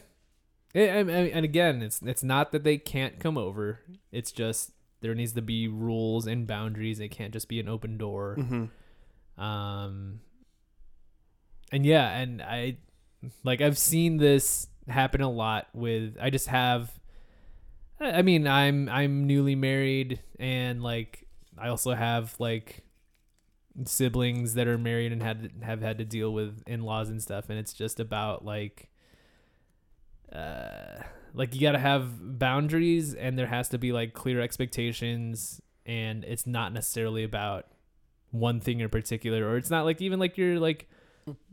I- 0.75 0.79
I- 0.89 1.31
and 1.35 1.43
again, 1.45 1.81
it's 1.81 2.01
it's 2.01 2.23
not 2.23 2.51
that 2.51 2.63
they 2.63 2.77
can't 2.77 3.19
come 3.19 3.37
over. 3.37 3.79
It's 4.11 4.31
just 4.31 4.71
there 5.01 5.15
needs 5.15 5.33
to 5.33 5.41
be 5.41 5.67
rules 5.67 6.25
and 6.27 6.45
boundaries. 6.47 6.99
It 6.99 7.09
can't 7.09 7.33
just 7.33 7.47
be 7.49 7.59
an 7.59 7.67
open 7.69 7.97
door. 7.97 8.35
Mm-hmm. 8.37 9.41
Um, 9.41 10.19
and 11.71 11.85
yeah, 11.85 12.17
and 12.17 12.41
I 12.41 12.77
like 13.43 13.61
I've 13.61 13.77
seen 13.77 14.17
this 14.17 14.67
happen 14.87 15.21
a 15.21 15.29
lot 15.29 15.67
with. 15.73 16.17
I 16.21 16.29
just 16.29 16.47
have. 16.47 16.91
I 17.99 18.21
mean, 18.21 18.47
I'm 18.47 18.89
I'm 18.89 19.25
newly 19.25 19.55
married, 19.55 20.21
and 20.39 20.83
like 20.83 21.27
I 21.57 21.69
also 21.69 21.93
have 21.93 22.35
like 22.39 22.83
siblings 23.85 24.53
that 24.53 24.67
are 24.67 24.77
married 24.77 25.11
and 25.11 25.21
had 25.21 25.51
have 25.61 25.81
had 25.81 25.97
to 25.97 26.05
deal 26.05 26.33
with 26.33 26.63
in-laws 26.67 27.09
and 27.09 27.21
stuff, 27.21 27.49
and 27.49 27.59
it's 27.59 27.73
just 27.73 27.99
about 27.99 28.45
like. 28.45 28.89
Uh, 30.31 31.01
like 31.35 31.53
you 31.53 31.61
got 31.61 31.73
to 31.73 31.79
have 31.79 32.39
boundaries 32.39 33.13
and 33.13 33.37
there 33.37 33.45
has 33.47 33.69
to 33.69 33.77
be 33.77 33.91
like 33.91 34.13
clear 34.13 34.39
expectations 34.41 35.61
and 35.85 36.23
it's 36.23 36.47
not 36.47 36.73
necessarily 36.73 37.23
about 37.23 37.67
one 38.31 38.59
thing 38.59 38.79
in 38.79 38.89
particular 38.89 39.47
or 39.47 39.57
it's 39.57 39.69
not 39.69 39.85
like 39.85 40.01
even 40.01 40.19
like 40.19 40.37
your 40.37 40.59
like 40.59 40.89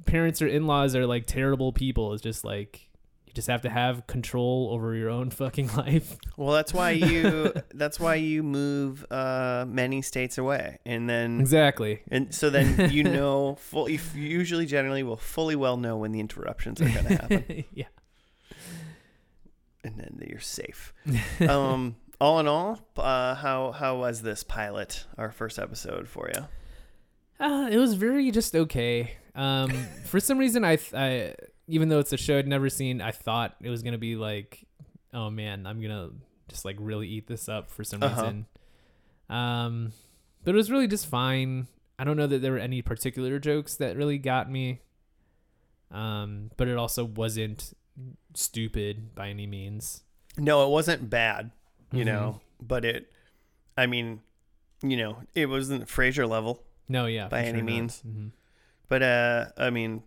parents 0.05 0.43
or 0.43 0.47
in-laws 0.47 0.95
are 0.95 1.07
like 1.07 1.27
terrible 1.27 1.73
people 1.73 2.13
it's 2.13 2.23
just 2.23 2.45
like 2.45 2.89
you 3.27 3.33
just 3.33 3.49
have 3.49 3.63
to 3.63 3.71
have 3.71 4.07
control 4.07 4.69
over 4.73 4.95
your 4.95 5.09
own 5.09 5.31
fucking 5.41 5.69
life 5.77 6.17
Well, 6.37 6.53
that's 6.53 6.75
why 6.75 6.91
you. 6.91 7.55
that's 7.75 7.99
why 7.99 8.17
you 8.17 8.43
move 8.43 9.07
uh, 9.11 9.65
many 9.67 10.03
states 10.03 10.37
away, 10.37 10.79
and 10.85 11.09
then 11.09 11.41
exactly 11.41 12.03
and 12.11 12.35
so 12.35 12.51
then 12.51 12.91
you 12.91 13.05
know 13.19 13.55
full. 13.55 13.89
You 13.89 13.99
usually 14.15 14.67
generally 14.67 15.03
will 15.03 15.17
fully 15.17 15.57
well 15.57 15.77
know 15.79 15.97
when 15.97 16.13
the 16.13 16.21
interruptions 16.21 16.81
are 16.83 16.89
going 16.91 17.07
to 17.07 17.15
happen, 17.15 17.65
yeah 17.73 17.87
and 19.85 19.99
then 19.99 20.21
you're 20.29 20.41
safe. 20.41 20.93
Um, 21.41 21.97
all 22.21 22.39
in 22.39 22.47
all, 22.47 22.79
uh, 22.97 23.35
how 23.35 23.73
how 23.73 23.99
was 23.99 24.23
this 24.23 24.45
pilot, 24.45 25.07
our 25.19 25.31
first 25.33 25.59
episode 25.59 26.09
for 26.09 26.31
you? 26.35 26.43
Uh, 27.43 27.69
it 27.71 27.77
was 27.79 27.95
very 27.95 28.31
just 28.31 28.55
okay 28.57 29.17
um 29.35 29.71
for 30.07 30.21
some 30.21 30.39
reason 30.39 30.65
I, 30.65 30.77
th- 30.77 30.95
I 30.95 31.35
even 31.67 31.89
though 31.89 31.99
it's 31.99 32.13
a 32.13 32.17
show 32.17 32.39
i'd 32.39 32.47
never 32.47 32.69
seen 32.71 33.01
i 33.01 33.11
thought 33.11 33.57
it 33.61 33.69
was 33.71 33.83
gonna 33.83 33.99
be 33.99 34.17
like 34.17 34.67
oh 35.15 35.29
man 35.31 35.67
i'm 35.67 35.81
gonna 35.81 36.11
just 36.49 36.65
like 36.65 36.77
really 36.79 37.09
eat 37.09 37.27
this 37.27 37.49
up 37.49 37.71
for 37.71 37.83
some 37.85 38.03
Uh-huh. 38.03 38.15
reason 38.15 38.47
um 39.31 39.93
but 40.45 40.55
it 40.55 40.57
was 40.57 40.71
really 40.71 40.87
just 40.87 41.07
fine 41.07 41.67
i 41.99 42.05
don't 42.05 42.17
know 42.17 42.27
that 42.27 42.43
there 42.43 42.53
were 42.53 42.59
any 42.59 42.83
particular 42.83 43.39
jokes 43.39 43.77
that 43.77 43.97
really 43.97 44.19
got 44.19 44.51
me 44.51 44.81
um 45.91 46.51
but 46.57 46.69
it 46.69 46.77
also 46.77 47.05
wasn't 47.05 47.75
stupid 48.35 49.15
by 49.15 49.29
any 49.29 49.47
means 49.47 50.03
No, 50.39 50.65
it 50.67 50.71
wasn't 50.71 51.11
bad, 51.11 51.51
you 51.93 52.05
Mhm. 52.05 52.07
know, 52.07 52.41
but 52.61 52.87
it. 52.87 53.13
I 53.77 53.85
mean, 53.87 54.21
you 54.83 54.97
know, 54.97 55.19
it 55.35 55.47
wasn't 55.51 55.87
Frasier 55.89 56.27
level, 56.27 56.63
no 56.93 57.07
yeah 57.07 57.29
By 57.29 57.43
any 57.51 57.59
sure 57.59 57.65
means. 57.73 58.03
Mhm. 58.07 58.31
but 58.89 59.03
uh, 59.03 59.47
I 59.57 59.71
mean, 59.71 60.03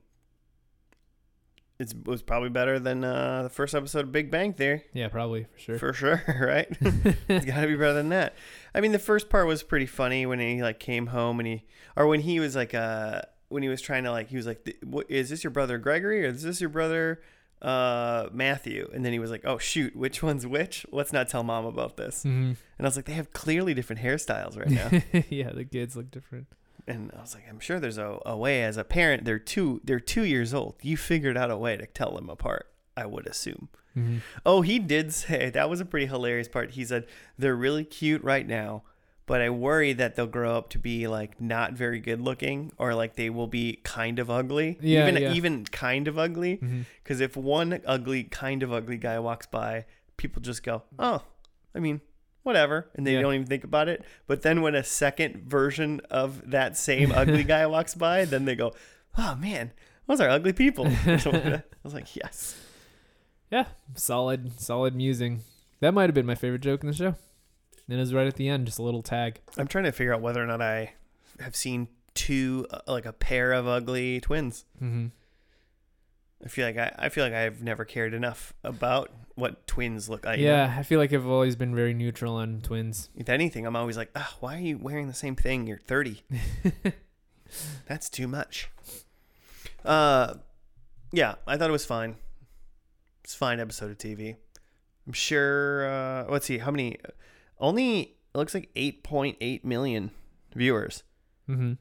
it 1.78 1.94
was 2.06 2.22
probably 2.22 2.50
better 2.50 2.80
than 2.80 3.04
uh, 3.04 3.44
the 3.44 3.50
first 3.50 3.76
episode 3.76 4.06
of 4.06 4.12
Big 4.14 4.32
Bang 4.32 4.54
Theory. 4.54 4.84
yeah 4.94 5.10
probably 5.10 5.44
for 5.54 5.60
sure 5.60 5.80
For 5.80 5.94
sure, 5.94 6.24
right? 6.42 6.68
it's 7.28 7.46
got 7.46 7.62
to 7.62 7.68
be 7.68 7.76
better 7.76 7.94
than 7.94 8.10
that. 8.10 8.34
I 8.74 8.80
mean, 8.80 8.94
the 8.94 9.00
first 9.00 9.30
part 9.30 9.46
was 9.48 9.62
pretty 9.64 9.86
funny 9.86 10.26
when 10.26 10.40
he 10.40 10.62
like 10.64 10.80
came 10.80 11.08
home 11.08 11.40
and 11.40 11.48
he, 11.48 11.66
or 11.98 12.08
when 12.08 12.22
he 12.22 12.40
was 12.40 12.56
like, 12.56 12.74
uh, 12.74 13.22
when 13.50 13.62
he 13.62 13.68
was 13.70 13.82
trying 13.82 14.06
to 14.06 14.12
like, 14.12 14.30
he 14.30 14.38
was 14.38 14.48
like, 14.48 14.66
"Is 15.10 15.30
this 15.30 15.44
your 15.44 15.52
brother 15.52 15.78
Gregory 15.78 16.26
or 16.26 16.30
is 16.30 16.44
this 16.44 16.60
your 16.62 16.70
brother 16.70 17.22
uh, 17.62 18.28
Matthew?" 18.32 18.90
And 18.94 19.04
then 19.06 19.12
he 19.14 19.20
was 19.20 19.30
like, 19.32 19.44
"Oh 19.46 19.58
shoot, 19.58 19.96
which 19.96 20.24
one's 20.24 20.48
which? 20.48 20.86
Let's 20.92 21.12
not 21.14 21.28
tell 21.30 21.44
mom 21.44 21.66
about 21.66 21.96
this." 21.98 22.24
Mhm. 22.24 22.56
And 22.78 22.80
I 22.80 22.84
was 22.84 22.96
like, 22.96 23.06
"They 23.06 23.14
have 23.14 23.34
clearly 23.34 23.74
different 23.74 24.02
hairstyles 24.02 24.58
right 24.58 24.70
now." 24.70 25.24
yeah 25.30 25.52
the 25.52 25.64
kids 25.66 25.96
look 25.98 26.10
different 26.10 26.48
and 26.88 27.12
I 27.18 27.22
was 27.22 27.34
like, 27.34 27.46
"I'm 27.50 27.60
sure 27.60 27.80
there's 27.80 27.98
a, 27.98 28.20
a 28.26 28.38
way." 28.38 28.64
As 28.64 28.78
a 28.78 28.84
parent, 28.84 29.26
they're 29.26 29.40
two, 29.40 29.82
they're 29.84 30.00
two 30.00 30.24
years 30.24 30.54
old. 30.54 30.76
You 30.82 30.98
figured 30.98 31.38
out 31.38 31.52
a 31.52 31.58
way 31.58 31.78
to 31.78 31.86
tell 31.86 32.16
them 32.16 32.30
apart. 32.30 32.68
I 32.98 33.06
would 33.06 33.28
assume. 33.28 33.70
Mhm. 33.98 34.22
Oh, 34.46 34.62
he 34.62 34.80
did 34.80 35.14
say 35.14 35.50
that 35.50 35.70
was 35.70 35.80
a 35.82 35.86
pretty 35.86 36.06
hilarious 36.06 36.48
part. 36.48 36.72
He 36.72 36.86
said 36.86 37.06
they're 37.38 37.56
really 37.56 37.84
cute 37.84 38.24
right 38.24 38.48
now, 38.48 38.84
but 39.26 39.42
I 39.42 39.50
worry 39.50 39.94
that 39.94 40.16
they'll 40.16 40.28
grow 40.28 40.56
up 40.58 40.70
to 40.72 40.80
be 40.80 41.08
like 41.08 41.40
not 41.42 41.74
very 41.74 42.00
good 42.00 42.22
looking 42.22 42.72
or 42.78 42.94
like 42.94 43.16
they 43.16 43.30
will 43.30 43.48
be 43.48 43.80
kind 43.84 44.20
of 44.20 44.30
ugly. 44.30 44.78
Yeah, 44.82 45.08
even 45.08 45.22
yeah. 45.22 45.34
even 45.34 45.66
kind 45.66 46.08
of 46.08 46.18
ugly. 46.20 46.60
Because 47.04 47.20
if 47.22 47.36
one 47.36 47.82
ugly, 47.86 48.24
kind 48.26 48.64
of 48.64 48.72
ugly 48.72 48.98
guy 48.98 49.18
walks 49.20 49.48
by, 49.48 49.86
people 50.18 50.42
just 50.42 50.64
go, 50.64 50.84
"Oh, 51.00 51.24
I 51.74 51.80
mean." 51.80 52.02
Whatever, 52.46 52.90
and 52.94 53.08
they 53.08 53.14
Yeah. 53.16 53.22
don't 53.24 53.34
even 53.34 53.48
think 53.48 53.64
about 53.64 53.90
it. 53.90 54.06
But 54.28 54.44
then 54.44 54.62
when 54.62 54.76
a 54.76 54.84
second 54.84 55.50
version 55.50 56.00
of 56.12 56.52
that 56.52 56.78
same 56.78 57.12
ugly 57.12 57.44
guy 57.44 57.66
walks 57.76 57.96
by, 57.96 58.24
then 58.26 58.46
they 58.46 58.56
go, 58.56 58.72
"Oh 59.18 59.34
man, 59.36 59.72
those 60.06 60.22
are 60.22 60.30
ugly 60.30 60.54
people." 60.54 60.86
Or 61.08 61.18
something 61.18 61.42
like 61.42 61.44
that. 61.52 61.66
I 61.74 61.78
was 61.84 61.94
like, 61.96 62.16
"Yes." 62.16 62.56
Yeah, 63.52 63.66
solid, 63.96 64.60
solid 64.60 64.96
musing. 64.96 65.42
That 65.80 65.94
might 65.96 66.04
have 66.08 66.14
been 66.14 66.26
my 66.28 66.36
favorite 66.36 66.62
joke 66.62 66.82
in 66.84 66.88
the 66.88 66.96
show. 66.96 67.16
And 67.88 67.98
it 67.98 68.00
was 68.00 68.14
right 68.14 68.28
at 68.28 68.36
the 68.36 68.48
end, 68.48 68.66
just 68.68 68.80
a 68.80 68.84
little 68.84 69.04
tag. 69.04 69.40
I'm 69.58 69.68
trying 69.68 69.84
to 69.86 69.92
figure 69.92 70.14
out 70.14 70.22
whether 70.22 70.42
or 70.44 70.48
not 70.48 70.62
I 70.62 70.94
have 71.40 71.56
seen 71.56 71.88
two, 72.14 72.66
uh, 72.72 72.80
like 72.88 73.06
a 73.08 73.14
pair 73.14 73.54
of 73.54 73.68
ugly 73.68 74.20
twins. 74.22 74.66
Mm-hmm. 74.82 75.08
I 76.44 76.48
feel 76.48 76.66
like 76.66 76.78
I, 76.78 76.94
I 76.98 77.10
feel 77.10 77.24
like 77.24 77.34
I've 77.34 77.62
never 77.64 77.86
cared 77.86 78.14
enough 78.14 78.54
about 78.64 79.12
what 79.36 79.68
twins 79.68 80.10
look 80.10 80.26
like. 80.26 80.40
Yeah, 80.40 80.74
I 80.78 80.84
feel 80.84 81.00
like 81.00 81.14
I've 81.14 81.28
always 81.28 81.56
been 81.56 81.76
very 81.76 81.94
neutral 81.94 82.36
on 82.36 82.62
twins. 82.62 83.10
If 83.16 83.30
anything, 83.30 83.66
I'm 83.66 83.76
always 83.76 83.98
like, 83.98 84.12
ah, 84.16 84.36
why 84.40 84.58
are 84.58 84.62
you 84.62 84.78
wearing 84.78 85.08
the 85.08 85.14
same 85.14 85.36
thing? 85.36 85.68
You're 85.68 85.78
30. 85.78 86.24
That's 87.88 88.10
too 88.10 88.28
much. 88.28 88.70
Uh, 89.84 90.36
yeah, 91.12 91.36
I 91.48 91.58
thought 91.58 91.70
it 91.70 91.74
was 91.74 91.86
fine. 91.86 92.16
It's 93.24 93.34
a 93.34 93.38
fine 93.38 93.60
episode 93.60 93.92
of 93.92 93.98
TV. 93.98 94.36
I'm 95.08 95.14
sure. 95.14 95.90
Uh, 95.90 96.26
let's 96.30 96.46
see, 96.46 96.58
how 96.58 96.72
many? 96.72 96.98
Only 97.60 98.02
it 98.02 98.38
looks 98.38 98.54
like 98.54 98.70
8.8 98.76 99.64
million 99.64 100.12
viewers. 100.54 101.04
Mm-hmm. 101.50 101.74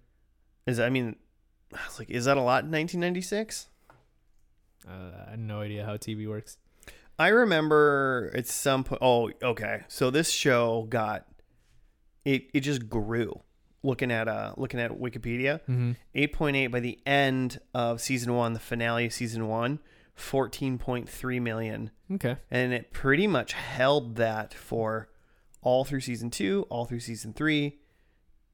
Is 0.67 0.81
I 0.81 0.89
mean, 0.89 1.17
I 1.73 1.81
was 1.87 1.99
like, 1.99 2.11
is 2.11 2.27
that 2.27 2.37
a 2.37 2.41
lot 2.41 2.65
in 2.65 2.71
1996? 2.71 3.69
Uh, 4.89 5.25
I 5.27 5.31
had 5.31 5.39
no 5.39 5.61
idea 5.61 5.85
how 5.85 5.97
TV 5.97 6.29
works. 6.29 6.59
I 7.19 7.29
remember 7.29 8.31
at 8.35 8.47
some 8.47 8.85
point. 8.85 9.01
Oh, 9.03 9.31
okay. 9.43 9.83
So 9.89 10.11
this 10.11 10.31
show 10.31 10.87
got 10.89 11.27
it. 12.25 12.45
It 12.53 12.61
just 12.61 12.89
grew. 12.89 13.41
Looking 13.83 14.11
at 14.11 14.29
uh, 14.29 14.55
looking 14.57 14.81
at 14.81 14.91
Wikipedia, 14.93 15.61
Mm-hmm. 15.69 15.93
8.8 16.15 16.71
by 16.71 16.81
the 16.81 16.99
end 17.05 17.61
of 17.75 18.01
season 18.01 18.35
one, 18.35 18.55
the 18.55 18.59
finale 18.59 19.05
of 19.07 19.13
season 19.13 19.47
one, 19.47 19.79
14.3 20.19 21.43
million, 21.43 21.91
Okay. 22.13 22.37
and 22.51 22.73
it 22.73 22.93
pretty 22.93 23.27
much 23.27 23.53
held 23.53 24.17
that 24.17 24.55
for 24.55 25.09
all 25.63 25.85
through 25.85 26.01
season 26.01 26.31
two, 26.31 26.67
all 26.71 26.85
through 26.87 27.01
season 27.01 27.33
three, 27.33 27.79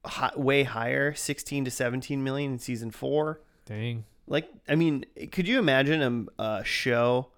hi- 0.05 0.33
way 0.35 0.63
higher, 0.63 1.13
16 1.13 1.65
to 1.65 1.71
17 1.71 2.23
million 2.23 2.53
in 2.53 2.59
season 2.59 2.91
four. 2.91 3.41
Dang. 3.65 4.05
Like, 4.27 4.49
I 4.67 4.75
mean, 4.75 5.05
could 5.31 5.47
you 5.47 5.59
imagine 5.59 6.29
a, 6.39 6.41
a 6.43 6.63
show 6.63 7.29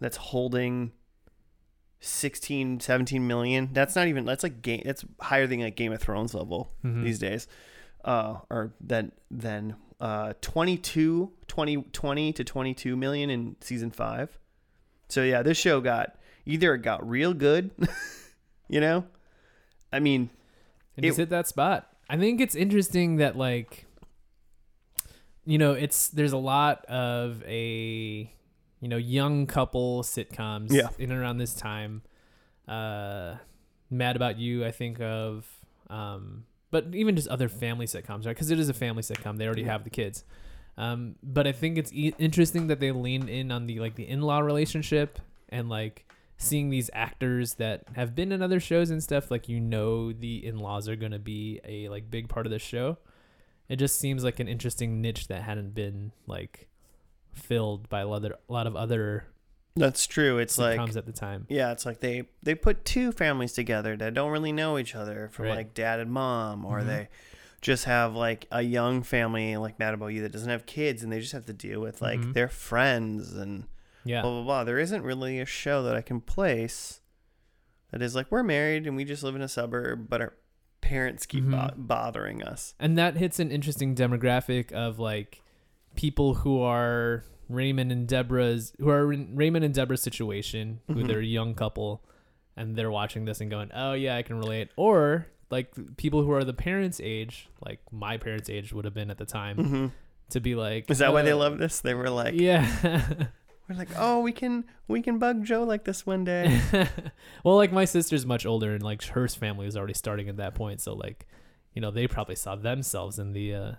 that's 0.00 0.16
holding 0.16 0.92
16, 2.00 2.80
17 2.80 3.26
million? 3.26 3.70
That's 3.72 3.94
not 3.94 4.08
even, 4.08 4.24
that's 4.24 4.42
like 4.42 4.62
game, 4.62 4.82
that's 4.84 5.04
higher 5.20 5.46
than 5.46 5.60
like 5.60 5.76
Game 5.76 5.92
of 5.92 6.00
Thrones 6.00 6.34
level 6.34 6.72
Mhm. 6.84 7.04
these 7.04 7.18
days. 7.18 7.46
Uh, 8.04 8.38
or 8.50 8.72
than, 8.80 9.12
than, 9.30 9.76
uh, 10.00 10.32
22, 10.40 11.30
20, 11.46 11.76
20 11.92 12.32
to 12.32 12.42
22 12.44 12.96
million 12.96 13.30
in 13.30 13.54
season 13.60 13.92
five. 13.92 14.36
So 15.08 15.22
yeah, 15.22 15.42
this 15.42 15.56
show 15.58 15.80
got, 15.80 16.16
either 16.44 16.74
it 16.74 16.82
got 16.82 17.08
real 17.08 17.32
good, 17.34 17.70
you 18.68 18.80
know? 18.80 19.04
I 19.92 20.00
mean, 20.00 20.30
And 20.96 21.06
It- 21.06 21.16
hit 21.16 21.30
that 21.30 21.46
spot. 21.46 21.88
I 22.10 22.16
think 22.18 22.40
it's 22.40 22.54
interesting 22.56 23.16
that 23.16 23.36
like 23.36 23.86
you 25.44 25.58
know, 25.58 25.72
it's 25.72 26.08
there's 26.08 26.32
a 26.32 26.38
lot 26.38 26.84
of 26.86 27.42
a 27.46 28.30
you 28.80 28.88
know, 28.88 28.96
young 28.96 29.46
couple 29.46 30.02
sitcoms 30.02 30.72
Yeah. 30.72 30.88
in 30.98 31.10
and 31.12 31.20
around 31.20 31.38
this 31.38 31.54
time. 31.54 32.02
Uh 32.68 33.36
Mad 33.90 34.16
About 34.16 34.38
You, 34.38 34.64
I 34.64 34.70
think 34.70 35.00
of 35.00 35.46
um 35.90 36.44
but 36.70 36.86
even 36.94 37.14
just 37.16 37.28
other 37.28 37.48
family 37.48 37.86
sitcoms, 37.86 38.24
right? 38.26 38.36
Cuz 38.36 38.50
it 38.50 38.58
is 38.58 38.68
a 38.68 38.74
family 38.74 39.02
sitcom. 39.02 39.36
They 39.38 39.46
already 39.46 39.64
have 39.64 39.84
the 39.84 39.90
kids. 39.90 40.24
Um 40.76 41.16
but 41.22 41.46
I 41.46 41.52
think 41.52 41.76
it's 41.78 41.92
e- 41.92 42.14
interesting 42.18 42.68
that 42.68 42.80
they 42.80 42.92
lean 42.92 43.28
in 43.28 43.50
on 43.52 43.66
the 43.66 43.78
like 43.80 43.94
the 43.96 44.08
in-law 44.08 44.40
relationship 44.40 45.18
and 45.48 45.68
like 45.68 46.06
seeing 46.38 46.70
these 46.70 46.88
actors 46.94 47.54
that 47.54 47.84
have 47.94 48.14
been 48.16 48.32
in 48.32 48.42
other 48.42 48.58
shows 48.58 48.90
and 48.90 49.02
stuff 49.02 49.30
like 49.30 49.48
you 49.48 49.60
know 49.60 50.12
the 50.12 50.44
in-laws 50.44 50.88
are 50.88 50.96
going 50.96 51.12
to 51.12 51.18
be 51.18 51.60
a 51.64 51.88
like 51.88 52.10
big 52.10 52.28
part 52.28 52.46
of 52.46 52.50
the 52.50 52.58
show 52.58 52.96
it 53.72 53.76
just 53.78 53.98
seems 53.98 54.22
like 54.22 54.38
an 54.38 54.48
interesting 54.48 55.00
niche 55.00 55.28
that 55.28 55.42
hadn't 55.42 55.74
been 55.74 56.12
like 56.26 56.68
filled 57.32 57.88
by 57.88 58.00
a 58.00 58.06
lot 58.06 58.24
of, 58.24 58.32
a 58.48 58.52
lot 58.52 58.66
of 58.66 58.76
other 58.76 59.24
That's 59.76 60.06
true. 60.06 60.36
It's 60.38 60.58
like 60.58 60.78
at 60.78 61.06
the 61.06 61.12
time. 61.12 61.46
yeah, 61.48 61.72
it's 61.72 61.86
like 61.86 62.00
they 62.00 62.28
they 62.42 62.54
put 62.54 62.84
two 62.84 63.12
families 63.12 63.54
together 63.54 63.96
that 63.96 64.12
don't 64.12 64.30
really 64.30 64.52
know 64.52 64.76
each 64.78 64.94
other 64.94 65.30
from 65.32 65.46
Right. 65.46 65.56
like 65.56 65.74
dad 65.74 66.00
and 66.00 66.12
mom, 66.12 66.66
or 66.66 66.80
Mhm. 66.80 66.86
they 66.86 67.08
just 67.62 67.84
have 67.84 68.14
like 68.14 68.46
a 68.50 68.60
young 68.60 69.02
family 69.02 69.56
like 69.56 69.78
Mad 69.78 69.94
About 69.94 70.08
You 70.08 70.20
that 70.22 70.32
doesn't 70.32 70.50
have 70.50 70.66
kids, 70.66 71.02
and 71.02 71.10
they 71.10 71.20
just 71.20 71.32
have 71.32 71.46
to 71.46 71.52
deal 71.54 71.80
with 71.80 72.02
like 72.02 72.20
Mhm. 72.20 72.34
their 72.34 72.48
friends 72.48 73.32
and 73.34 73.64
Yeah. 74.04 74.20
blah 74.20 74.32
blah 74.32 74.42
blah. 74.44 74.64
There 74.64 74.78
isn't 74.78 75.02
really 75.02 75.40
a 75.40 75.46
show 75.46 75.82
that 75.84 75.96
I 75.96 76.02
can 76.02 76.20
place 76.20 77.00
that 77.90 78.02
is 78.02 78.14
like 78.14 78.30
we're 78.30 78.42
married 78.42 78.86
and 78.86 78.96
we 78.96 79.04
just 79.04 79.22
live 79.22 79.36
in 79.36 79.42
a 79.42 79.48
suburb, 79.48 80.08
but 80.10 80.20
our 80.20 80.34
parents 80.82 81.24
keep 81.24 81.44
bo- 81.44 81.56
Mhm. 81.56 81.86
bothering 81.86 82.42
us. 82.42 82.74
And 82.78 82.98
that 82.98 83.16
hits 83.16 83.40
an 83.40 83.50
interesting 83.50 83.94
demographic 83.94 84.70
of 84.72 84.98
like 84.98 85.40
people 85.96 86.34
who 86.34 86.60
are 86.60 87.24
Raymond 87.48 87.90
and 87.92 88.06
Deborah's 88.06 88.72
who 88.78 88.90
are 88.90 89.10
in 89.12 89.34
Raymond 89.34 89.64
and 89.64 89.72
Deborah's 89.74 90.02
situation, 90.02 90.80
who 90.88 90.96
Mhm. 90.96 91.06
they're 91.06 91.20
a 91.20 91.24
young 91.24 91.54
couple 91.54 92.04
and 92.56 92.76
they're 92.76 92.90
watching 92.90 93.24
this 93.24 93.40
and 93.40 93.50
going, 93.50 93.70
"Oh 93.72 93.94
yeah, 93.94 94.16
I 94.16 94.22
can 94.22 94.36
relate." 94.38 94.68
Or 94.76 95.26
like 95.50 95.70
people 95.96 96.22
who 96.22 96.32
are 96.32 96.44
the 96.44 96.52
parents' 96.54 97.00
age, 97.02 97.48
like 97.64 97.80
my 97.90 98.16
parents' 98.18 98.50
age 98.50 98.72
would 98.72 98.84
have 98.84 98.94
been 98.94 99.10
at 99.10 99.18
the 99.18 99.26
time, 99.26 99.56
hmm 99.56 99.86
to 100.30 100.40
be 100.40 100.54
like, 100.54 100.90
Is 100.90 100.98
that 100.98 101.12
why 101.12 101.20
they 101.20 101.32
"Uh, 101.32 101.36
love 101.36 101.58
this? 101.58 101.80
They 101.80 101.92
were 101.92 102.08
like, 102.08 102.32
Yeah. 102.34 102.64
we're 103.68 103.76
like, 103.76 103.88
oh, 103.96 104.20
we 104.20 104.32
can 104.32 104.64
we 104.88 105.02
can 105.02 105.18
bug 105.18 105.44
Joe 105.44 105.64
like 105.64 105.84
this 105.84 106.06
one 106.06 106.24
day. 106.24 106.60
well, 107.44 107.56
like 107.56 107.72
my 107.72 107.84
sister's 107.84 108.26
much 108.26 108.46
older 108.46 108.74
and 108.74 108.82
like 108.82 109.02
her 109.04 109.28
family 109.28 109.66
was 109.66 109.76
already 109.76 109.94
starting 109.94 110.28
at 110.28 110.36
that 110.38 110.54
point, 110.54 110.80
so 110.80 110.94
like, 110.94 111.26
you 111.74 111.80
know, 111.80 111.90
they 111.90 112.06
probably 112.06 112.36
saw 112.36 112.56
themselves 112.56 113.18
in 113.18 113.32
the 113.32 113.54
uh 113.54 113.72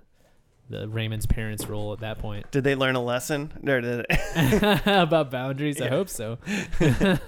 the 0.69 0.88
Raymond's 0.88 1.25
parents 1.25 1.67
role 1.67 1.91
at 1.93 1.99
that 1.99 2.19
point. 2.19 2.49
Did 2.51 2.63
they 2.63 2.75
learn 2.75 2.95
a 2.95 3.03
lesson? 3.03 3.51
Or 3.67 3.81
did 3.81 4.05
About 4.86 5.29
boundaries, 5.29 5.81
I 5.81 5.89
hope 5.89 6.07
so. 6.09 6.38
oh 6.79 7.19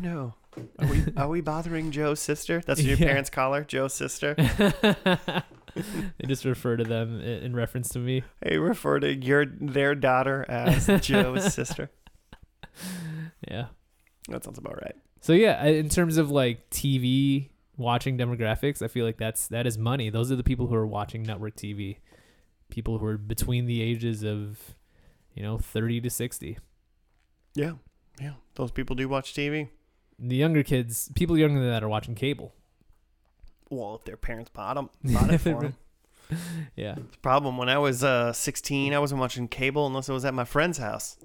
no, 0.00 0.34
are 0.78 0.86
we 0.86 1.04
are 1.16 1.28
we 1.28 1.40
bothering 1.42 1.90
Joe's 1.90 2.20
sister? 2.20 2.62
That's 2.64 2.80
what 2.80 2.86
your 2.88 2.98
Yeah. 2.98 3.06
parents 3.06 3.30
call 3.30 3.52
her, 3.54 3.62
Joe's 3.64 3.94
sister. 3.94 4.34
they 6.18 6.26
just 6.26 6.44
refer 6.44 6.76
to 6.76 6.84
them 6.84 7.20
in 7.20 7.54
reference 7.54 7.88
to 7.90 7.98
me. 7.98 8.22
They 8.40 8.58
refer 8.58 9.00
to 9.00 9.14
your 9.14 9.46
their 9.46 9.94
daughter 9.94 10.44
as 10.48 10.86
Joe's 11.02 11.52
sister. 11.54 11.90
Yeah. 13.48 13.66
That 14.28 14.44
sounds 14.44 14.58
about 14.58 14.80
right. 14.82 14.96
So 15.20 15.32
yeah, 15.32 15.64
in 15.64 15.88
terms 15.88 16.16
of 16.16 16.30
like 16.30 16.70
TV 16.70 17.50
watching 17.76 18.18
demographics, 18.18 18.82
I 18.82 18.88
feel 18.88 19.04
like 19.04 19.18
that's 19.18 19.48
that 19.48 19.66
is 19.66 19.78
money. 19.78 20.10
Those 20.10 20.32
are 20.32 20.36
the 20.36 20.44
people 20.44 20.66
who 20.66 20.74
are 20.74 20.86
watching 20.86 21.22
network 21.22 21.56
TV. 21.56 21.98
People 22.70 22.98
who 22.98 23.06
are 23.06 23.18
between 23.18 23.66
the 23.66 23.80
ages 23.80 24.24
of, 24.24 24.74
you 25.34 25.42
know, 25.42 25.58
30 25.58 26.00
to 26.00 26.10
60. 26.10 26.58
Yeah, 27.54 27.72
yeah. 28.20 28.32
Those 28.56 28.72
people 28.72 28.96
do 28.96 29.08
watch 29.08 29.34
TV. 29.34 29.68
The 30.18 30.36
younger 30.36 30.62
kids, 30.62 31.10
people 31.14 31.38
younger 31.38 31.60
than 31.60 31.70
that 31.70 31.84
are 31.84 31.88
watching 31.88 32.14
cable. 32.14 32.54
Well, 33.70 33.96
if 33.96 34.04
their 34.04 34.16
parents 34.16 34.50
bought 34.50 34.74
them, 34.74 34.90
bought 35.14 35.32
it 35.32 35.38
for 35.38 35.60
them. 35.60 35.76
Yeah. 36.74 36.94
The 36.96 37.18
problem 37.22 37.56
when 37.56 37.68
I 37.68 37.78
was 37.78 38.02
uh, 38.02 38.32
16, 38.32 38.92
I 38.92 38.98
wasn't 38.98 39.20
watching 39.20 39.46
cable 39.46 39.86
unless 39.86 40.08
it 40.08 40.12
was 40.12 40.24
at 40.24 40.34
my 40.34 40.44
friend's 40.44 40.78
house. 40.78 41.16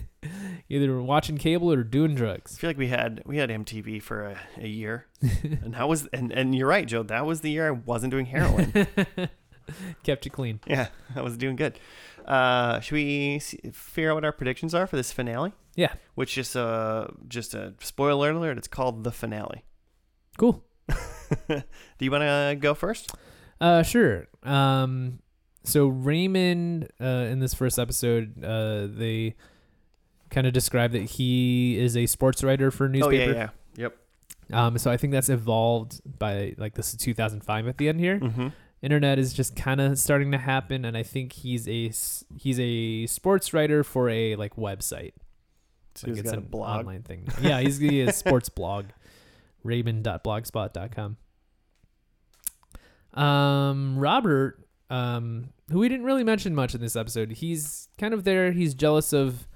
Either 0.68 1.02
watching 1.02 1.36
cable 1.36 1.72
or 1.72 1.82
doing 1.82 2.14
drugs. 2.14 2.54
I 2.56 2.60
feel 2.60 2.70
like 2.70 2.78
we 2.78 2.86
had 2.86 3.22
we 3.26 3.38
had 3.38 3.50
MTV 3.50 4.00
for 4.00 4.22
a, 4.22 4.38
a 4.58 4.68
year, 4.68 5.06
and 5.42 5.74
that 5.74 5.88
was 5.88 6.06
and 6.12 6.30
and 6.30 6.54
you're 6.54 6.68
right, 6.68 6.86
Joe. 6.86 7.02
That 7.02 7.26
was 7.26 7.40
the 7.40 7.50
year 7.50 7.66
I 7.66 7.70
wasn't 7.72 8.12
doing 8.12 8.26
heroin. 8.26 8.72
Kept 10.04 10.24
you 10.24 10.30
clean. 10.30 10.60
yeah, 10.66 10.88
I 11.16 11.22
was 11.22 11.36
doing 11.36 11.56
good. 11.56 11.78
Uh, 12.24 12.80
should 12.80 12.94
we 12.94 13.38
see, 13.40 13.58
figure 13.72 14.10
out 14.10 14.14
what 14.14 14.24
our 14.24 14.32
predictions 14.32 14.74
are 14.74 14.86
for 14.86 14.96
this 14.96 15.12
finale? 15.12 15.52
Yeah. 15.74 15.94
Which 16.14 16.38
is 16.38 16.56
uh 16.56 17.12
just 17.28 17.54
a 17.54 17.74
spoiler 17.80 18.30
alert. 18.30 18.58
It's 18.58 18.68
called 18.68 19.04
the 19.04 19.12
finale. 19.12 19.64
Cool. 20.38 20.62
Do 21.48 21.62
you 22.00 22.10
want 22.10 22.22
to 22.22 22.56
go 22.58 22.74
first? 22.74 23.12
Uh, 23.60 23.82
sure. 23.82 24.26
Um, 24.42 25.20
so 25.64 25.86
Raymond, 25.88 26.88
uh, 27.00 27.04
in 27.04 27.40
this 27.40 27.54
first 27.54 27.78
episode, 27.78 28.44
uh, 28.44 28.86
they 28.88 29.34
kind 30.30 30.46
of 30.46 30.52
describe 30.52 30.92
that 30.92 31.02
he 31.02 31.78
is 31.78 31.96
a 31.96 32.06
sports 32.06 32.42
writer 32.44 32.70
for 32.70 32.86
a 32.86 32.88
newspaper. 32.88 33.32
Oh 33.32 33.34
yeah, 33.34 33.34
yeah. 33.34 33.48
Yep. 33.76 33.96
Um, 34.52 34.78
so 34.78 34.90
I 34.90 34.96
think 34.96 35.12
that's 35.12 35.28
evolved 35.28 36.00
by 36.18 36.54
like 36.56 36.74
this 36.74 36.90
is 36.90 36.96
2005 36.98 37.66
at 37.66 37.78
the 37.78 37.88
end 37.88 38.00
here. 38.00 38.20
Mm-hmm. 38.20 38.48
Internet 38.82 39.18
is 39.18 39.32
just 39.32 39.56
kind 39.56 39.80
of 39.80 39.98
starting 39.98 40.30
to 40.32 40.38
happen, 40.38 40.84
and 40.84 40.96
I 40.96 41.02
think 41.02 41.32
he's 41.32 41.66
a 41.66 41.90
he's 42.36 42.60
a 42.60 43.06
sports 43.06 43.52
writer 43.52 43.82
for 43.82 44.08
a 44.08 44.36
like 44.36 44.54
website. 44.54 45.14
So 45.94 46.06
like 46.06 46.16
he's 46.16 46.18
it's 46.20 46.30
got 46.30 46.34
a 46.34 46.42
an 46.42 46.46
blog. 46.48 46.80
online 46.80 47.02
thing. 47.02 47.26
Yeah, 47.40 47.60
he's 47.60 47.78
he 47.78 48.02
a 48.02 48.12
sports 48.12 48.48
blog, 48.50 48.86
Raymond.blogspot.com. 49.66 51.16
Um, 53.14 53.98
Robert, 53.98 54.66
um, 54.90 55.50
who 55.70 55.78
we 55.80 55.88
didn't 55.88 56.04
really 56.06 56.24
mention 56.24 56.54
much 56.54 56.74
in 56.74 56.80
this 56.80 56.96
episode, 56.96 57.32
he's 57.32 57.88
kind 57.98 58.14
of 58.14 58.24
there. 58.24 58.52
He's 58.52 58.74
jealous 58.74 59.12
of 59.12 59.46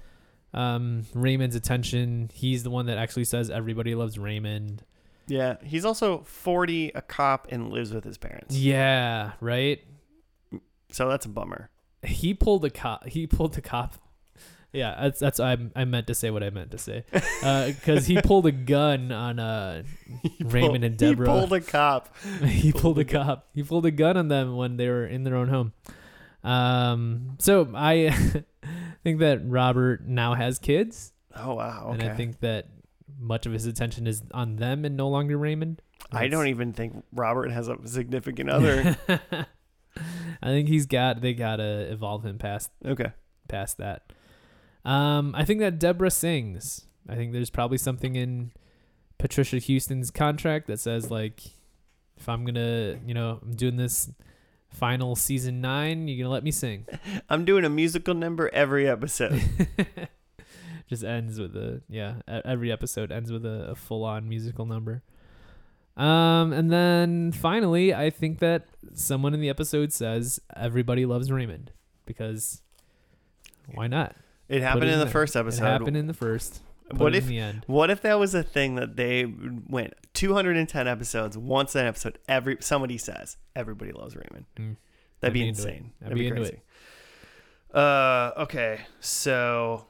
um 0.53 1.05
Raymond's 1.13 1.55
attention. 1.55 2.29
He's 2.33 2.63
the 2.63 2.69
one 2.69 2.87
that 2.87 2.97
actually 2.97 3.23
says 3.25 3.49
everybody 3.49 3.95
loves 3.95 4.17
Raymond. 4.17 4.83
Yeah, 5.27 5.55
he's 5.63 5.85
also 5.85 6.23
40, 6.23 6.91
a 6.93 7.01
cop, 7.01 7.47
and 7.51 7.71
lives 7.71 7.93
with 7.93 8.03
his 8.03 8.17
parents. 8.17 8.55
Yeah, 8.57 9.31
right. 9.39 9.81
So 10.91 11.07
that's 11.07 11.25
a 11.25 11.29
bummer. 11.29 11.69
He 12.03 12.33
pulled 12.33 12.65
a 12.65 12.69
cop. 12.69 13.07
He 13.07 13.27
pulled 13.27 13.53
the 13.53 13.61
cop. 13.61 13.95
Yeah, 14.73 14.97
that's 15.01 15.19
that's 15.19 15.39
I 15.39 15.57
I 15.75 15.83
meant 15.83 16.07
to 16.07 16.15
say 16.15 16.31
what 16.31 16.43
I 16.43 16.49
meant 16.49 16.71
to 16.71 16.77
say, 16.77 17.03
because 17.41 18.05
he 18.05 18.21
pulled 18.21 18.45
a 18.45 18.53
gun 18.53 19.11
on 19.11 19.37
uh 19.37 19.83
Raymond 20.41 20.85
and 20.85 20.97
Deborah. 20.97 21.27
he 21.31 21.39
pulled 21.39 21.53
a 21.53 21.61
cop. 21.61 22.15
he 22.45 22.71
Pulled 22.71 22.81
pulled 22.81 22.97
a 22.99 23.01
a 23.01 23.05
cop. 23.05 23.47
He 23.53 23.63
pulled 23.63 23.85
a 23.85 23.91
gun 23.91 24.15
on 24.15 24.29
them 24.29 24.55
when 24.55 24.77
they 24.77 24.87
were 24.87 25.05
in 25.05 25.23
their 25.23 25.35
own 25.35 25.49
home. 25.49 25.73
Um, 26.43 27.37
so 27.39 27.69
I 27.75 28.09
think 29.03 29.19
that 29.19 29.41
Robert 29.45 30.07
now 30.07 30.35
has 30.35 30.57
kids, 30.57 31.11
Oh 31.35 31.55
wow. 31.55 31.87
Okay. 31.89 32.01
and 32.01 32.09
I 32.09 32.15
think 32.15 32.39
that 32.39 32.69
much 33.19 33.45
of 33.45 33.53
his 33.53 33.65
attention 33.65 34.07
is 34.07 34.23
on 34.33 34.55
them 34.55 34.85
and 34.85 34.95
no 34.95 35.09
longer 35.09 35.37
Raymond. 35.37 35.81
I 36.11 36.27
don't 36.27 36.47
even 36.47 36.73
think 36.73 37.03
Robert 37.13 37.51
has 37.51 37.67
a 37.67 37.77
significant 37.85 38.49
other. 38.49 38.97
I 40.41 40.47
think 40.47 40.67
he's 40.69 40.85
got 40.85 41.21
they 41.21 41.33
gotta 41.33 41.91
evolve 41.91 42.25
him 42.25 42.37
past 42.37 42.71
okay. 42.85 43.11
past 43.47 43.77
that. 43.77 44.11
Um, 44.83 45.33
I 45.35 45.45
think 45.45 45.59
that 45.59 45.79
Deborah 45.79 46.11
sings. 46.11 46.85
I 47.07 47.15
think 47.15 47.33
there's 47.33 47.49
probably 47.49 47.77
something 47.77 48.15
in 48.15 48.51
Patricia 49.17 49.57
Heaton's 49.57 50.11
contract 50.11 50.67
that 50.67 50.79
says 50.79 51.11
like, 51.11 51.41
if 52.17 52.27
I'm 52.29 52.45
gonna, 52.45 52.99
you 53.05 53.13
know, 53.13 53.39
I'm 53.41 53.55
doing 53.55 53.77
this 53.77 54.09
final 54.69 55.15
season 55.15 55.61
nine, 55.61 56.07
you're 56.07 56.23
gonna 56.23 56.33
let 56.33 56.43
me 56.43 56.51
sing. 56.51 56.85
I'm 57.29 57.45
doing 57.45 57.65
a 57.65 57.69
musical 57.69 58.13
number 58.13 58.49
every 58.53 58.87
episode. 58.87 59.41
Just 60.89 61.03
ends 61.03 61.39
with 61.39 61.55
a 61.55 61.81
yeah. 61.89 62.15
Every 62.27 62.71
episode 62.71 63.11
ends 63.11 63.31
with 63.31 63.45
a, 63.45 63.71
a 63.71 63.75
full 63.75 64.03
on 64.03 64.27
musical 64.27 64.65
number. 64.65 65.03
Um, 65.97 66.53
and 66.53 66.71
then 66.71 67.31
finally, 67.31 67.93
I 67.93 68.09
think 68.09 68.39
that 68.39 68.67
someone 68.93 69.33
in 69.33 69.41
the 69.41 69.49
episode 69.49 69.93
says 69.93 70.39
everybody 70.55 71.05
loves 71.05 71.31
Raymond 71.31 71.71
because 72.05 72.61
why 73.73 73.87
not? 73.87 74.15
It 74.51 74.61
happened 74.61 74.83
in 74.83 74.89
in 74.89 74.99
the 74.99 75.05
there. 75.05 75.11
first 75.11 75.35
It 75.35 75.53
happened 75.59 75.95
in 75.95 76.07
the 76.07 76.13
first. 76.13 76.61
Put 76.89 76.99
what 76.99 77.15
if 77.15 77.27
the 77.27 77.53
what 77.67 77.89
if 77.89 78.01
that 78.01 78.19
was 78.19 78.35
a 78.35 78.43
thing 78.43 78.75
that 78.75 78.97
they 78.97 79.25
went 79.25 79.93
210 80.13 80.87
episodes, 80.87 81.37
once 81.37 81.73
an 81.75 81.85
episode, 81.85 82.19
every 82.27 82.57
somebody 82.59 82.97
says 82.97 83.37
everybody 83.55 83.93
loves 83.93 84.13
Raymond. 84.15 84.45
Mm. 84.57 84.75
That'd 85.21 85.31
I'd 85.31 85.33
be 85.33 85.41
be 85.43 85.47
into 85.47 85.61
it. 85.61 85.67
insane. 85.67 85.91
That'd 86.01 86.17
be 86.17 86.29
be 86.29 86.31
crazy. 86.31 86.61
Uh, 87.73 88.31
okay. 88.39 88.81
So 88.99 89.85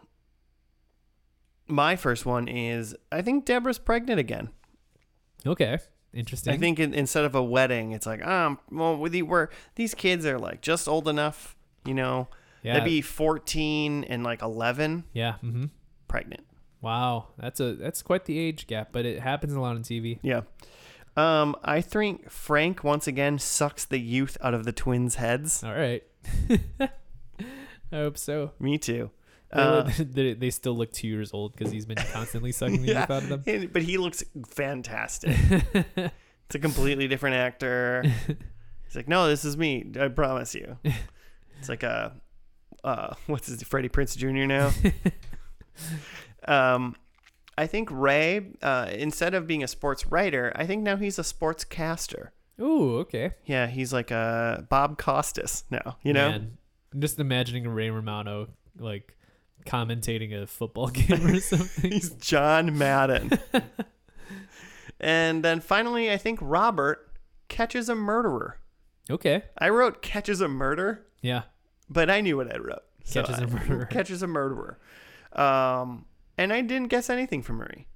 my 1.68 1.96
first 1.96 2.26
one 2.26 2.48
is 2.48 2.96
I 3.12 3.24
think 3.24 3.46
Deborah's 3.46 3.80
pregnant 3.80 4.20
again. 4.20 4.50
Okay, 5.44 5.80
interesting. 6.14 6.54
I 6.54 6.58
think 6.58 6.80
in, 6.80 6.94
instead 6.94 7.26
of 7.26 7.34
a 7.34 7.42
wedding, 7.42 7.94
it's 7.94 8.06
like 8.06 8.24
um, 8.24 8.60
well, 8.72 8.96
with 8.96 9.16
we're 9.16 9.48
these 9.74 9.96
kids 9.96 10.24
are 10.28 10.38
like 10.38 10.62
just 10.62 10.88
old 10.88 11.08
enough, 11.08 11.56
you 11.84 11.96
know. 11.96 12.28
Yeah, 12.64 12.80
They'd 12.80 12.86
be 12.86 13.02
14 13.02 14.04
and 14.06 14.24
like 14.24 14.42
11 14.42 15.04
yeah. 15.14 15.34
hmm 15.36 15.66
pregnant. 16.08 16.46
Wow, 16.82 17.28
that's 17.38 17.60
a 17.60 17.74
that's 17.76 18.02
quite 18.02 18.26
the 18.26 18.38
age 18.40 18.66
gap, 18.68 18.90
but 18.92 19.06
it 19.06 19.20
happens 19.22 19.54
a 19.54 19.60
lot 19.60 19.76
on 19.76 19.84
TV. 19.84 20.20
Yeah. 20.24 20.42
Um, 21.16 21.56
I 21.64 21.82
think 21.82 22.30
Frank 22.32 22.84
once 22.84 23.06
again 23.06 23.38
sucks 23.38 23.86
the 23.86 24.00
youth 24.00 24.38
out 24.42 24.54
of 24.54 24.64
the 24.66 24.72
twins' 24.72 25.16
heads. 25.16 25.64
All 25.64 25.74
right. 25.76 26.04
I 26.80 26.90
hope 27.92 28.18
so. 28.18 28.52
Me 28.60 28.78
too. 28.78 29.12
They 29.54 29.62
Uh, 29.62 29.90
they, 30.00 30.34
they 30.34 30.50
still 30.50 30.76
look 30.76 30.92
two 30.92 31.08
years 31.08 31.32
old 31.34 31.56
because 31.56 31.72
he's 31.72 31.86
been 31.86 31.98
constantly 32.14 32.52
sucking 32.52 32.82
the 32.82 32.88
yeah, 32.94 33.02
youth 33.02 33.12
out 33.12 33.24
of 33.24 33.30
them. 33.30 33.44
and- 33.46 33.74
but 33.74 33.82
he 33.82 33.98
looks 33.98 34.24
fantastic. 34.48 35.36
it's 35.74 36.56
a 36.56 36.60
completely 36.60 37.08
different 37.08 37.36
actor. 37.36 38.04
He's 38.86 38.96
like, 38.96 39.08
no, 39.10 39.28
this 39.28 39.44
is 39.46 39.58
me. 39.58 39.92
I 40.00 40.08
promise 40.08 40.56
you. 40.56 40.78
it's 41.60 41.68
like 41.70 41.84
a, 41.84 42.14
uh, 42.84 43.14
what's 43.28 43.48
his 43.48 43.64
Freddie 43.64 43.90
Prinze 43.90 44.18
Jr. 44.18 44.46
now. 44.46 44.72
um, 46.76 46.96
I 47.58 47.68
think 47.68 47.90
Ray, 47.92 48.54
uh, 48.62 48.88
instead 48.92 49.34
of 49.34 49.46
being 49.48 49.64
a 49.64 49.68
sports 49.68 50.08
writer, 50.08 50.52
I 50.56 50.66
think 50.66 50.84
now 50.84 50.96
he's 50.96 51.20
a 51.20 51.24
sports 51.24 51.64
caster. 51.64 52.34
Ooh, 52.60 52.98
okay. 53.00 53.32
Yeah, 53.46 53.68
he's 53.68 53.92
like 53.92 54.12
a 54.12 54.66
Bob 54.70 54.98
Costas 54.98 55.64
now. 55.70 55.98
You 56.04 56.14
know, 56.14 56.30
Man, 56.32 56.58
I'm 56.94 57.02
just 57.02 57.20
imagining 57.20 57.68
Ray 57.68 57.90
Romano 57.90 58.48
like 58.78 59.16
commentating 59.66 60.34
a 60.42 60.48
football 60.48 60.88
game 60.90 61.26
or 61.28 61.40
something. 61.40 61.92
he's 61.92 62.12
John 62.12 62.78
Madden. 62.78 63.32
and 65.00 65.44
then 65.44 65.60
finally, 65.60 66.12
I 66.12 66.18
think 66.18 66.40
Robert 66.42 67.12
catches 67.48 67.90
a 67.90 67.96
murderer. 67.96 68.60
okay. 69.10 69.44
I 69.58 69.70
wrote 69.70 70.02
catches 70.02 70.42
a 70.42 70.48
murder, 70.48 71.06
Yeah. 71.22 71.44
But 71.92 72.10
I 72.10 72.22
knew 72.22 72.38
what 72.38 72.54
I 72.54 72.58
wrote. 72.58 72.84
So 73.04 73.24
Catches 73.24 73.40
a 73.40 73.48
murderer. 73.48 73.86
catches 73.86 74.24
a 74.24 74.28
murderer. 74.28 74.78
Um, 75.34 76.06
and 76.38 76.54
I 76.54 76.62
didn't 76.62 76.88
guess 76.90 77.10
anything 77.10 77.42
from 77.42 77.58
Marie. 77.58 77.88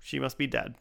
She 0.00 0.18
must 0.18 0.38
be 0.38 0.46
dead. 0.46 0.74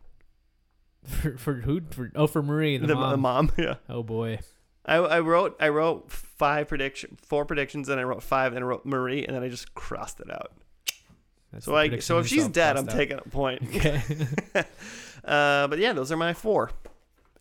For, 1.05 1.37
for 1.37 1.53
who? 1.55 1.81
For, 1.91 2.11
oh, 2.15 2.27
for 2.27 2.41
Marie, 2.43 2.77
the, 2.77 2.87
The, 2.87 2.95
mom. 2.95 3.11
the 3.11 3.17
mom, 3.17 3.51
yeah. 3.57 3.75
Oh 3.89 4.03
boy. 4.03 4.39
I, 4.85 4.95
I 4.95 5.19
wrote 5.19 5.55
I 5.59 5.69
wrote 5.69 6.11
five 6.11 6.67
prediction, 6.69 7.17
four 7.21 7.45
predictions, 7.45 7.89
and 7.89 7.99
I 7.99 8.03
wrote 8.03 8.23
five, 8.23 8.53
and 8.53 8.63
I 8.63 8.67
wrote 8.67 8.85
Marie, 8.85 9.25
and 9.25 9.35
then 9.35 9.43
I 9.43 9.49
just 9.49 9.73
crossed 9.75 10.19
it 10.19 10.31
out. 10.31 10.51
That's 11.51 11.65
So 11.65 11.75
I 11.75 11.99
so 11.99 12.19
if 12.19 12.27
she's 12.27 12.47
dead, 12.47 12.77
I'm 12.77 12.87
out. 12.87 12.95
taking 12.95 13.17
a 13.17 13.21
point. 13.21 13.63
Okay. 13.63 14.01
Uh, 15.25 15.67
but 15.67 15.77
yeah, 15.77 15.91
those 15.91 16.09
are 16.09 16.15
my 16.15 16.31
four 16.33 16.71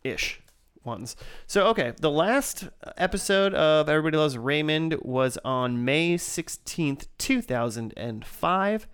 ish 0.03 0.41
ones. 0.87 1.15
So, 1.45 1.67
okay, 1.67 1.93
the 1.99 2.09
last 2.09 2.67
episode 2.97 3.53
of 3.53 3.87
Everybody 3.89 4.17
Loves 4.17 4.35
Raymond 4.37 4.95
was 5.03 5.37
on 5.45 5.85
May 5.85 6.15
16th, 6.17 7.07
2005. 7.19 8.87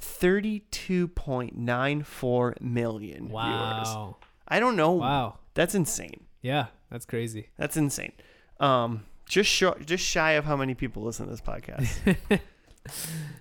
32.94 0.00 2.60
million 2.60 3.18
viewers. 3.28 3.32
wow. 3.32 4.16
I 4.48 4.58
don't 4.60 4.74
know. 4.76 4.92
Wow. 4.92 5.38
That's 5.54 5.74
insane. 5.76 6.24
Yeah, 6.40 6.66
that's 6.90 7.06
crazy. 7.06 7.48
That's 7.56 7.76
insane. 7.76 8.10
Um, 8.58 9.04
just 9.28 9.48
short, 9.48 9.86
just 9.86 10.04
shy 10.04 10.32
of 10.32 10.44
how 10.44 10.56
many 10.56 10.74
people 10.74 11.04
listen 11.04 11.26
to 11.26 11.30
this 11.30 11.40
podcast. 11.40 12.16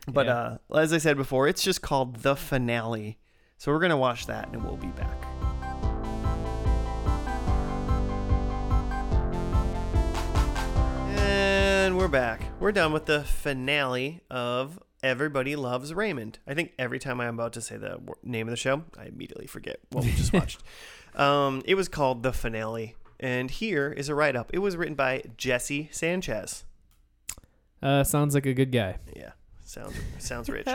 But 0.07 0.27
Yeah. 0.27 0.57
uh, 0.71 0.77
as 0.77 0.93
I 0.93 0.99
said 0.99 1.17
before, 1.17 1.47
it's 1.47 1.63
just 1.63 1.81
called 1.81 2.17
the 2.17 2.35
finale. 2.35 3.17
So 3.57 3.71
we're 3.71 3.79
gonna 3.79 3.97
watch 3.97 4.27
that, 4.27 4.49
and 4.53 4.63
we'll 4.63 4.77
be 4.77 4.89
back. 4.89 5.30
We're 12.61 12.71
done 12.71 12.93
with 12.93 13.07
the 13.07 13.23
finale 13.23 14.21
of 14.29 14.79
Everybody 15.01 15.55
Loves 15.55 15.95
Raymond. 15.95 16.37
I 16.45 16.53
think 16.53 16.73
every 16.77 16.99
time 16.99 17.19
I'm 17.19 17.33
about 17.33 17.53
to 17.53 17.61
say 17.61 17.75
the 17.75 17.99
name 18.21 18.47
of 18.47 18.51
the 18.51 18.57
show, 18.57 18.83
I 18.99 19.05
immediately 19.05 19.47
forget 19.47 19.79
what 19.89 20.05
we 20.05 20.11
just 20.11 20.31
watched. 20.31 20.63
Um, 21.13 21.61
it 21.65 21.75
was 21.75 21.89
called 21.89 22.23
The 22.23 22.31
Finale. 22.31 22.95
And 23.19 23.51
here 23.51 23.91
is 23.91 24.07
a 24.07 24.15
write 24.15 24.37
up. 24.37 24.49
It 24.53 24.59
was 24.59 24.77
written 24.77 24.95
by 24.95 25.23
Jesse 25.35 25.89
Sanchez. 25.91 26.63
Uh, 27.83 28.05
sounds 28.05 28.33
like 28.33 28.45
a 28.45 28.53
good 28.53 28.71
guy. 28.71 28.95
Yeah, 29.13 29.31
sounds 29.65 29.93
sounds 30.19 30.47
rich. 30.47 30.69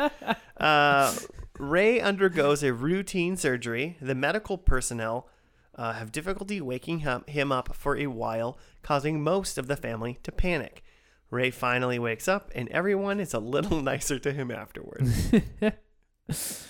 Uh, 0.58 1.14
Ray 1.58 2.02
undergoes 2.02 2.62
a 2.62 2.74
routine 2.74 3.38
surgery. 3.38 3.96
The 3.98 4.14
medical 4.14 4.58
personnel 4.58 5.26
uh, 5.74 5.94
have 5.94 6.12
difficulty 6.12 6.60
waking 6.60 6.98
him, 6.98 7.24
him 7.26 7.50
up 7.50 7.74
for 7.74 7.96
a 7.96 8.08
while, 8.08 8.58
causing 8.82 9.22
most 9.22 9.56
of 9.56 9.68
the 9.68 9.76
family 9.76 10.18
to 10.22 10.30
panic. 10.30 10.82
Ray 11.30 11.50
finally 11.50 11.98
wakes 11.98 12.28
up, 12.28 12.50
and 12.54 12.68
everyone 12.70 13.20
is 13.20 13.34
a 13.34 13.38
little 13.40 13.80
nicer 13.82 14.18
to 14.18 14.32
him 14.32 14.50
afterwards. 14.50 15.32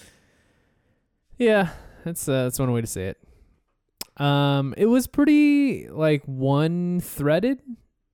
Yeah, 1.39 1.71
that's 2.05 2.29
uh, 2.29 2.45
that's 2.45 2.59
one 2.59 2.73
way 2.73 2.81
to 2.81 2.87
say 2.87 3.09
it. 3.15 4.23
Um, 4.23 4.75
it 4.77 4.87
was 4.87 5.07
pretty 5.07 5.89
like 5.89 6.25
one 6.25 7.01
threaded 7.01 7.61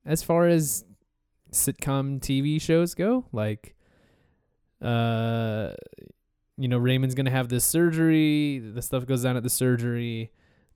as 0.05 0.21
far 0.21 0.47
as 0.47 0.83
sitcom 1.51 2.19
TV 2.19 2.61
shows 2.61 2.93
go. 2.95 3.25
Like, 3.31 3.75
uh, 4.81 5.71
you 6.57 6.67
know, 6.67 6.77
Raymond's 6.77 7.15
gonna 7.15 7.31
have 7.31 7.47
this 7.47 7.63
surgery. 7.63 8.59
The 8.59 8.81
stuff 8.81 9.05
goes 9.05 9.23
down 9.23 9.37
at 9.37 9.43
the 9.43 9.49
surgery. 9.49 10.31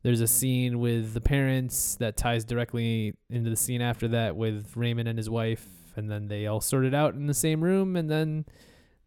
There's 0.08 0.22
a 0.22 0.28
scene 0.28 0.80
with 0.80 1.14
the 1.14 1.20
parents 1.20 1.96
that 1.96 2.16
ties 2.16 2.46
directly 2.46 3.14
into 3.30 3.50
the 3.50 3.58
scene 3.58 3.82
after 3.82 4.08
that 4.08 4.38
with 4.38 4.72
Raymond 4.78 5.10
and 5.10 5.18
his 5.18 5.30
wife, 5.30 5.68
and 5.98 6.10
then 6.10 6.30
they 6.30 6.48
all 6.48 6.62
sort 6.62 6.86
it 6.86 6.94
out 6.94 7.14
in 7.14 7.28
the 7.28 7.34
same 7.34 7.62
room, 7.62 7.98
and 7.98 8.10
then 8.10 8.46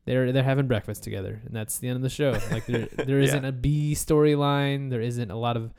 they're 0.05 0.31
they're 0.31 0.43
having 0.43 0.67
breakfast 0.67 1.03
together, 1.03 1.41
and 1.47 1.57
that's 1.57 1.79
the 1.79 1.89
end 1.89 1.97
of 1.97 2.03
the 2.03 2.11
show. 2.11 2.39
Like 2.51 2.67
there 2.67 2.87
there 3.07 3.19
Yeah. 3.19 3.25
isn't 3.25 3.45
a 3.47 3.53
B 3.53 3.95
storyline. 3.95 4.91
There 4.91 5.01
isn't 5.01 5.31
a 5.31 5.37
lot 5.37 5.57
of 5.57 5.73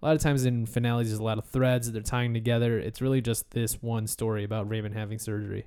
a 0.00 0.06
lot 0.06 0.14
of 0.14 0.22
times 0.22 0.44
in 0.44 0.64
finales 0.64 1.08
there's 1.08 1.18
a 1.18 1.24
lot 1.24 1.38
of 1.38 1.44
threads 1.46 1.86
that 1.88 1.92
they're 1.92 2.02
tying 2.02 2.32
together. 2.32 2.78
It's 2.78 3.00
really 3.00 3.20
just 3.20 3.50
this 3.50 3.82
one 3.82 4.06
story 4.06 4.44
about 4.44 4.70
Raymond 4.70 4.94
having 4.94 5.18
surgery. 5.18 5.66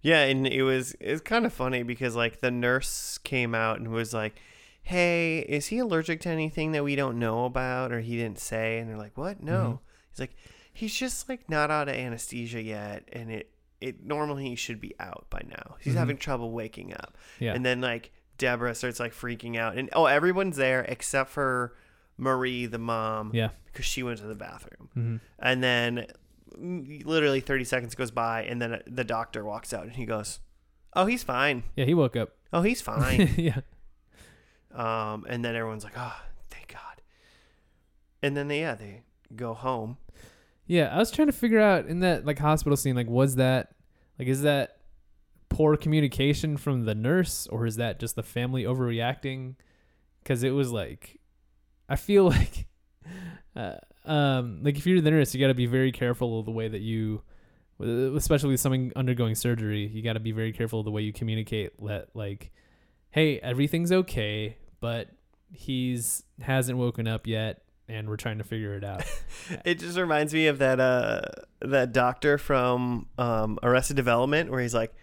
Yeah, 0.00 0.22
and 0.22 0.46
it 0.46 0.62
was 0.62 0.94
it's 1.00 1.20
kind 1.22 1.44
of 1.44 1.52
funny 1.52 1.82
because 1.82 2.14
like 2.14 2.40
the 2.40 2.52
nurse 2.52 3.18
came 3.18 3.52
out 3.52 3.80
and 3.80 3.88
was 3.88 4.14
like, 4.14 4.40
"Hey, 4.88 5.40
is 5.40 5.66
he 5.66 5.78
allergic 5.78 6.20
to 6.22 6.28
anything 6.28 6.72
that 6.72 6.82
we 6.84 6.96
don't 6.96 7.18
know 7.18 7.44
about 7.44 7.92
or 7.92 8.00
he 8.00 8.16
didn't 8.16 8.38
say?" 8.38 8.78
And 8.78 8.88
they're 8.88 8.96
like, 8.96 9.16
"What? 9.16 9.42
No." 9.42 9.52
Mhm. 9.54 9.78
He's 10.10 10.20
like, 10.20 10.36
"He's 10.72 10.94
just 10.94 11.28
like 11.28 11.48
not 11.48 11.70
out 11.70 11.88
of 11.88 11.94
anesthesia 11.94 12.62
yet, 12.62 13.08
and 13.12 13.30
it 13.30 13.50
it 13.80 14.04
normally 14.04 14.48
he 14.48 14.56
should 14.56 14.80
be 14.80 14.94
out 14.98 15.26
by 15.30 15.40
now. 15.46 15.76
He's 15.80 15.94
Mhm. 15.94 15.98
having 15.98 16.16
trouble 16.16 16.50
waking 16.50 16.92
up." 16.94 17.16
Yeah. 17.38 17.54
And 17.54 17.64
then 17.64 17.80
like 17.80 18.12
Deborah 18.38 18.74
starts 18.74 18.98
like 19.00 19.12
freaking 19.12 19.56
out, 19.56 19.76
and 19.76 19.88
oh, 19.92 20.06
everyone's 20.06 20.56
there 20.56 20.82
except 20.82 21.30
for 21.30 21.74
Marie, 22.16 22.66
the 22.66 22.78
mom, 22.78 23.30
yeah. 23.34 23.50
because 23.66 23.84
she 23.84 24.02
went 24.02 24.18
to 24.18 24.26
the 24.26 24.34
bathroom. 24.34 24.88
hmm 24.94 25.16
And 25.38 25.62
then 25.62 26.06
mm, 26.58 27.04
literally 27.04 27.40
30 27.40 27.62
seconds 27.64 27.94
goes 27.94 28.10
by, 28.10 28.42
and 28.44 28.60
then 28.60 28.82
the 28.86 29.04
doctor 29.04 29.44
walks 29.44 29.72
out 29.72 29.84
and 29.84 29.92
he 29.92 30.04
goes, 30.06 30.40
Oh, 30.94 31.06
he's 31.06 31.22
fine. 31.22 31.62
Yeah, 31.76 31.84
he 31.84 31.94
woke 31.94 32.16
up. 32.16 32.30
Oh, 32.52 32.62
he's 32.62 32.80
fine. 32.80 33.34
yeah. 33.36 33.60
Um, 34.74 35.26
and 35.28 35.44
then 35.44 35.54
everyone's 35.54 35.84
like, 35.84 35.94
Oh, 35.96 36.16
thank 36.50 36.68
God. 36.68 37.02
And 38.22 38.36
then 38.36 38.48
they, 38.48 38.60
yeah, 38.60 38.74
they 38.74 39.02
go 39.34 39.54
home. 39.54 39.98
Yeah, 40.66 40.94
I 40.94 40.98
was 40.98 41.10
trying 41.10 41.28
to 41.28 41.32
figure 41.32 41.60
out 41.60 41.86
in 41.86 42.00
that 42.00 42.26
like 42.26 42.38
hospital 42.38 42.76
scene, 42.76 42.94
like 42.94 43.08
was 43.08 43.36
that 43.36 43.74
like 44.18 44.28
is 44.28 44.42
that 44.42 44.78
poor 45.48 45.76
communication 45.76 46.56
from 46.56 46.84
the 46.84 46.94
nurse 46.94 47.46
or 47.48 47.66
is 47.66 47.76
that 47.76 47.98
just 47.98 48.16
the 48.16 48.22
family 48.22 48.64
overreacting? 48.64 49.54
Because 50.22 50.42
it 50.42 50.50
was 50.50 50.70
like, 50.70 51.20
I 51.88 51.96
feel 51.96 52.24
like, 52.28 52.66
uh, 53.56 53.76
um, 54.04 54.60
like 54.62 54.76
if 54.76 54.86
you're 54.86 55.00
the 55.00 55.10
nurse, 55.10 55.34
you 55.34 55.40
got 55.40 55.48
to 55.48 55.54
be 55.54 55.66
very 55.66 55.92
careful 55.92 56.40
of 56.40 56.46
the 56.46 56.52
way 56.52 56.68
that 56.68 56.80
you, 56.80 57.22
especially 57.80 58.50
with 58.50 58.60
someone 58.60 58.92
undergoing 58.96 59.34
surgery, 59.34 59.86
you 59.86 60.02
got 60.02 60.14
to 60.14 60.20
be 60.20 60.32
very 60.32 60.52
careful 60.52 60.80
of 60.80 60.84
the 60.84 60.90
way 60.90 61.02
you 61.02 61.12
communicate. 61.12 61.80
Let 61.80 62.14
like, 62.14 62.50
hey, 63.10 63.38
everything's 63.40 63.92
okay, 63.92 64.56
but 64.80 65.08
he's 65.52 66.24
hasn't 66.40 66.78
woken 66.78 67.08
up 67.08 67.26
yet, 67.26 67.62
and 67.88 68.08
we're 68.08 68.16
trying 68.16 68.38
to 68.38 68.44
figure 68.44 68.74
it 68.74 68.84
out. 68.84 69.04
It 69.64 69.78
just 69.78 69.96
reminds 69.96 70.34
me 70.34 70.48
of 70.48 70.58
that 70.58 70.78
uh 70.78 71.22
that 71.60 71.92
doctor 71.92 72.36
from 72.36 73.06
um 73.16 73.58
Arrested 73.62 73.96
Development 73.96 74.50
where 74.50 74.60
he's 74.60 74.74
like, 74.74 74.94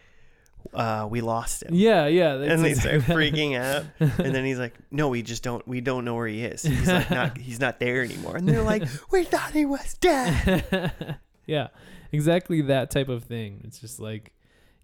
uh, 0.74 1.08
we 1.10 1.22
lost 1.22 1.64
him. 1.64 1.74
Yeah, 1.74 2.08
yeah. 2.08 2.36
and 2.36 2.64
they 2.64 2.74
start 2.74 3.02
freaking 3.02 3.58
out, 3.58 3.86
and 4.00 4.34
then 4.34 4.46
he's 4.46 4.60
like, 4.60 4.74
"No, 4.92 5.10
we 5.10 5.22
just 5.22 5.44
don't. 5.44 5.66
We 5.68 5.82
don't 5.82 6.06
know 6.06 6.16
where 6.16 6.28
he 6.28 6.44
is. 6.44 6.64
He's 6.64 6.88
like 6.88 7.10
not. 7.12 7.38
He's 7.46 7.60
not 7.60 7.80
there 7.80 8.04
anymore." 8.04 8.36
And 8.36 8.48
they're 8.48 8.64
like, 8.64 8.84
"We 9.12 9.24
thought 9.24 9.52
he 9.52 9.66
was 9.66 9.94
dead." 9.96 11.18
yeah, 11.46 11.68
exactly 12.12 12.62
that 12.62 12.92
type 12.92 13.10
of 13.10 13.24
thing. 13.24 13.62
It's 13.64 13.80
just 13.80 14.00
like 14.00 14.34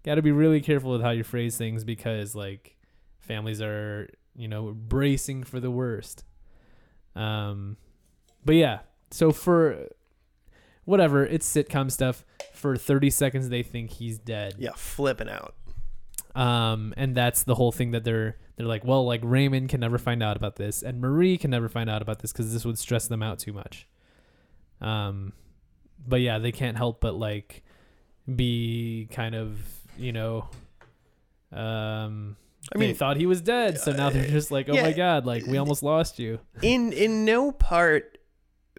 got 0.04 0.16
to 0.16 0.22
be 0.22 0.32
really 0.32 0.60
careful 0.60 0.92
with 0.92 1.02
how 1.02 1.10
you 1.10 1.24
phrase 1.24 1.56
things 1.56 1.84
because 1.84 2.34
like 2.34 2.76
families 3.22 3.62
are, 3.62 4.08
you 4.36 4.48
know, 4.48 4.72
bracing 4.72 5.44
for 5.44 5.60
the 5.60 5.70
worst. 5.70 6.24
Um 7.16 7.76
but 8.44 8.56
yeah, 8.56 8.80
so 9.10 9.32
for 9.32 9.88
whatever, 10.84 11.24
it's 11.24 11.50
sitcom 11.50 11.90
stuff. 11.90 12.24
For 12.52 12.76
30 12.76 13.10
seconds 13.10 13.48
they 13.48 13.62
think 13.62 13.90
he's 13.90 14.18
dead. 14.18 14.54
Yeah, 14.58 14.72
flipping 14.76 15.28
out. 15.28 15.54
Um, 16.34 16.94
and 16.96 17.14
that's 17.14 17.42
the 17.42 17.54
whole 17.54 17.72
thing 17.72 17.90
that 17.90 18.04
they're 18.04 18.36
they're 18.56 18.66
like, 18.66 18.84
well, 18.84 19.04
like 19.04 19.20
Raymond 19.22 19.68
can 19.68 19.80
never 19.80 19.98
find 19.98 20.22
out 20.22 20.36
about 20.36 20.56
this, 20.56 20.82
and 20.82 21.00
Marie 21.00 21.38
can 21.38 21.50
never 21.50 21.68
find 21.68 21.90
out 21.90 22.02
about 22.02 22.20
this 22.20 22.32
because 22.32 22.52
this 22.52 22.64
would 22.64 22.78
stress 22.78 23.06
them 23.06 23.22
out 23.22 23.38
too 23.38 23.52
much. 23.52 23.86
Um, 24.80 25.32
but 26.06 26.20
yeah, 26.20 26.38
they 26.38 26.52
can't 26.52 26.76
help 26.76 27.00
but 27.00 27.14
like 27.14 27.62
be 28.34 29.08
kind 29.10 29.34
of 29.34 29.58
you 29.98 30.12
know, 30.12 30.48
um, 31.52 32.36
I 32.74 32.78
they 32.78 32.86
mean, 32.86 32.94
thought 32.94 33.16
he 33.16 33.26
was 33.26 33.40
dead, 33.40 33.78
so 33.78 33.92
now 33.92 34.10
they're 34.10 34.26
just 34.26 34.50
like, 34.50 34.68
oh 34.68 34.74
yeah, 34.74 34.82
my 34.82 34.92
god, 34.92 35.26
like 35.26 35.46
we 35.46 35.58
almost 35.58 35.82
lost 35.82 36.18
you. 36.18 36.40
in 36.62 36.92
in 36.92 37.24
no 37.24 37.52
part 37.52 38.18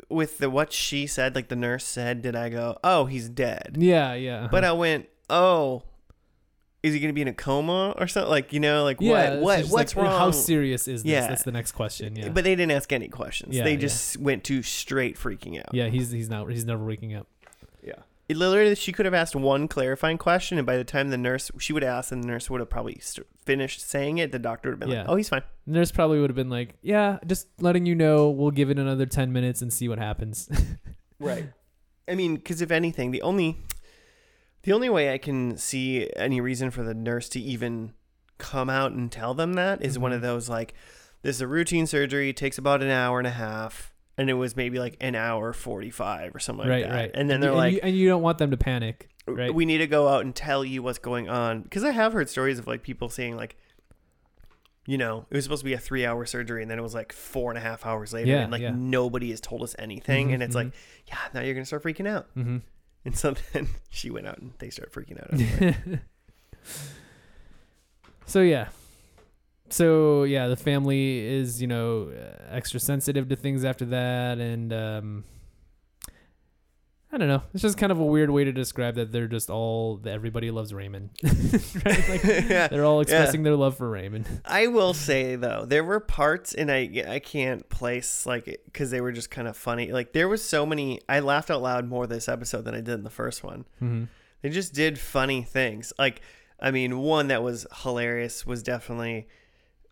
with 0.10 0.40
the 0.40 0.50
what 0.50 0.72
she 0.74 1.08
said, 1.08 1.36
like 1.36 1.48
the 1.50 1.56
nurse 1.56 1.86
said, 1.86 2.22
did 2.22 2.36
I 2.36 2.50
go, 2.50 2.78
"Oh, 2.84 3.06
he's 3.06 3.30
dead"? 3.30 3.78
Yeah, 3.80 4.14
yeah. 4.14 4.48
But 4.52 4.64
I 4.64 4.72
went, 4.72 5.08
"Oh, 5.30 5.84
is 6.82 6.94
he 6.94 7.00
gonna 7.00 7.14
be 7.14 7.22
in 7.22 7.28
a 7.28 7.34
coma 7.34 7.96
or 7.98 8.08
something?" 8.08 8.30
Like 8.30 8.52
you 8.54 8.60
know, 8.60 8.84
like 8.84 8.98
yeah, 9.00 9.36
what 9.36 9.40
what 9.42 9.66
what's 9.68 9.96
like, 9.96 10.04
wrong? 10.04 10.20
How 10.20 10.32
serious 10.32 10.88
is 10.88 11.04
this? 11.04 11.12
Yeah. 11.12 11.28
That's 11.28 11.44
the 11.44 11.52
next 11.52 11.74
question. 11.74 12.16
Yeah. 12.16 12.30
But 12.30 12.44
they 12.44 12.56
didn't 12.56 12.72
ask 12.72 12.92
any 12.92 13.08
questions. 13.08 13.56
Yeah, 13.56 13.64
they 13.64 13.78
just 13.78 14.18
went 14.18 14.44
to 14.46 14.62
straight 14.64 15.18
freaking 15.18 15.60
out. 15.60 15.74
yeah, 15.74 15.88
he's 15.88 16.12
he's 16.12 16.30
not 16.30 16.50
he's 16.52 16.66
never 16.66 16.84
waking 16.84 17.16
up. 17.16 17.28
Yeah. 17.84 17.94
It 18.30 18.38
literally, 18.38 18.74
she 18.76 18.94
could 18.94 19.06
have 19.06 19.14
asked 19.14 19.36
one 19.36 19.68
clarifying 19.68 20.18
question, 20.18 20.58
and 20.58 20.66
by 20.66 20.78
the 20.78 20.86
time 20.86 21.10
the 21.10 21.18
nurse, 21.18 21.52
she 21.60 21.74
would 21.74 21.84
ask 21.84 22.12
and 22.12 22.24
the 22.24 22.28
nurse 22.28 22.50
would 22.50 22.62
have 22.62 22.70
probably 22.70 22.98
st- 23.02 23.28
finished 23.46 23.82
saying 23.82 24.18
it. 24.18 24.32
The 24.32 24.40
doctor 24.40 24.70
would 24.70 24.74
have 24.76 24.80
been 24.80 24.90
Yeah. 24.90 25.02
like, 25.02 25.10
"Oh, 25.10 25.16
he's 25.16 25.28
fine." 25.30 25.42
The 25.68 25.74
nurse 25.74 25.92
probably 25.92 26.22
would 26.22 26.30
have 26.30 26.36
been 26.38 26.50
like, 26.50 26.76
"Yeah, 26.82 27.20
just 27.28 27.48
letting 27.60 27.86
you 27.86 27.96
know. 27.96 28.30
We'll 28.30 28.52
give 28.52 28.70
it 28.70 28.80
another 28.80 29.06
ten 29.06 29.34
minutes 29.34 29.62
and 29.62 29.72
see 29.74 29.88
what 29.90 30.00
happens." 30.00 30.50
Right. 31.20 31.52
I 32.08 32.16
mean, 32.16 32.36
because 32.36 32.62
if 32.62 32.70
anything, 32.70 33.12
the 33.12 33.22
only, 33.22 33.60
the 34.64 34.74
only 34.74 34.90
way 34.90 35.14
I 35.14 35.18
can 35.18 35.56
see 35.58 36.10
any 36.18 36.42
reason 36.42 36.70
for 36.70 36.84
the 36.84 36.94
nurse 36.94 37.30
to 37.30 37.40
even 37.40 37.94
come 38.40 38.70
out 38.70 38.92
and 38.92 39.10
tell 39.10 39.34
them 39.34 39.54
that 39.54 39.82
is 39.82 39.98
one 39.98 40.12
of 40.12 40.20
Mhm. 40.20 40.24
those 40.24 40.50
like, 40.50 40.74
this 41.22 41.38
is 41.38 41.42
a 41.42 41.48
routine 41.48 41.88
surgery, 41.88 42.30
it 42.30 42.36
takes 42.36 42.58
about 42.58 42.82
an 42.84 42.90
hour 42.90 43.20
and 43.20 43.28
a 43.28 43.32
half, 43.32 43.93
and 44.18 44.30
it 44.30 44.34
was 44.34 44.56
maybe 44.56 44.80
like 44.80 44.98
an 45.02 45.16
hour 45.16 45.54
forty 45.54 45.90
five 45.90 46.36
or 46.36 46.40
something 46.40 46.68
like 46.68 46.70
right, 46.70 46.84
that. 46.90 46.94
right. 46.96 47.12
And 47.14 47.30
then 47.30 47.40
they're 47.40 47.50
and 47.50 47.58
like, 47.58 47.74
you, 47.74 47.80
and 47.84 47.96
you 47.96 48.08
don't 48.10 48.22
want 48.22 48.38
them 48.38 48.52
to 48.52 48.58
panic. 48.58 49.10
right. 49.28 49.54
we 49.54 49.66
need 49.66 49.80
to 49.80 49.88
go 49.88 50.08
out 50.08 50.24
and 50.26 50.36
tell 50.36 50.64
you 50.66 50.84
what's 50.84 51.00
going 51.00 51.30
on 51.30 51.62
because 51.62 51.84
i 51.84 51.92
have 51.92 52.12
heard 52.14 52.30
stories 52.30 52.60
of 52.60 52.68
like 52.68 52.84
people 52.84 53.08
saying 53.10 53.36
like 53.38 53.56
you 54.86 54.98
know 54.98 55.26
it 55.30 55.36
was 55.36 55.46
supposed 55.46 55.62
to 55.62 55.66
be 55.66 55.72
a 55.74 55.78
three 55.80 56.06
hour 56.06 56.26
surgery 56.26 56.62
and 56.62 56.70
then 56.70 56.78
it 56.78 56.82
was 56.82 56.94
like 56.94 57.14
four 57.14 57.50
and 57.50 57.58
a 57.58 57.62
half 57.62 57.86
hours 57.86 58.12
later 58.12 58.30
Yeah, 58.30 58.42
and 58.42 58.52
like 58.52 58.62
yeah. 58.62 58.74
nobody 58.76 59.30
has 59.30 59.40
told 59.40 59.64
us 59.64 59.76
anything 59.80 60.28
Mhm, 60.30 60.34
and 60.36 60.44
it's 60.44 60.56
like 60.56 60.74
yeah 61.08 61.18
now 61.34 61.40
you're 61.40 61.54
gonna 61.54 61.66
start 61.66 61.84
freaking 61.84 62.06
out 62.08 62.28
hmm 62.34 62.58
and 63.06 63.18
so 63.18 63.34
then 63.54 63.70
she 63.90 64.10
went 64.10 64.28
out 64.28 64.40
and 64.40 64.52
they 64.60 64.70
start 64.70 64.92
freaking 64.92 65.18
out 65.22 66.00
so 68.26 68.42
yeah, 68.42 68.68
so 69.74 70.24
yeah, 70.24 70.48
the 70.48 70.56
family 70.56 71.20
is 71.20 71.62
you 71.62 71.68
know 71.68 72.12
uh, 72.12 72.44
extra 72.56 72.80
sensitive 72.80 73.28
to 73.30 73.36
things 73.36 73.66
after 73.66 73.86
that, 73.86 74.38
and 74.40 74.72
um, 74.72 75.24
I 77.12 77.18
don't 77.20 77.28
know. 77.28 77.44
It's 77.54 77.62
just 77.62 77.78
kind 77.78 77.92
of 77.92 78.00
a 78.00 78.06
weird 78.06 78.32
way 78.32 78.44
to 78.44 78.52
describe 78.52 78.96
that. 78.96 79.12
They're 79.12 79.28
just 79.28 79.50
all 79.52 79.98
that 79.98 80.12
everybody 80.14 80.50
loves 80.50 80.74
Raymond, 80.74 81.12
right? 81.24 82.10
Like 82.10 82.24
Yeah. 82.50 82.68
they're 82.70 82.86
all 82.86 83.02
expressing 83.02 83.44
their 83.44 83.56
love 83.56 83.78
for 83.78 83.88
Raymond. 83.90 84.28
i 84.46 84.66
will 84.68 84.94
say 84.96 85.36
though 85.36 85.64
there 85.66 85.84
were 85.84 86.00
parts 86.00 86.54
and 86.56 86.72
i 86.72 86.90
i 87.08 87.20
can't 87.20 87.70
place 87.70 88.26
like 88.26 88.46
because 88.66 88.90
they 88.92 89.00
were 89.02 89.12
just 89.12 89.30
kind 89.30 89.48
of 89.48 89.56
funny 89.56 89.92
like 89.92 90.12
there 90.14 90.28
was 90.28 90.44
so 90.44 90.66
many 90.66 91.00
i 91.08 91.20
laughed 91.20 91.50
out 91.52 91.62
loud 91.62 91.88
more 91.88 92.08
this 92.08 92.28
episode 92.28 92.66
than 92.66 92.74
i 92.74 92.82
did 92.82 92.90
in 92.96 93.04
the 93.04 93.10
first 93.10 93.44
one 93.44 93.66
hmm 93.80 94.06
They 94.42 94.50
just 94.50 94.74
did 94.74 95.00
funny 95.00 95.42
things. 95.44 95.94
Like, 95.98 96.22
I 96.60 96.72
mean, 96.72 96.98
one 97.00 97.28
that 97.28 97.42
was 97.44 97.66
hilarious 97.84 98.46
was 98.46 98.62
definitely, 98.62 99.28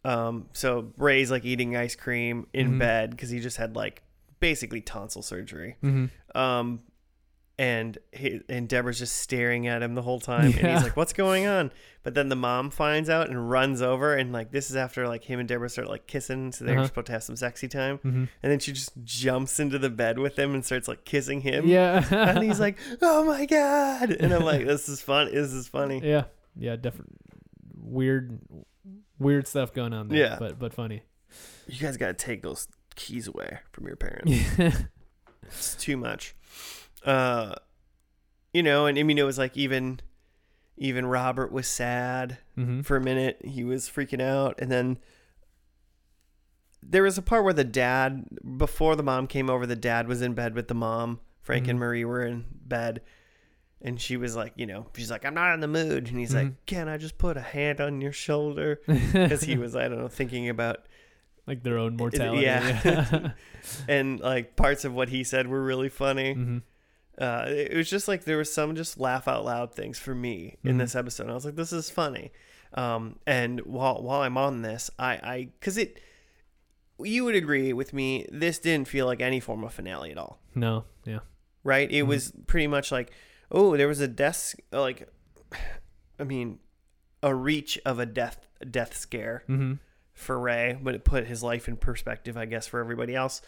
um, 0.04 0.48
so 0.54 0.92
Ray's 0.98 1.30
like 1.32 1.46
eating 1.46 1.76
ice 1.76 1.96
cream 1.96 2.48
in 2.54 2.74
Mhm. 2.74 2.80
bed 2.80 3.10
because 3.12 3.30
he 3.30 3.40
just 3.40 3.58
had 3.58 3.76
like 3.76 4.02
basically 4.40 4.82
tonsil 4.82 5.22
surgery. 5.22 5.76
hmm 5.82 6.06
Um, 6.34 6.82
and 7.60 8.00
he, 8.12 8.42
and 8.50 8.68
Deborah's 8.68 8.98
just 8.98 9.18
staring 9.18 9.68
at 9.68 9.84
him 9.84 9.94
the 9.94 10.02
whole 10.02 10.20
time, 10.20 10.56
and 10.58 10.68
he's 10.68 10.82
like, 10.82 10.98
"What's 10.98 11.14
going 11.14 11.46
on?" 11.46 11.72
But 12.02 12.16
then 12.16 12.30
the 12.30 12.36
mom 12.36 12.72
finds 12.72 13.08
out 13.08 13.30
and 13.30 13.52
runs 13.52 13.84
over, 13.84 14.16
and 14.16 14.34
like 14.34 14.50
this 14.52 14.72
is 14.72 14.76
after 14.76 15.08
like 15.08 15.26
him 15.26 15.40
and 15.40 15.48
Deborah 15.48 15.70
start 15.70 15.88
like 15.88 16.08
kissing, 16.08 16.52
so 16.54 16.66
they're 16.66 16.78
Uh-huh. 16.78 16.88
supposed 16.88 17.08
to 17.08 17.12
have 17.12 17.22
some 17.24 17.36
sexy 17.36 17.68
time, 17.68 17.98
hmm 18.00 18.24
and 18.42 18.52
then 18.52 18.58
she 18.58 18.72
just 18.72 18.94
jumps 19.04 19.60
into 19.60 19.78
the 19.78 19.92
bed 19.92 20.18
with 20.18 20.40
him 20.40 20.56
and 20.56 20.66
starts 20.66 20.88
like 20.88 21.06
kissing 21.06 21.42
him 21.42 21.68
Yeah, 21.68 22.04
and 22.12 22.42
he's 22.44 22.60
like, 22.60 22.80
"Oh 23.00 23.26
my 23.26 23.46
god!" 23.46 24.10
And 24.10 24.34
I'm 24.34 24.44
like, 24.44 24.66
"This 24.66 24.90
is 24.90 25.00
fun. 25.02 25.32
This 25.32 25.52
is 25.54 25.68
funny." 25.68 26.00
yeah, 26.04 26.24
yeah, 26.56 26.78
different, 26.78 27.16
weird, 27.78 28.40
weird 29.22 29.48
stuff 29.48 29.74
going 29.74 29.94
on 29.94 30.08
there. 30.10 30.18
Yeah. 30.18 30.36
but 30.40 30.58
but 30.60 30.74
funny. 30.74 31.04
You 31.68 31.80
guys 31.80 31.96
got 31.98 32.08
to 32.08 32.14
take 32.14 32.42
those 32.42 32.68
keys 32.96 33.28
away 33.28 33.60
from 33.72 33.88
your 33.88 33.96
parents. 33.96 34.34
It's 35.44 35.76
too 35.76 35.98
much. 35.98 36.34
Uh, 37.06 37.56
you 38.54 38.64
know, 38.64 38.86
and 38.86 38.98
I 38.98 39.04
mean, 39.04 39.18
it 39.18 39.24
was 39.24 39.38
like 39.38 39.58
even, 39.58 40.00
even 40.78 41.06
Robert 41.06 41.52
was 41.52 41.68
sad 41.68 42.38
hmm 42.56 42.82
for 42.82 42.96
a 42.96 43.02
minute. 43.02 43.38
He 43.44 43.64
was 43.66 43.90
freaking 43.90 44.22
out, 44.22 44.56
and 44.60 44.72
then 44.72 44.98
there 46.82 47.04
was 47.04 47.18
a 47.18 47.22
part 47.22 47.44
where 47.44 47.54
the 47.54 47.64
dad, 47.64 48.26
before 48.58 48.96
the 48.96 49.04
mom 49.04 49.28
came 49.28 49.50
over, 49.50 49.66
the 49.66 49.76
dad 49.76 50.08
was 50.08 50.22
in 50.22 50.34
bed 50.34 50.56
with 50.56 50.68
the 50.68 50.74
mom. 50.74 51.20
Frank 51.42 51.68
and 51.68 51.78
Mhm. 51.78 51.82
Marie 51.82 52.06
were 52.06 52.24
in 52.24 52.46
bed. 52.66 53.02
And 53.84 54.00
she 54.00 54.16
was 54.18 54.36
like, 54.36 54.54
you 54.58 54.68
know, 54.68 54.86
she's 54.96 55.10
like, 55.10 55.26
I'm 55.26 55.34
not 55.34 55.54
in 55.56 55.60
the 55.60 55.68
mood. 55.68 56.08
And 56.08 56.20
he's 56.20 56.36
like, 56.36 56.48
Mhm. 56.48 56.56
can 56.68 56.88
I 56.88 56.98
just 56.98 57.18
put 57.18 57.36
a 57.38 57.42
hand 57.42 57.82
on 57.82 58.00
your 58.02 58.12
shoulder? 58.12 58.80
because 58.88 59.42
he 59.44 59.58
was 59.58 59.76
I 59.76 59.88
don't 59.88 59.98
know 60.00 60.08
thinking 60.08 60.50
about 60.50 60.86
like 61.48 61.64
their 61.64 61.78
own 61.80 61.98
mortality. 61.98 62.44
yeah. 62.44 63.32
and 63.88 64.20
like 64.20 64.56
parts 64.56 64.86
of 64.86 64.94
what 64.94 65.10
he 65.10 65.24
said 65.24 65.48
were 65.48 65.64
really 65.64 65.90
funny. 65.90 66.34
hmm 66.34 66.58
Uh, 67.18 67.46
it 67.48 67.76
was 67.76 67.90
just 67.90 68.08
like 68.08 68.24
there 68.24 68.38
was 68.38 68.52
some 68.54 68.76
just 68.76 69.00
laugh 69.00 69.28
out 69.28 69.44
loud 69.46 69.74
things 69.74 70.00
for 70.00 70.16
me 70.16 70.58
in 70.64 70.76
Mhm. 70.76 70.80
this 70.80 70.96
episode. 70.96 71.30
I 71.30 71.34
was 71.34 71.46
like, 71.46 71.56
this 71.56 71.74
is 71.74 71.90
funny. 71.90 72.32
Um, 72.74 73.20
and 73.28 73.60
while 73.62 74.02
while 74.02 74.22
I'm 74.22 74.38
on 74.38 74.62
this, 74.62 74.90
I 74.98 75.14
I 75.16 75.50
because 75.60 75.78
it 75.78 76.00
you 77.04 77.24
would 77.26 77.36
agree 77.36 77.74
with 77.74 77.94
me, 77.94 78.28
this 78.32 78.60
didn't 78.60 78.88
feel 78.88 79.06
like 79.08 79.22
any 79.22 79.40
form 79.40 79.64
of 79.64 79.74
finale 79.74 80.12
at 80.12 80.18
all, 80.20 80.40
No. 80.54 80.86
Yeah. 81.04 81.20
right? 81.64 81.90
It 81.92 82.04
Mhm. 82.04 82.08
was 82.08 82.32
pretty 82.46 82.68
much 82.68 82.92
like, 82.92 83.12
oh, 83.52 83.76
there 83.78 83.88
was 83.88 84.00
a 84.00 84.08
death 84.08 84.56
like, 84.72 85.08
I 86.20 86.24
mean, 86.24 86.60
a 87.24 87.34
reach 87.36 87.78
of 87.86 88.00
a 88.00 88.06
death 88.06 88.48
death 88.70 88.96
scare 88.98 89.44
hmm 89.48 89.74
for 90.14 90.38
Ray, 90.40 90.78
but 90.80 90.94
it 90.94 91.04
put 91.04 91.26
his 91.26 91.42
life 91.42 91.68
in 91.68 91.78
perspective, 91.78 92.38
I 92.38 92.46
guess, 92.46 92.68
for 92.68 92.80
everybody 92.80 93.16
else. 93.16 93.42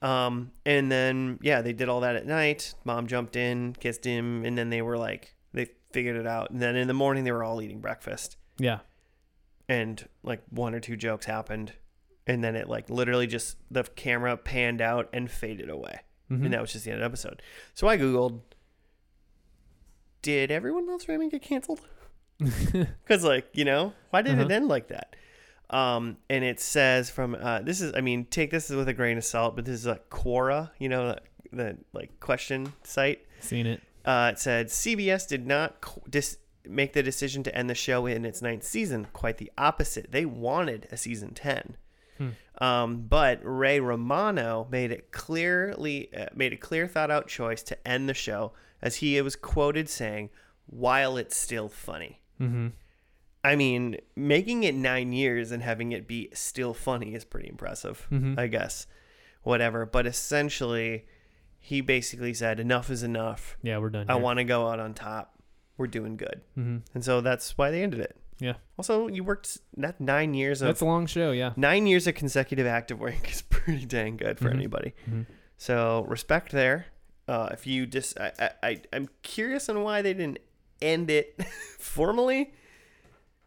Um, 0.00 0.50
and 0.66 0.90
then 0.90 1.38
yeah, 1.42 1.62
they 1.62 1.72
did 1.72 1.88
all 1.88 2.00
that 2.00 2.16
at 2.16 2.26
night. 2.26 2.74
Mom 2.84 3.06
jumped 3.06 3.36
in, 3.36 3.74
kissed 3.78 4.04
him, 4.04 4.44
and 4.44 4.58
then 4.58 4.68
they 4.70 4.82
were 4.82 4.98
like, 4.98 5.34
they 5.52 5.68
figured 5.92 6.16
it 6.16 6.26
out. 6.26 6.50
And 6.50 6.60
then 6.60 6.74
in 6.74 6.88
the 6.88 6.94
morning, 6.94 7.22
they 7.24 7.30
were 7.30 7.44
all 7.44 7.62
eating 7.62 7.80
breakfast, 7.80 8.36
Yeah. 8.58 8.80
and 9.68 10.08
like 10.24 10.42
one 10.50 10.74
or 10.74 10.80
two 10.80 10.96
jokes 10.96 11.26
happened, 11.26 11.72
and 12.26 12.42
then 12.42 12.56
it 12.56 12.68
like 12.68 12.90
literally 12.90 13.28
just 13.28 13.56
the 13.70 13.84
camera 13.84 14.36
panned 14.36 14.80
out 14.80 15.08
and 15.12 15.30
faded 15.30 15.68
away, 15.70 16.00
Mhm. 16.32 16.44
and 16.46 16.52
that 16.54 16.60
was 16.60 16.72
just 16.72 16.84
the 16.84 16.90
end 16.90 17.00
of 17.00 17.02
the 17.02 17.06
episode. 17.12 17.42
So 17.74 17.86
I 17.86 17.96
googled, 17.96 18.40
did 20.22 20.50
everyone 20.50 20.88
else 20.88 21.08
Raymond 21.08 21.30
get 21.32 21.42
canceled? 21.42 21.80
Because 22.40 23.22
like 23.24 23.46
you 23.52 23.64
know, 23.64 23.92
why 24.10 24.22
did 24.22 24.38
it 24.38 24.40
Uh-huh. 24.46 24.54
end 24.54 24.68
like 24.68 24.88
that? 24.88 25.14
Um, 25.70 26.18
and 26.28 26.44
it 26.44 26.60
says 26.60 27.08
from 27.10 27.34
uh, 27.40 27.60
this 27.60 27.80
is 27.80 27.92
I 27.94 28.00
mean 28.00 28.24
take 28.26 28.50
this 28.50 28.68
with 28.70 28.88
a 28.88 28.92
grain 28.94 29.16
of 29.18 29.24
salt, 29.24 29.56
but 29.56 29.64
this 29.64 29.74
is 29.74 29.86
a 29.86 30.00
Quora, 30.10 30.70
you 30.78 30.88
know, 30.88 31.08
the, 31.08 31.56
the 31.56 31.78
like 31.92 32.18
question 32.20 32.72
site. 32.82 33.24
Seen 33.40 33.66
it. 33.66 33.80
Uh, 34.04 34.30
it 34.32 34.38
said 34.38 34.66
CBS 34.66 35.28
did 35.28 35.46
not 35.46 35.80
qu- 35.80 36.00
dis- 36.10 36.38
make 36.66 36.92
the 36.92 37.02
decision 37.02 37.42
to 37.44 37.54
end 37.56 37.70
the 37.70 37.74
show 37.74 38.06
in 38.06 38.24
its 38.24 38.42
ninth 38.42 38.64
season. 38.64 39.06
Quite 39.12 39.38
the 39.38 39.50
opposite. 39.56 40.10
They 40.10 40.24
wanted 40.26 40.88
a 40.90 40.96
season 40.96 41.34
ten. 41.34 41.76
Hmm. 42.18 42.28
Um, 42.62 43.02
but 43.08 43.40
Ray 43.42 43.80
Romano 43.80 44.66
made 44.70 44.90
it 44.90 45.10
clearly 45.12 46.12
uh, 46.14 46.26
made 46.34 46.52
a 46.52 46.56
clear, 46.56 46.86
thought 46.88 47.10
out 47.10 47.28
choice 47.28 47.62
to 47.64 47.88
end 47.88 48.08
the 48.08 48.14
show, 48.14 48.52
as 48.82 48.96
he 48.96 49.20
was 49.22 49.36
quoted 49.36 49.88
saying, 49.88 50.30
"While 50.66 51.16
it's 51.16 51.36
still 51.36 51.68
funny." 51.68 52.20
Mm-hmm. 52.40 52.68
I 53.44 53.56
mean, 53.56 53.96
making 54.14 54.62
it 54.64 54.74
nine 54.74 55.12
years 55.12 55.50
and 55.50 55.62
having 55.62 55.92
it 55.92 56.06
be 56.06 56.28
still 56.32 56.74
funny 56.74 57.14
is 57.14 57.24
pretty 57.24 57.48
impressive, 57.48 58.06
Mhm. 58.10 58.38
I 58.38 58.46
guess. 58.46 58.86
Whatever. 59.42 59.84
But 59.84 60.06
essentially, 60.06 61.06
he 61.58 61.80
basically 61.80 62.34
said, 62.34 62.60
enough 62.60 62.88
is 62.90 63.02
enough. 63.02 63.56
Yeah, 63.62 63.78
we're 63.78 63.90
done. 63.90 64.06
I 64.08 64.14
want 64.14 64.38
to 64.38 64.44
go 64.44 64.68
out 64.68 64.78
on 64.78 64.94
top. 64.94 65.34
We're 65.76 65.88
doing 65.88 66.16
good. 66.16 66.42
hmm 66.54 66.78
And 66.94 67.04
so 67.04 67.20
that's 67.20 67.58
why 67.58 67.70
they 67.72 67.82
ended 67.82 67.98
it. 68.00 68.16
Yeah. 68.38 68.54
Also, 68.78 69.08
you 69.08 69.24
worked 69.24 69.58
that 69.76 70.00
nine 70.00 70.34
years 70.34 70.62
of 70.62 70.68
That's 70.68 70.80
a 70.80 70.84
long 70.84 71.06
show. 71.06 71.32
Yeah. 71.32 71.52
nine 71.56 71.86
years 71.88 72.06
of 72.06 72.14
consecutive 72.14 72.66
active 72.66 73.00
work 73.00 73.28
is 73.30 73.42
pretty 73.42 73.86
dang 73.86 74.16
good 74.16 74.38
for 74.38 74.50
Mhm. 74.50 74.54
anybody. 74.54 74.94
Mhm. 75.10 75.26
So 75.56 76.04
respect 76.08 76.52
there. 76.52 76.86
Uh, 77.28 77.48
if 77.52 77.66
you 77.66 77.86
just, 77.86 78.18
I, 78.18 78.50
I, 78.62 78.80
I'm 78.92 79.08
curious 79.22 79.68
on 79.68 79.82
why 79.82 80.02
they 80.02 80.12
didn't 80.12 80.38
end 80.80 81.08
it 81.10 81.38
formally 81.78 82.52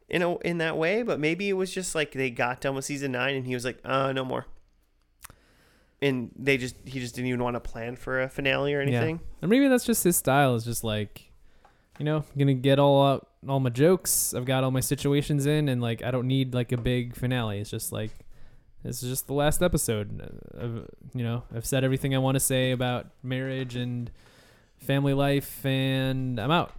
in 0.08 0.22
a 0.22 0.38
in 0.40 0.60
that 0.60 0.78
way, 0.78 1.02
but 1.04 1.20
maybe 1.20 1.50
it 1.50 1.54
was 1.54 1.74
just 1.74 1.94
like 1.96 2.12
they 2.14 2.30
got 2.30 2.62
done 2.62 2.76
with 2.76 2.86
season 2.86 3.12
nine 3.12 3.36
and 3.36 3.46
he 3.46 3.54
was 3.54 3.66
like, 3.66 3.80
uh, 3.84 4.12
no 4.14 4.24
more. 4.24 4.46
And 6.02 6.32
they 6.38 6.58
just 6.58 6.76
he 6.86 7.00
just 7.00 7.16
didn't 7.16 7.28
even 7.28 7.42
want 7.44 7.56
to 7.56 7.60
plan 7.60 7.96
for 7.96 8.22
a 8.22 8.30
finale 8.30 8.74
or 8.74 8.82
Yeah. 8.82 8.88
anything. 9.00 9.20
Or 9.42 9.48
maybe 9.48 9.68
that's 9.68 9.86
just 9.86 10.04
his 10.04 10.16
style. 10.18 10.56
Is 10.56 10.64
just 10.66 10.84
like, 10.84 11.32
you 12.00 12.06
know, 12.06 12.18
I'm 12.18 12.40
gonna 12.40 12.54
get 12.54 12.80
all 12.80 13.06
out 13.06 13.28
all 13.48 13.60
my 13.60 13.70
jokes. 13.70 14.34
I've 14.34 14.46
got 14.46 14.64
all 14.64 14.72
my 14.72 14.80
situations 14.82 15.46
in, 15.46 15.68
and 15.70 15.82
like 15.82 16.04
I 16.04 16.12
don't 16.12 16.28
need 16.28 16.54
like 16.54 16.72
a 16.72 16.78
big 16.78 17.16
finale. 17.16 17.60
It's 17.60 17.70
just 17.72 17.92
like 17.92 18.12
this 18.86 19.02
is 19.02 19.10
just 19.10 19.28
the 19.28 19.34
last 19.34 19.64
episode. 19.64 20.22
Uh, 20.22 20.64
I've, 20.64 20.90
you 21.14 21.24
know, 21.24 21.44
I've 21.54 21.66
said 21.66 21.84
everything 21.84 22.14
I 22.14 22.20
want 22.20 22.36
to 22.36 22.40
say 22.40 22.72
about 22.72 23.08
marriage 23.24 23.76
and 23.76 24.12
family 24.78 25.14
life, 25.14 25.66
and 25.66 26.40
I'm 26.40 26.52
out. 26.52 26.72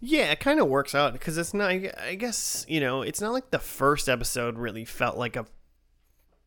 Yeah, 0.00 0.32
it 0.32 0.40
kind 0.40 0.60
of 0.60 0.68
works 0.68 0.94
out 0.94 1.12
because 1.12 1.38
it's 1.38 1.54
not. 1.54 1.70
I 1.70 2.16
guess 2.18 2.66
you 2.68 2.80
know, 2.80 3.02
it's 3.02 3.20
not 3.20 3.32
like 3.32 3.50
the 3.50 3.58
first 3.58 4.08
episode 4.08 4.58
really 4.58 4.84
felt 4.84 5.16
like 5.16 5.36
a 5.36 5.46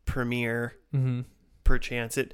premiere. 0.06 0.76
Mm-hmm. 0.94 1.22
Perchance 1.64 2.18
it. 2.18 2.34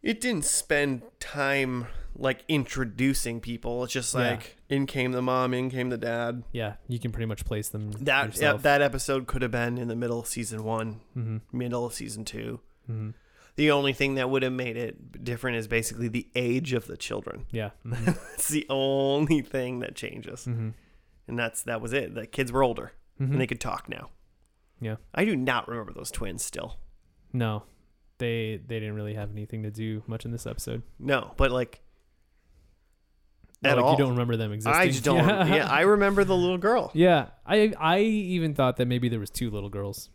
It 0.00 0.20
didn't 0.20 0.46
spend 0.46 1.02
time 1.20 1.88
like 2.18 2.44
introducing 2.48 3.40
people. 3.40 3.84
It's 3.84 3.92
just 3.92 4.14
like 4.14 4.56
in 4.68 4.86
came 4.86 5.12
the 5.12 5.22
mom, 5.22 5.54
in 5.54 5.70
came 5.70 5.88
the 5.88 5.96
dad. 5.96 6.42
Yeah, 6.52 6.74
you 6.88 6.98
can 6.98 7.12
pretty 7.12 7.26
much 7.26 7.44
place 7.44 7.68
them. 7.68 7.92
That 7.92 8.34
that 8.62 8.82
episode 8.82 9.26
could 9.26 9.42
have 9.42 9.50
been 9.52 9.78
in 9.78 9.88
the 9.88 9.96
middle 9.96 10.20
of 10.20 10.26
season 10.26 10.64
one, 10.64 11.00
Mm-hmm. 11.16 11.56
middle 11.56 11.86
of 11.86 11.94
season 11.94 12.24
two. 12.24 12.60
Mm-hmm. 12.90 13.10
The 13.56 13.70
only 13.72 13.92
thing 13.92 14.14
that 14.16 14.30
would 14.30 14.42
have 14.44 14.52
made 14.52 14.76
it 14.76 15.24
different 15.24 15.56
is 15.56 15.66
basically 15.66 16.06
the 16.08 16.28
age 16.36 16.72
of 16.74 16.86
the 16.86 16.96
children. 16.96 17.46
Yeah. 17.50 17.70
Mm-hmm. 17.86 18.10
It's 18.34 18.48
the 18.48 18.66
only 18.68 19.40
thing 19.40 19.80
that 19.80 19.94
changes, 19.96 20.40
mm-hmm. 20.46 20.70
and 21.26 21.38
that's 21.38 21.62
that 21.64 21.80
was 21.80 21.92
it. 21.92 22.14
The 22.14 22.26
kids 22.26 22.50
were 22.52 22.62
older 22.62 22.92
Mm-hmm. 23.20 23.32
and 23.32 23.40
they 23.40 23.46
could 23.48 23.60
talk 23.60 23.88
now. 23.88 24.10
Yeah. 24.80 24.94
I 25.12 25.24
do 25.24 25.34
not 25.34 25.66
remember 25.66 25.92
those 25.92 26.12
twins 26.12 26.44
still. 26.44 26.78
No, 27.32 27.64
they 28.18 28.60
they 28.64 28.78
didn't 28.78 28.94
really 28.94 29.14
have 29.14 29.30
anything 29.32 29.64
to 29.64 29.70
do 29.72 30.04
much 30.06 30.24
in 30.24 30.30
this 30.30 30.46
episode. 30.46 30.82
No, 31.00 31.32
but 31.36 31.50
like 31.50 31.80
at 33.64 33.76
like 33.76 33.84
all. 33.84 33.92
you 33.92 33.98
don't 33.98 34.10
remember 34.10 34.36
them 34.36 34.52
existing. 34.52 34.80
I 34.80 34.86
just 34.86 35.04
don't. 35.04 35.18
Yeah. 35.48 35.68
I 35.68 35.82
remember 35.82 36.24
the 36.24 36.36
little 36.36 36.58
girl. 36.58 36.90
yeah, 36.94 37.28
I 37.46 37.72
I 37.78 38.00
even 38.00 38.54
thought 38.54 38.76
that 38.76 38.86
maybe 38.86 39.08
there 39.08 39.20
was 39.20 39.30
two 39.30 39.50
little 39.50 39.70
girls. 39.70 40.10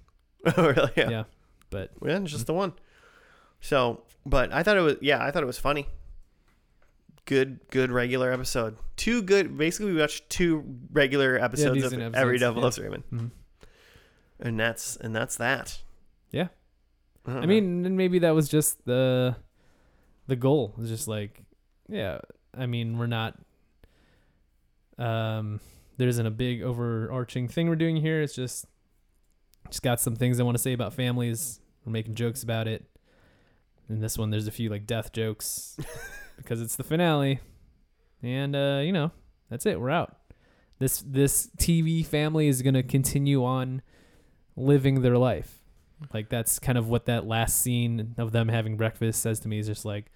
Oh, 0.57 0.67
really? 0.67 0.91
Yeah. 0.97 1.09
Yeah. 1.09 1.23
But 1.69 1.91
Yeah, 2.01 2.19
just 2.19 2.47
the 2.47 2.53
one. 2.53 2.73
So, 3.61 4.03
but 4.25 4.51
I 4.51 4.61
thought 4.61 4.75
it 4.75 4.81
was. 4.81 4.95
Yeah, 4.99 5.23
I 5.23 5.31
thought 5.31 5.41
it 5.41 5.47
was 5.47 5.57
funny. 5.57 5.87
Good, 7.23 7.61
good 7.69 7.91
regular 7.91 8.29
episode. 8.29 8.75
Two 8.97 9.21
good. 9.21 9.57
Basically, 9.57 9.93
we 9.93 10.01
watched 10.01 10.29
two 10.29 10.79
regular 10.91 11.39
episodes 11.41 11.81
of 11.81 11.91
decent 11.91 12.15
Every 12.15 12.39
Devil 12.39 12.59
yeah. 12.59 12.63
Loves 12.63 12.77
Raymond, 12.77 13.03
mhm. 13.09 13.31
and 14.41 14.59
that's 14.59 14.97
and 14.97 15.15
that's 15.15 15.37
that. 15.37 15.81
Yeah. 16.31 16.49
don't 17.25 17.37
I 17.37 17.45
mean, 17.45 17.85
and 17.85 17.95
maybe 17.95 18.19
that 18.19 18.31
was 18.31 18.49
just 18.49 18.83
the 18.83 19.37
the 20.27 20.35
goal. 20.35 20.75
It's 20.79 20.89
just 20.89 21.07
like, 21.07 21.41
yeah. 21.87 22.19
I 22.57 22.65
mean, 22.65 22.97
we're 22.97 23.07
not. 23.07 23.37
Um, 24.97 25.59
there 25.97 26.07
isn't 26.07 26.25
a 26.25 26.31
big 26.31 26.61
overarching 26.61 27.47
thing 27.47 27.67
we're 27.67 27.75
doing 27.75 27.97
here. 27.97 28.21
It's 28.21 28.35
just, 28.35 28.65
just 29.69 29.81
got 29.81 29.99
some 29.99 30.15
things 30.15 30.39
I 30.39 30.43
want 30.43 30.55
to 30.57 30.61
say 30.61 30.73
about 30.73 30.93
families. 30.93 31.59
We're 31.85 31.91
making 31.91 32.15
jokes 32.15 32.43
about 32.43 32.67
it. 32.67 32.85
In 33.89 33.99
this 33.99 34.17
one, 34.17 34.29
there's 34.29 34.47
a 34.47 34.51
few 34.51 34.69
like 34.69 34.87
death 34.87 35.11
jokes 35.11 35.77
because 36.37 36.61
it's 36.61 36.75
the 36.75 36.83
finale, 36.83 37.39
and 38.21 38.55
uh, 38.55 38.81
you 38.83 38.91
know, 38.91 39.11
that's 39.49 39.65
it. 39.65 39.79
We're 39.79 39.89
out. 39.89 40.17
This 40.79 41.03
this 41.05 41.49
TV 41.57 42.05
family 42.05 42.47
is 42.47 42.61
gonna 42.61 42.83
continue 42.83 43.43
on 43.43 43.81
living 44.55 45.01
their 45.01 45.17
life. 45.17 45.59
Like 46.13 46.29
that's 46.29 46.59
kind 46.59 46.77
of 46.77 46.87
what 46.89 47.05
that 47.05 47.25
last 47.25 47.61
scene 47.61 48.15
of 48.17 48.31
them 48.31 48.49
having 48.49 48.77
breakfast 48.77 49.21
says 49.21 49.39
to 49.41 49.47
me 49.47 49.59
is 49.59 49.67
just 49.67 49.85
like, 49.85 50.11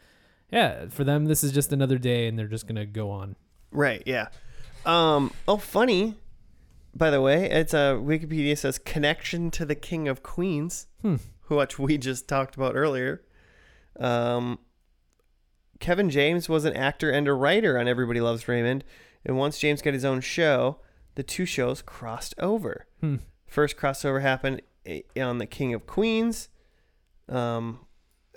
yeah, 0.51 0.87
for 0.89 1.03
them 1.03 1.25
this 1.25 1.43
is 1.43 1.51
just 1.51 1.71
another 1.73 1.97
day 1.97 2.27
and 2.27 2.37
they're 2.37 2.47
just 2.47 2.67
gonna 2.67 2.85
go 2.85 3.09
on. 3.11 3.35
Right. 3.71 4.01
Yeah. 4.05 4.27
Um. 4.85 5.31
Oh, 5.47 5.57
funny. 5.57 6.15
By 6.95 7.09
the 7.09 7.21
way, 7.21 7.49
it's 7.49 7.73
a 7.73 7.99
Wikipedia 8.01 8.57
says 8.57 8.79
connection 8.79 9.51
to 9.51 9.65
the 9.65 9.75
King 9.75 10.07
of 10.07 10.23
Queens, 10.23 10.87
Hmm. 11.01 11.17
which 11.47 11.77
we 11.77 11.97
just 11.97 12.27
talked 12.27 12.55
about 12.55 12.75
earlier. 12.75 13.21
Um. 13.99 14.59
Kevin 15.79 16.09
James 16.09 16.49
was 16.49 16.65
an 16.65 16.73
actor 16.73 17.11
and 17.11 17.27
a 17.27 17.33
writer 17.33 17.77
on 17.77 17.87
Everybody 17.87 18.19
Loves 18.19 18.47
Raymond, 18.47 18.83
and 19.23 19.37
once 19.37 19.59
James 19.59 19.81
got 19.83 19.93
his 19.93 20.05
own 20.05 20.21
show, 20.21 20.79
the 21.15 21.21
two 21.23 21.45
shows 21.45 21.81
crossed 21.83 22.33
over. 22.39 22.87
Hmm. 23.01 23.17
First 23.45 23.77
crossover 23.77 24.21
happened 24.23 24.61
eh, 24.85 25.01
on 25.21 25.37
the 25.37 25.45
King 25.45 25.73
of 25.75 25.85
Queens. 25.85 26.49
Um, 27.29 27.81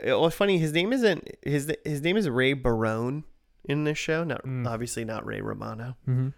it 0.02 0.18
was 0.18 0.34
funny. 0.34 0.58
His 0.58 0.72
name 0.72 0.92
isn't 0.92 1.28
his 1.42 1.72
his 1.84 2.02
name 2.02 2.16
is 2.16 2.28
Ray 2.28 2.52
Barone 2.54 3.24
in 3.64 3.84
this 3.84 3.98
show. 3.98 4.24
Not 4.24 4.44
Mm. 4.44 4.66
obviously 4.66 5.04
not 5.04 5.24
Ray 5.26 5.40
Romano. 5.40 5.96
Mm-hmm. 6.08 6.28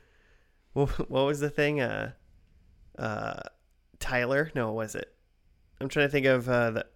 What, 0.73 0.89
what 1.11 1.27
was 1.27 1.41
the 1.41 1.51
thing? 1.51 1.81
Uh, 1.81 2.13
uh, 2.99 3.41
Tyler? 4.01 4.51
No, 4.55 4.73
was 4.73 4.95
it? 4.95 5.13
I'm 5.81 5.89
trying 5.89 6.07
to 6.09 6.13
think 6.13 6.27
of 6.27 6.49
uh, 6.49 6.71
the 6.73 6.87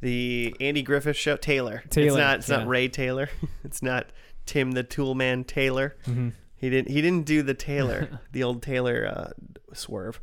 the 0.00 0.54
Andy 0.60 0.82
Griffith 0.82 1.16
show. 1.16 1.36
Taylor. 1.36 1.82
It's 1.84 1.94
Taylor, 1.94 2.18
not. 2.18 2.38
It's 2.40 2.48
yeah. 2.48 2.58
not 2.58 2.68
Ray 2.68 2.88
Taylor. 2.88 3.28
it's 3.64 3.82
not 3.82 4.06
Tim 4.46 4.72
the 4.72 4.84
Toolman 4.84 5.46
Taylor. 5.46 5.96
Mm-hmm. 6.06 6.30
He 6.56 6.70
didn't. 6.70 6.88
He 6.90 7.02
didn't 7.02 7.26
do 7.26 7.42
the 7.42 7.54
Taylor, 7.54 8.20
the 8.32 8.42
old 8.42 8.62
Taylor 8.62 9.06
uh, 9.06 9.30
swerve. 9.74 10.20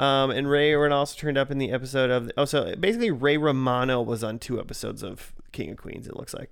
Um, 0.00 0.30
and 0.30 0.48
Ray 0.48 0.74
Ren 0.74 0.92
also 0.92 1.14
turned 1.18 1.36
up 1.36 1.50
in 1.50 1.58
the 1.58 1.70
episode 1.70 2.10
of. 2.10 2.30
Oh, 2.36 2.46
so 2.46 2.74
basically, 2.74 3.10
Ray 3.10 3.36
Romano 3.36 4.00
was 4.00 4.24
on 4.24 4.38
two 4.38 4.58
episodes 4.58 5.02
of 5.02 5.34
King 5.52 5.72
of 5.72 5.76
Queens. 5.76 6.06
It 6.06 6.16
looks 6.16 6.32
like. 6.32 6.50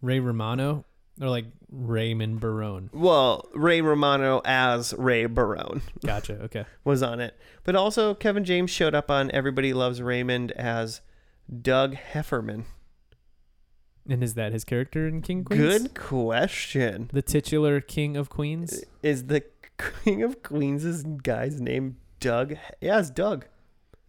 Ray 0.00 0.18
Romano 0.18 0.86
or 1.20 1.28
like 1.28 1.44
Raymond 1.70 2.40
Barone. 2.40 2.88
Well, 2.94 3.48
Ray 3.54 3.82
Romano 3.82 4.40
as 4.46 4.94
Ray 4.94 5.26
Barone 5.26 5.82
Gotcha. 6.06 6.34
Okay. 6.44 6.64
was 6.84 7.02
on 7.02 7.20
it, 7.20 7.36
but 7.64 7.76
also 7.76 8.14
Kevin 8.14 8.44
James 8.44 8.70
showed 8.70 8.94
up 8.94 9.10
on 9.10 9.30
Everybody 9.32 9.74
Loves 9.74 10.00
Raymond 10.00 10.52
as 10.52 11.02
Doug 11.60 11.94
Heffernan. 11.94 12.64
And 14.08 14.24
is 14.24 14.34
that 14.34 14.52
his 14.52 14.64
character 14.64 15.06
in 15.06 15.20
King 15.20 15.40
of 15.40 15.46
Queens? 15.46 15.82
Good 15.82 15.94
question. 15.94 17.10
The 17.12 17.20
titular 17.22 17.82
King 17.82 18.16
of 18.16 18.30
Queens. 18.30 18.82
Is 19.02 19.26
the 19.26 19.44
King 20.04 20.22
of 20.22 20.42
Queens' 20.42 21.02
guy's 21.22 21.60
name 21.60 21.96
Doug? 22.20 22.56
Yeah, 22.80 22.98
it's 22.98 23.10
Doug. 23.10 23.46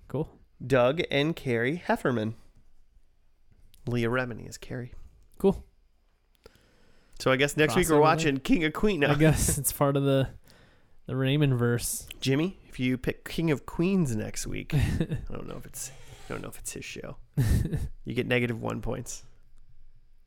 Cool. 0.07 0.29
Doug 0.65 1.01
and 1.09 1.35
Carrie 1.35 1.77
Heffernan. 1.77 2.35
Leah 3.87 4.09
Remini 4.09 4.47
is 4.47 4.57
Carrie. 4.57 4.93
Cool. 5.37 5.63
So 7.19 7.31
I 7.31 7.35
guess 7.35 7.55
next 7.55 7.75
week 7.75 7.89
we're 7.89 7.97
Crossover 7.97 8.01
watching 8.01 8.37
King 8.37 8.63
of 8.63 8.73
Queen. 8.73 9.03
I 9.03 9.15
guess 9.15 9.57
it's 9.59 9.71
part 9.71 9.95
of 9.95 10.03
the 10.03 10.29
the 11.07 11.15
Raymond 11.15 11.57
verse. 11.57 12.07
Jimmy, 12.19 12.59
if 12.67 12.79
you 12.79 12.97
pick 12.97 13.27
King 13.27 13.51
of 13.51 13.65
Queens 13.65 14.15
next 14.15 14.47
week, 14.47 14.73
I 14.75 15.17
don't 15.31 15.47
know 15.47 15.57
if 15.57 15.65
it's 15.65 15.91
I 16.29 16.33
don't 16.33 16.41
know 16.41 16.49
if 16.49 16.59
it's 16.59 16.73
his 16.73 16.85
show. 16.85 17.17
You 18.03 18.15
get 18.15 18.25
negative 18.27 18.59
one 18.59 18.81
points 18.81 19.23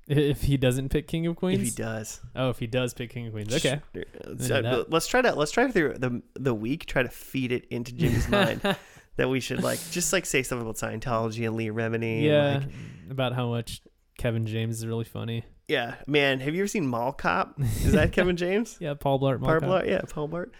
if 0.06 0.42
he 0.42 0.56
doesn't 0.56 0.90
pick 0.90 1.08
King 1.08 1.26
of 1.26 1.36
Queens. 1.36 1.60
if 1.60 1.76
he 1.76 1.82
does. 1.82 2.20
Oh, 2.36 2.50
if 2.50 2.58
he 2.58 2.66
does 2.66 2.94
pick 2.94 3.10
King 3.10 3.28
of 3.28 3.32
Queens. 3.32 3.54
Okay. 3.54 3.80
Let's, 3.94 4.48
do 4.48 4.62
that. 4.62 4.90
let's 4.90 5.06
try 5.06 5.22
to 5.22 5.34
let's 5.34 5.50
try 5.50 5.70
through 5.70 5.94
the 5.94 6.22
the 6.34 6.54
week. 6.54 6.86
Try 6.86 7.02
to 7.02 7.08
feed 7.08 7.52
it 7.52 7.66
into 7.70 7.92
Jimmy's 7.92 8.28
mind 8.28 8.60
that 9.16 9.28
we 9.28 9.40
should 9.40 9.62
like 9.62 9.80
just 9.90 10.12
like 10.12 10.26
say 10.26 10.42
something 10.42 10.66
about 10.66 10.76
Scientology 10.76 11.46
and 11.46 11.56
Leah 11.56 11.72
Remini. 11.72 12.16
and, 12.16 12.22
yeah. 12.22 12.54
like, 12.58 13.10
about 13.10 13.32
how 13.34 13.48
much 13.48 13.82
Kevin 14.18 14.46
James 14.46 14.78
is 14.78 14.86
really 14.86 15.04
funny. 15.04 15.44
yeah, 15.68 15.96
man. 16.06 16.40
Have 16.40 16.54
you 16.54 16.62
ever 16.62 16.68
seen 16.68 16.86
Mall 16.86 17.12
Cop? 17.12 17.58
Is 17.60 17.92
that 17.92 18.12
Kevin 18.12 18.36
James? 18.36 18.76
Yeah, 18.80 18.94
Paul 18.94 19.18
Blart. 19.18 19.40
Paul 19.40 19.48
Mall 19.48 19.60
Cop. 19.60 19.68
Blart, 19.68 19.88
yeah, 19.88 20.00
Paul 20.08 20.28
Blart. 20.28 20.50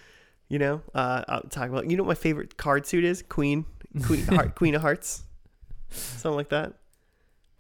You 0.49 0.59
know, 0.59 0.82
uh, 0.95 1.24
I'll 1.28 1.42
talk 1.42 1.68
about. 1.68 1.90
You 1.90 1.97
know 1.97 2.03
what 2.03 2.09
my 2.09 2.14
favorite 2.14 2.57
card 2.57 2.86
suit 2.86 3.05
is? 3.05 3.22
Queen, 3.22 3.64
Queen, 4.05 4.24
Heart, 4.26 4.55
Queen 4.55 4.74
of 4.74 4.82
Hearts, 4.82 5.24
something 5.90 6.36
like 6.36 6.51
that. 6.51 6.74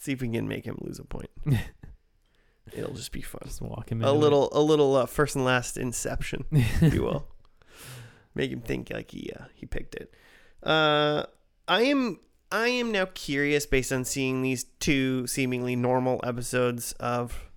See 0.04 0.12
if 0.12 0.20
we 0.20 0.28
can 0.28 0.46
make 0.46 0.66
him 0.66 0.76
lose 0.82 0.98
a 0.98 1.04
point. 1.04 1.30
It'll 2.74 2.92
just 2.92 3.10
be 3.10 3.22
fun. 3.22 3.40
Just 3.44 3.62
walk 3.62 3.90
him 3.90 4.02
in. 4.02 4.06
A 4.06 4.12
little, 4.12 4.50
a 4.52 4.60
little 4.60 4.96
uh, 4.96 5.06
first 5.06 5.34
and 5.34 5.46
last 5.46 5.78
Inception, 5.78 6.44
if 6.52 6.92
you 6.92 7.04
will. 7.04 7.26
Make 8.34 8.50
him 8.50 8.60
think 8.60 8.90
like 8.92 9.12
he 9.12 9.32
uh, 9.34 9.44
he 9.54 9.64
picked 9.64 9.94
it. 9.94 10.12
Uh, 10.62 11.24
I 11.66 11.84
am 11.84 12.20
I 12.52 12.68
am 12.68 12.92
now 12.92 13.06
curious 13.14 13.64
based 13.64 13.94
on 13.94 14.04
seeing 14.04 14.42
these 14.42 14.64
two 14.78 15.26
seemingly 15.26 15.74
normal 15.74 16.20
episodes 16.22 16.92
of 17.00 17.50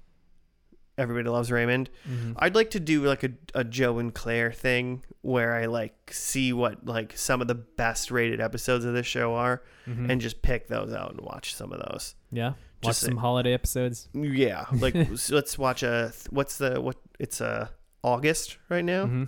Everybody 0.98 1.30
Loves 1.30 1.52
Raymond. 1.52 1.90
Mhm. 2.10 2.34
I'd 2.38 2.56
like 2.56 2.72
to 2.72 2.80
do 2.80 3.04
like 3.04 3.24
a, 3.24 3.30
a 3.54 3.64
Joe 3.64 4.00
and 4.00 4.14
Claire 4.14 4.52
thing 4.52 5.04
where 5.22 5.54
I 5.54 5.66
like 5.68 6.12
see 6.12 6.54
what 6.54 6.86
like 6.86 7.16
some 7.16 7.40
of 7.42 7.48
the 7.48 7.56
best 7.56 8.10
rated 8.10 8.42
episodes 8.42 8.84
of 8.84 8.94
this 8.94 9.06
show 9.06 9.36
are 9.36 9.62
Mhm. 9.88 10.10
and 10.10 10.20
just 10.22 10.42
pick 10.42 10.68
those 10.68 10.92
out 10.94 11.12
and 11.12 11.22
watch 11.22 11.54
some 11.54 11.72
of 11.72 11.80
those. 11.80 12.16
yeah, 12.32 12.50
watch 12.50 12.56
just 12.84 13.02
some 13.02 13.18
holiday 13.18 13.54
episodes. 13.54 14.10
Yeah, 14.14 14.66
like 14.74 14.96
so 15.18 15.36
let's 15.36 15.58
watch 15.58 15.84
a 15.84 16.12
what's 16.32 16.58
the 16.58 16.82
what 16.82 16.96
it's 17.20 17.42
uh 17.42 17.68
August 18.04 18.58
right 18.70 18.84
now. 18.86 19.06
Mhm. 19.06 19.28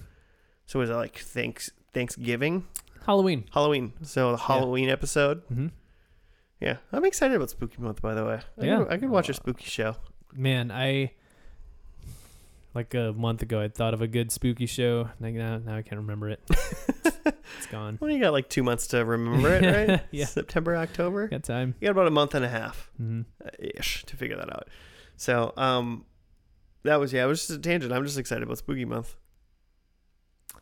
So 0.66 0.82
is 0.82 0.90
it 0.90 0.96
like 0.96 1.18
thanks 1.18 1.70
Thanksgiving, 1.94 2.66
Halloween. 3.06 3.46
Halloween? 3.54 3.94
So 4.02 4.32
the 4.32 4.38
Halloween 4.38 4.90
episode. 4.90 5.42
hmm 5.50 5.68
Yeah, 6.60 6.78
I'm 6.92 7.06
excited 7.06 7.36
about 7.36 7.50
Spooky 7.52 7.80
Month. 7.82 8.02
By 8.02 8.16
the 8.16 8.26
way, 8.26 8.40
I 8.60 8.66
Yeah. 8.66 8.78
could, 8.80 8.88
I 8.92 8.98
could 8.98 9.10
watch 9.10 9.30
a 9.30 9.34
spooky 9.34 9.66
show. 9.66 9.96
Man, 10.34 10.72
I 10.72 11.14
Like 12.76 12.94
a 12.94 13.14
month 13.14 13.42
ago, 13.42 13.60
I 13.60 13.68
thought 13.68 13.94
of 13.94 14.02
a 14.02 14.08
good 14.08 14.32
spooky 14.32 14.68
show. 14.68 15.10
Like 15.20 15.34
now, 15.34 15.58
now 15.58 15.76
I 15.76 15.82
can't 15.82 16.02
remember 16.02 16.30
it. 16.30 16.40
it's 16.50 17.66
gone. 17.72 17.98
Well, 18.00 18.12
you 18.12 18.20
got 18.20 18.32
like 18.32 18.48
two 18.48 18.62
months 18.64 18.88
to 18.88 19.04
remember 19.04 19.54
it, 19.56 19.88
right? 19.90 20.02
Yeah. 20.12 20.26
September, 20.26 20.76
October. 20.78 21.28
Got 21.28 21.44
time. 21.44 21.74
You 21.82 21.88
got 21.88 21.92
about 21.92 22.08
a 22.08 22.12
month 22.12 22.36
and 22.36 22.46
a 22.46 22.50
half 22.50 22.90
hmm 22.98 23.22
uh, 23.44 23.50
ish 23.60 24.04
to 24.06 24.16
figure 24.16 24.38
that 24.38 24.52
out. 24.54 24.70
So, 25.18 25.54
um, 25.58 26.06
that 26.84 27.00
was 27.00 27.12
yeah. 27.12 27.24
It 27.24 27.28
was 27.28 27.40
just 27.48 27.60
a 27.60 27.62
tangent. 27.62 27.92
I'm 27.92 28.06
just 28.06 28.18
excited 28.18 28.44
about 28.44 28.58
Spooky 28.60 28.86
Month. 28.86 29.16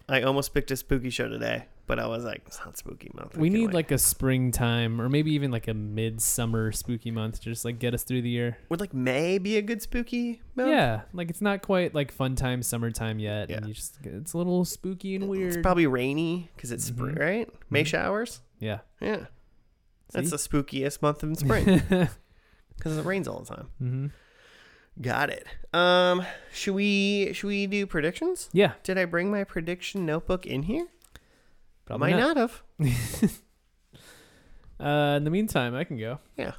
I 0.09 0.21
almost 0.21 0.53
picked 0.53 0.71
a 0.71 0.77
spooky 0.77 1.09
show 1.09 1.27
today, 1.27 1.65
but 1.85 1.99
I 1.99 2.07
was 2.07 2.23
like, 2.23 2.43
it's 2.47 2.59
not 2.63 2.77
Spooky 2.77 3.11
Month. 3.13 3.35
We 3.37 3.49
need 3.49 3.73
like 3.73 3.91
a 3.91 3.97
springtime 3.97 5.01
or 5.01 5.09
maybe 5.09 5.31
even 5.33 5.51
like 5.51 5.67
a 5.67 5.73
midsummer 5.73 6.71
spooky 6.71 7.11
month 7.11 7.41
to 7.41 7.49
just 7.49 7.65
like 7.65 7.77
get 7.77 7.93
us 7.93 8.03
through 8.03 8.21
the 8.21 8.29
year. 8.29 8.57
would 8.69 8.79
like 8.79 8.93
May 8.93 9.37
be 9.37 9.57
a 9.57 9.61
good 9.61 9.81
spooky 9.81 10.41
month? 10.55 10.69
Yeah, 10.69 11.01
like 11.11 11.29
it's 11.29 11.41
not 11.41 11.61
quite 11.61 11.93
like 11.93 12.11
fun 12.13 12.35
time, 12.35 12.63
summertime 12.63 13.19
yet, 13.19 13.49
and 13.51 13.63
Yeah. 13.63 13.67
you 13.67 13.73
just 13.73 13.97
it's 14.03 14.31
a 14.31 14.37
little 14.37 14.63
spooky 14.63 15.15
and 15.15 15.27
weird. 15.27 15.53
It's 15.55 15.61
probably 15.61 15.87
rainy 15.87 16.49
because 16.55 16.71
it's 16.71 16.85
spring, 16.85 17.15
Mhm. 17.15 17.19
right? 17.19 17.49
May 17.69 17.83
Mhm. 17.83 17.87
showers. 17.87 18.39
yeah. 18.59 18.79
Yeah, 19.01 19.25
that's 20.13 20.29
the 20.31 20.37
spookiest 20.37 21.01
month 21.01 21.21
in 21.21 21.35
spring 21.35 21.65
because 22.77 22.97
it 22.97 23.03
rains 23.03 23.27
all 23.27 23.41
the 23.41 23.55
time. 23.55 23.67
hmm 23.79 24.07
Got 25.01 25.29
it. 25.29 25.45
Um, 25.73 26.25
should 26.51 26.73
we 26.73 27.31
should 27.33 27.47
we 27.47 27.67
do 27.67 27.85
predictions? 27.85 28.49
Yeah, 28.51 28.73
Did 28.83 28.97
I 28.97 29.05
bring 29.05 29.29
my 29.29 29.43
prediction 29.43 30.05
notebook 30.05 30.45
in 30.45 30.63
here? 30.63 30.87
probably 31.85 32.11
Might 32.13 32.19
not. 32.19 32.37
have. 32.37 32.63
Uh, 34.79 35.15
in 35.17 35.23
the 35.23 35.31
meantime, 35.31 35.73
I 35.73 35.83
can 35.83 35.97
go. 35.97 36.19
Yeah. 36.37 36.51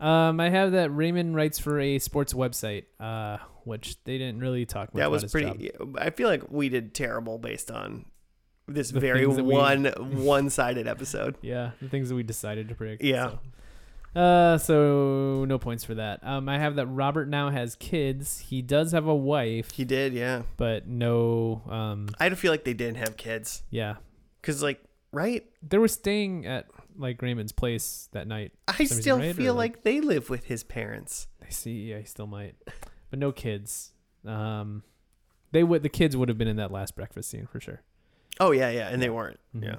Um, 0.00 0.40
I 0.40 0.48
have 0.48 0.72
that 0.72 0.90
Raymond 0.90 1.36
writes 1.36 1.58
for 1.60 1.78
a 1.78 1.98
sports 2.00 2.32
website, 2.32 2.84
uh, 2.98 3.38
which 3.64 4.02
they 4.02 4.18
didn't 4.18 4.40
really 4.40 4.66
talk 4.66 4.92
much 4.92 4.98
that 5.00 5.06
about 5.06 5.22
was 5.22 5.30
pretty. 5.30 5.68
job. 5.78 5.96
I 5.96 6.10
feel 6.10 6.28
like 6.28 6.50
we 6.50 6.68
did 6.68 6.94
terrible 6.94 7.38
based 7.38 7.70
on 7.70 8.06
this 8.66 8.90
The 8.90 8.98
very 8.98 9.24
that 9.24 9.44
we- 9.44 9.54
one 9.54 9.84
one 10.24 10.50
sided 10.50 10.88
episode. 10.88 11.36
Yeah, 11.42 11.70
the 11.80 11.88
things 11.88 12.08
that 12.08 12.16
we 12.16 12.22
decided 12.24 12.68
to 12.70 12.74
predict. 12.74 13.04
Yeah. 13.04 13.28
So. 13.30 13.38
Uh, 14.14 14.58
so 14.58 15.44
no 15.46 15.58
points 15.58 15.84
for 15.84 15.94
that. 15.94 16.20
Um, 16.24 16.48
I 16.48 16.58
have 16.58 16.76
that 16.76 16.86
Robert 16.86 17.28
now 17.28 17.50
has 17.50 17.76
kids. 17.76 18.40
He 18.40 18.60
does 18.60 18.90
have 18.92 19.06
a 19.06 19.14
wife, 19.14 19.70
He 19.70 19.84
did, 19.84 20.12
yeah. 20.12 20.42
but 20.56 20.88
no. 20.88 21.62
Um, 21.68 22.08
I 22.18 22.28
don't 22.28 22.36
feel 22.36 22.50
like 22.50 22.64
they 22.64 22.74
didn't 22.74 22.96
have 22.96 23.16
kids 23.16 23.62
yeah, 23.70 23.96
because, 24.40 24.62
like, 24.62 24.82
right? 25.12 25.44
they 25.62 25.78
were 25.78 25.86
staying 25.88 26.44
at 26.46 26.66
like 26.98 27.22
Raymond's 27.22 27.52
place 27.52 28.08
that 28.12 28.26
night. 28.26 28.52
I 28.66 28.72
some 28.72 28.78
reason, 28.82 29.00
still 29.02 29.18
right? 29.18 29.30
Or, 29.30 29.34
feel 29.34 29.54
like- 29.54 29.82
they 29.84 30.00
live 30.00 30.28
with 30.28 30.44
his 30.46 30.64
parents. 30.64 31.28
I 31.44 31.50
see. 31.50 31.90
Yeah, 31.90 31.98
he 31.98 32.04
still 32.04 32.26
might, 32.26 32.56
but 33.10 33.18
no 33.18 33.30
kids. 33.32 33.92
Um, 34.26 34.82
they 35.52 35.62
would. 35.64 35.82
The 35.84 35.88
kids 35.88 36.16
would 36.16 36.28
have 36.28 36.36
been 36.38 36.48
in 36.48 36.56
that 36.56 36.70
last 36.72 36.94
breakfast 36.96 37.30
scene 37.30 37.46
for 37.46 37.60
sure. 37.60 37.82
Oh 38.40 38.50
yeah, 38.50 38.70
yeah, 38.70 38.88
and 38.88 39.00
they 39.00 39.08
weren't. 39.10 39.38
Mhm. 39.56 39.64
Yeah. 39.64 39.76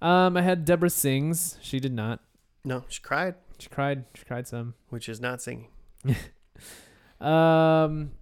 Um, 0.00 0.36
I 0.36 0.42
had 0.42 0.64
Deborah 0.64 0.90
sings. 0.90 1.58
She 1.62 1.78
did 1.78 1.92
not. 1.92 2.20
No, 2.64 2.84
she 2.88 3.00
cried, 3.02 3.34
She 3.58 3.68
cried. 3.68 4.04
She 4.14 4.24
cried 4.24 4.46
some. 4.48 4.74
which 4.88 5.08
is 5.08 5.20
not 5.20 5.42
singing. 5.42 5.68
Um, 7.20 8.12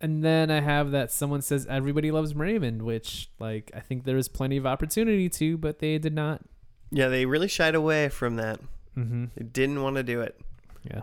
and 0.00 0.22
then 0.24 0.50
I 0.50 0.60
have 0.60 0.90
that 0.90 1.10
someone 1.12 1.42
says 1.42 1.66
everybody 1.68 2.10
loves 2.10 2.34
Raymond, 2.34 2.82
which 2.82 3.30
like 3.38 3.70
I 3.74 3.80
think 3.80 4.04
there 4.04 4.16
is 4.16 4.28
plenty 4.28 4.56
of 4.56 4.66
opportunity 4.66 5.28
to, 5.30 5.56
but 5.56 5.78
they 5.78 5.98
did 5.98 6.14
not. 6.14 6.42
Yeah, 6.90 7.08
they 7.08 7.26
really 7.26 7.48
shied 7.48 7.74
away 7.74 8.08
from 8.08 8.36
that. 8.36 8.60
Mm-hmm. 8.96 9.26
They 9.36 9.44
didn't 9.44 9.82
want 9.82 9.96
to 9.96 10.02
do 10.02 10.20
it. 10.20 10.38
Yeah. 10.82 11.02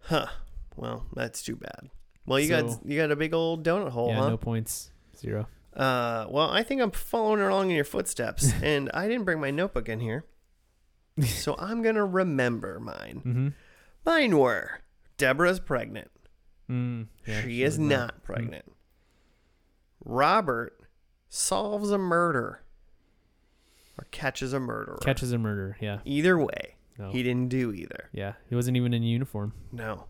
Huh. 0.00 0.26
Well, 0.76 1.06
that's 1.14 1.42
too 1.42 1.56
bad. 1.56 1.90
Well, 2.26 2.40
you 2.40 2.48
So- 2.48 2.62
got 2.68 2.86
you 2.86 2.96
got 2.98 3.10
a 3.10 3.16
big 3.16 3.34
old 3.34 3.64
donut 3.64 3.90
hole, 3.90 4.08
yeah. 4.08 4.20
huh? 4.22 4.28
No 4.30 4.36
points. 4.36 4.90
Zero. 5.16 5.46
Uh, 5.74 6.26
well, 6.28 6.50
I 6.50 6.62
think 6.62 6.80
I'm 6.80 6.90
following 6.90 7.40
along 7.40 7.70
in 7.70 7.76
your 7.76 7.84
footsteps, 7.84 8.52
and 8.62 8.90
I 8.94 9.06
didn't 9.06 9.24
bring 9.24 9.40
my 9.40 9.50
notebook 9.50 9.88
in 9.88 10.00
here, 10.00 10.24
so 11.26 11.56
I'm 11.58 11.82
gonna 11.82 12.04
remember 12.04 12.78
mine. 12.80 13.22
Mm-hmm. 13.24 13.48
Mine 14.06 14.38
were 14.38 14.80
Deborah's 15.16 15.60
pregnant. 15.60 16.10
Mm, 16.70 17.06
yeah, 17.26 17.42
she 17.42 17.62
is 17.62 17.72
was 17.72 17.78
not 17.88 18.22
pregnant. 18.22 18.64
Robert 20.04 20.78
solves 21.28 21.90
a 21.90 21.98
murder 21.98 22.62
or 23.98 24.06
catches 24.10 24.52
a 24.52 24.60
murderer. 24.60 24.98
Catches 25.02 25.32
a 25.32 25.38
murder. 25.38 25.76
Yeah. 25.80 25.98
Either 26.04 26.38
way, 26.38 26.76
No. 26.98 27.10
he 27.10 27.22
didn't 27.22 27.48
do 27.48 27.72
either. 27.72 28.08
yeah. 28.12 28.34
He 28.48 28.54
wasn't 28.54 28.76
even 28.76 28.94
in 28.94 29.02
uniform. 29.02 29.52
No. 29.72 30.06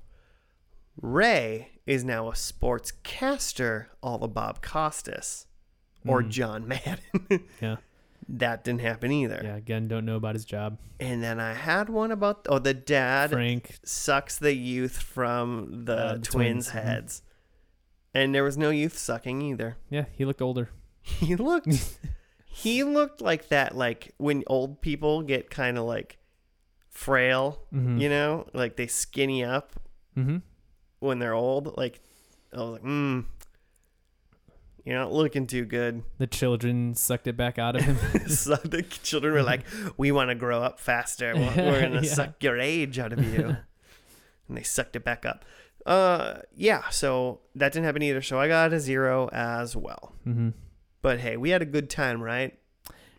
Ray 1.01 1.71
is 1.87 2.05
now 2.05 2.29
a 2.29 2.33
sportscaster, 2.33 3.87
all 4.03 4.19
the 4.19 4.29
Bob 4.29 4.63
Costas 4.63 5.47
or 6.07 6.23
Mm. 6.23 6.29
John 6.31 6.69
Madden. 6.69 7.49
Yeah. 7.61 7.77
That 8.39 8.65
didn't 8.65 8.81
happen 8.83 9.11
either. 9.13 9.41
Yeah. 9.43 9.57
Again, 9.57 9.89
don't 9.89 10.05
know 10.05 10.17
about 10.17 10.35
his 10.35 10.45
job. 10.45 10.79
And 11.01 11.23
then 11.23 11.41
I 11.41 11.53
had 11.55 11.89
one 11.89 12.11
about 12.13 12.47
oh 12.49 12.59
the 12.59 12.75
dad 12.75 13.31
Frank. 13.31 13.79
sucks 13.85 14.39
the 14.39 14.55
youth 14.55 14.99
from 15.03 15.85
the, 15.87 15.97
Uh, 15.97 16.13
the 16.15 16.19
twins' 16.21 16.29
twins, 16.67 16.69
mhm. 16.69 16.83
heads. 16.83 17.23
And 18.15 18.35
there 18.35 18.45
was 18.45 18.57
no 18.59 18.71
youth 18.71 18.97
sucking 18.99 19.41
either. 19.43 19.77
Yeah. 19.89 20.05
He 20.13 20.25
looked 20.25 20.43
older. 20.43 20.71
He 21.03 21.35
looked 21.37 21.97
he 22.47 22.85
looked 22.85 23.21
like 23.21 23.49
that 23.49 23.77
like 23.77 24.13
when 24.19 24.45
old 24.47 24.81
people 24.81 25.23
get 25.23 25.49
kind 25.51 25.79
of 25.79 25.85
like 25.85 26.19
frail, 26.89 27.63
Mm-hmm. 27.73 27.99
you 27.99 28.09
know, 28.09 28.47
like 28.53 28.77
they 28.77 28.87
skinny 28.87 29.45
up 29.45 29.73
Mm-hmm. 30.17 30.39
when 30.99 31.19
they're 31.21 31.35
old. 31.35 31.77
Like 31.77 32.01
I 32.53 32.57
was 32.59 32.71
like, 32.73 32.83
mm, 32.83 33.25
you're 34.85 34.99
not 34.99 35.13
looking 35.13 35.47
too 35.47 35.65
good. 35.65 36.03
The 36.19 36.27
children 36.27 36.95
sucked 36.95 37.27
it 37.27 37.37
back 37.37 37.59
out 37.59 37.77
of 37.77 37.83
him. 37.83 37.97
so 38.29 38.57
the 38.57 38.83
children 38.83 39.35
were 39.35 39.43
like, 39.43 39.63
we 39.97 40.11
want 40.13 40.31
to 40.31 40.35
grow 40.35 40.63
up 40.63 40.81
faster. 40.81 41.35
We're, 41.35 41.55
we're 41.57 41.81
gonna 41.83 42.01
Yeah. 42.03 42.13
suck 42.15 42.43
your 42.43 42.59
age 42.59 42.99
out 42.99 43.13
of 43.13 43.23
you, 43.25 43.57
and 44.49 44.57
they 44.57 44.63
sucked 44.63 44.97
it 44.97 45.05
back 45.05 45.25
up. 45.27 45.45
Uh, 45.87 46.41
yeah. 46.55 46.89
So 46.91 47.41
that 47.55 47.73
didn't 47.73 47.87
happen 47.87 48.03
either. 48.03 48.23
So 48.23 48.39
I 48.39 48.49
got 48.49 48.73
a 48.73 48.81
zero 48.81 49.29
as 49.33 49.75
well. 49.77 50.15
mm-hmm. 50.27 50.51
But 51.03 51.21
hey, 51.21 51.37
we 51.39 51.51
had 51.51 51.63
a 51.63 51.67
good 51.67 51.89
time, 51.89 52.23
right? 52.23 52.57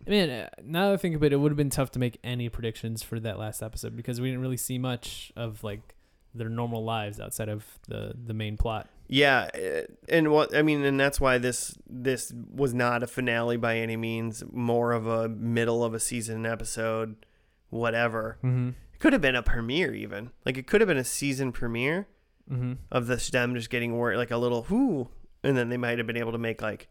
I 0.06 0.10
mean, 0.10 0.30
now 0.64 0.88
that 0.88 0.94
I 0.94 0.98
think 0.98 1.16
of 1.16 1.24
it, 1.24 1.32
it 1.34 1.38
would 1.38 1.52
have 1.52 1.58
been 1.58 1.70
tough 1.70 1.92
to 1.92 2.00
make 2.00 2.20
any 2.24 2.50
predictions 2.50 3.04
for 3.04 3.20
that 3.20 3.38
last 3.40 3.62
episode 3.62 3.96
because 3.96 4.20
we 4.22 4.30
didn't 4.30 4.42
really 4.42 4.58
see 4.58 4.78
much 4.80 5.32
of 5.36 5.64
like 5.64 5.96
their 6.34 6.50
normal 6.50 6.84
lives 6.84 7.20
outside 7.20 7.50
of 7.50 7.66
the 7.88 8.14
the 8.26 8.34
main 8.34 8.58
plot. 8.58 8.88
Yeah, 9.14 9.50
eh, 9.54 9.82
and 10.08 10.32
what 10.32 10.56
I 10.56 10.62
mean, 10.62 10.86
and 10.86 10.98
that's 10.98 11.20
why 11.20 11.38
this 11.38 11.78
this 11.86 12.32
was 12.50 12.74
not 12.74 13.04
a 13.04 13.08
finale 13.08 13.58
by 13.58 13.78
any 13.78 13.98
means. 13.98 14.42
More 14.54 14.94
of 14.94 15.06
a 15.06 15.28
middle 15.28 15.84
of 15.84 15.94
a 15.94 16.00
season 16.00 16.46
episode, 16.46 17.26
whatever. 17.70 18.38
Mm-hmm. 18.42 18.70
It 18.94 19.00
could 19.00 19.12
have 19.12 19.22
been 19.22 19.36
a 19.36 19.44
premiere, 19.44 19.94
even 19.94 20.32
like 20.46 20.58
it 20.58 20.66
could 20.66 20.80
have 20.80 20.88
been 20.88 20.98
a 20.98 21.04
season 21.04 21.52
premiere 21.52 22.08
Mm-hmm. 22.52 22.74
of 22.92 23.08
this 23.08 23.30
them 23.30 23.56
just 23.56 23.70
getting 23.70 23.96
word 23.98 24.18
like 24.18 24.32
a 24.32 24.38
little 24.38 24.64
whoo, 24.64 25.08
and 25.44 25.56
then 25.56 25.70
they 25.70 25.78
might 25.78 25.98
have 26.00 26.08
been 26.08 26.18
able 26.18 26.32
to 26.34 26.38
make 26.38 26.62
like 26.62 26.88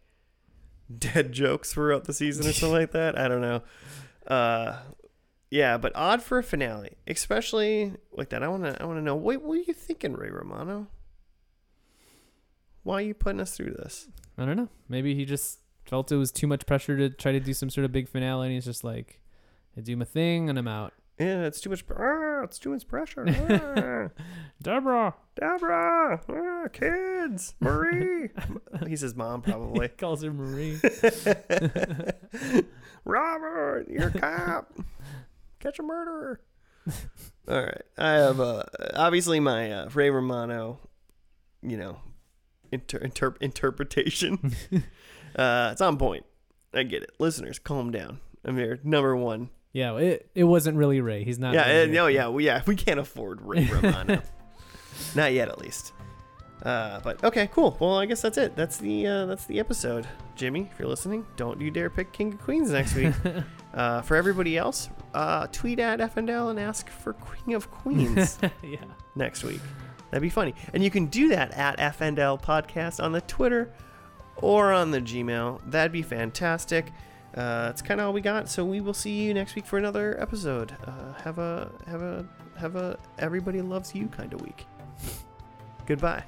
dead 0.95 1.31
jokes 1.41 1.73
throughout 1.73 2.05
the 2.05 2.13
season 2.13 2.47
or 2.47 2.53
something 2.53 2.79
like 2.79 2.91
that. 2.91 3.17
I 3.19 3.27
don't 3.27 3.41
know. 3.41 3.61
Uh, 4.25 4.77
yeah, 5.51 5.77
but 5.77 5.91
odd 5.95 6.21
for 6.23 6.39
a 6.39 6.43
finale, 6.43 6.97
especially 7.07 7.93
like 8.11 8.29
that. 8.29 8.41
I 8.43 8.47
want 8.47 8.63
to 8.63 8.81
I 8.81 8.85
want 8.85 8.97
to 8.99 9.03
know 9.03 9.15
what 9.15 9.41
were 9.41 9.55
you 9.57 9.73
thinking, 9.73 10.13
Ray 10.13 10.29
Romano? 10.29 10.87
Why 12.83 12.95
are 12.95 13.01
you 13.01 13.13
putting 13.13 13.39
us 13.39 13.55
through 13.55 13.71
this? 13.71 14.07
I 14.37 14.45
don't 14.45 14.57
know. 14.57 14.69
Maybe 14.89 15.15
he 15.15 15.25
just 15.25 15.59
felt 15.85 16.11
it 16.11 16.15
was 16.17 16.31
too 16.31 16.47
much 16.47 16.65
pressure 16.65 16.97
to 16.97 17.09
try 17.09 17.31
to 17.31 17.39
do 17.39 17.53
some 17.53 17.69
sort 17.69 17.85
of 17.85 17.91
big 17.91 18.07
finale, 18.07 18.47
and 18.47 18.53
he's 18.53 18.65
just 18.65 18.83
like, 18.83 19.19
"I 19.77 19.81
do 19.81 19.95
my 19.95 20.05
thing 20.05 20.49
and 20.49 20.57
I'm 20.57 20.67
out." 20.67 20.93
Yeah, 21.19 21.43
it's 21.43 21.61
too 21.61 21.69
much. 21.69 21.83
Ah, 21.95 22.41
it's 22.43 22.57
too 22.57 22.71
much 22.71 22.87
pressure. 22.87 23.25
Ah, 24.17 24.23
Deborah 24.61 25.13
Deborah, 25.35 26.21
ah, 26.29 26.67
kids, 26.73 27.55
Marie. 27.59 28.29
He's 28.87 29.01
his 29.01 29.15
mom, 29.15 29.41
probably. 29.41 29.87
calls 29.97 30.23
her 30.23 30.33
Marie. 30.33 30.79
Robert, 33.05 33.87
you're 33.89 34.09
a 34.09 34.11
cop. 34.19 34.73
Catch 35.59 35.79
a 35.79 35.83
murderer. 35.83 36.41
All 37.47 37.61
right. 37.61 37.81
I 37.97 38.11
have 38.11 38.39
uh, 38.39 38.63
obviously 38.95 39.39
my 39.39 39.71
uh, 39.71 39.89
Ray 39.93 40.09
Romano, 40.09 40.79
you 41.61 41.77
know, 41.77 41.97
inter- 42.71 42.99
inter- 42.99 43.35
interpretation. 43.41 44.55
uh, 45.35 45.69
it's 45.71 45.81
on 45.81 45.97
point. 45.97 46.25
I 46.73 46.83
get 46.83 47.03
it. 47.03 47.11
Listeners, 47.19 47.59
calm 47.59 47.91
down. 47.91 48.19
I'm 48.45 48.57
here. 48.57 48.79
Number 48.83 49.15
one. 49.15 49.49
yeah, 49.73 49.95
it 49.97 50.29
it 50.33 50.45
wasn't 50.45 50.77
really 50.77 51.01
Ray. 51.01 51.23
He's 51.23 51.39
not. 51.39 51.53
yeah, 51.53 51.67
really 51.67 51.89
uh, 51.89 51.93
no, 51.93 52.07
yeah, 52.07 52.29
we, 52.29 52.45
yeah. 52.45 52.61
We 52.65 52.75
can't 52.75 52.99
afford 52.99 53.41
Ray 53.41 53.65
Romano. 53.71 54.21
Not 55.15 55.33
yet, 55.33 55.49
at 55.49 55.59
least. 55.59 55.93
Uh, 56.63 56.99
but 56.99 57.23
okay, 57.23 57.49
cool. 57.51 57.75
Well, 57.79 57.97
I 57.97 58.05
guess 58.05 58.21
that's 58.21 58.37
it. 58.37 58.55
That's 58.55 58.77
the 58.77 59.07
uh, 59.07 59.25
that's 59.25 59.45
the 59.45 59.59
episode. 59.59 60.07
Jimmy, 60.35 60.69
if 60.71 60.79
you're 60.79 60.87
listening, 60.87 61.25
don't 61.35 61.59
you 61.59 61.71
dare 61.71 61.89
pick 61.89 62.11
King 62.13 62.33
of 62.33 62.39
Queens 62.39 62.71
next 62.71 62.95
week. 62.95 63.13
uh, 63.73 64.01
for 64.01 64.15
everybody 64.15 64.57
else, 64.57 64.89
uh, 65.13 65.47
tweet 65.47 65.79
at 65.79 65.99
FNL 65.99 66.51
and 66.51 66.59
ask 66.59 66.89
for 66.89 67.13
Queen 67.13 67.55
of 67.55 67.69
Queens 67.71 68.37
yeah. 68.63 68.77
next 69.15 69.43
week. 69.43 69.61
That'd 70.11 70.21
be 70.21 70.29
funny. 70.29 70.53
And 70.73 70.83
you 70.83 70.91
can 70.91 71.07
do 71.07 71.29
that 71.29 71.51
at 71.53 71.77
FNL 71.77 72.41
Podcast 72.41 73.01
on 73.03 73.13
the 73.13 73.21
Twitter 73.21 73.71
or 74.35 74.71
on 74.73 74.91
the 74.91 75.01
Gmail. 75.01 75.61
That'd 75.65 75.91
be 75.91 76.01
fantastic. 76.01 76.91
Uh, 77.35 77.67
that's 77.67 77.81
kind 77.81 78.01
of 78.01 78.07
all 78.07 78.13
we 78.13 78.21
got. 78.21 78.49
So 78.49 78.65
we 78.65 78.81
will 78.81 78.93
see 78.93 79.23
you 79.23 79.33
next 79.33 79.55
week 79.55 79.65
for 79.65 79.77
another 79.77 80.19
episode. 80.21 80.75
Uh, 80.85 81.13
have 81.23 81.39
a 81.39 81.71
have 81.87 82.01
a 82.01 82.25
have 82.57 82.75
a 82.75 82.99
everybody 83.19 83.61
loves 83.61 83.95
you 83.95 84.07
kind 84.07 84.33
of 84.33 84.41
week. 84.41 84.65
Goodbye. 85.85 86.23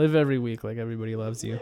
Live 0.00 0.14
every 0.14 0.38
week 0.38 0.64
like 0.64 0.78
everybody 0.78 1.14
loves 1.14 1.44
you. 1.44 1.60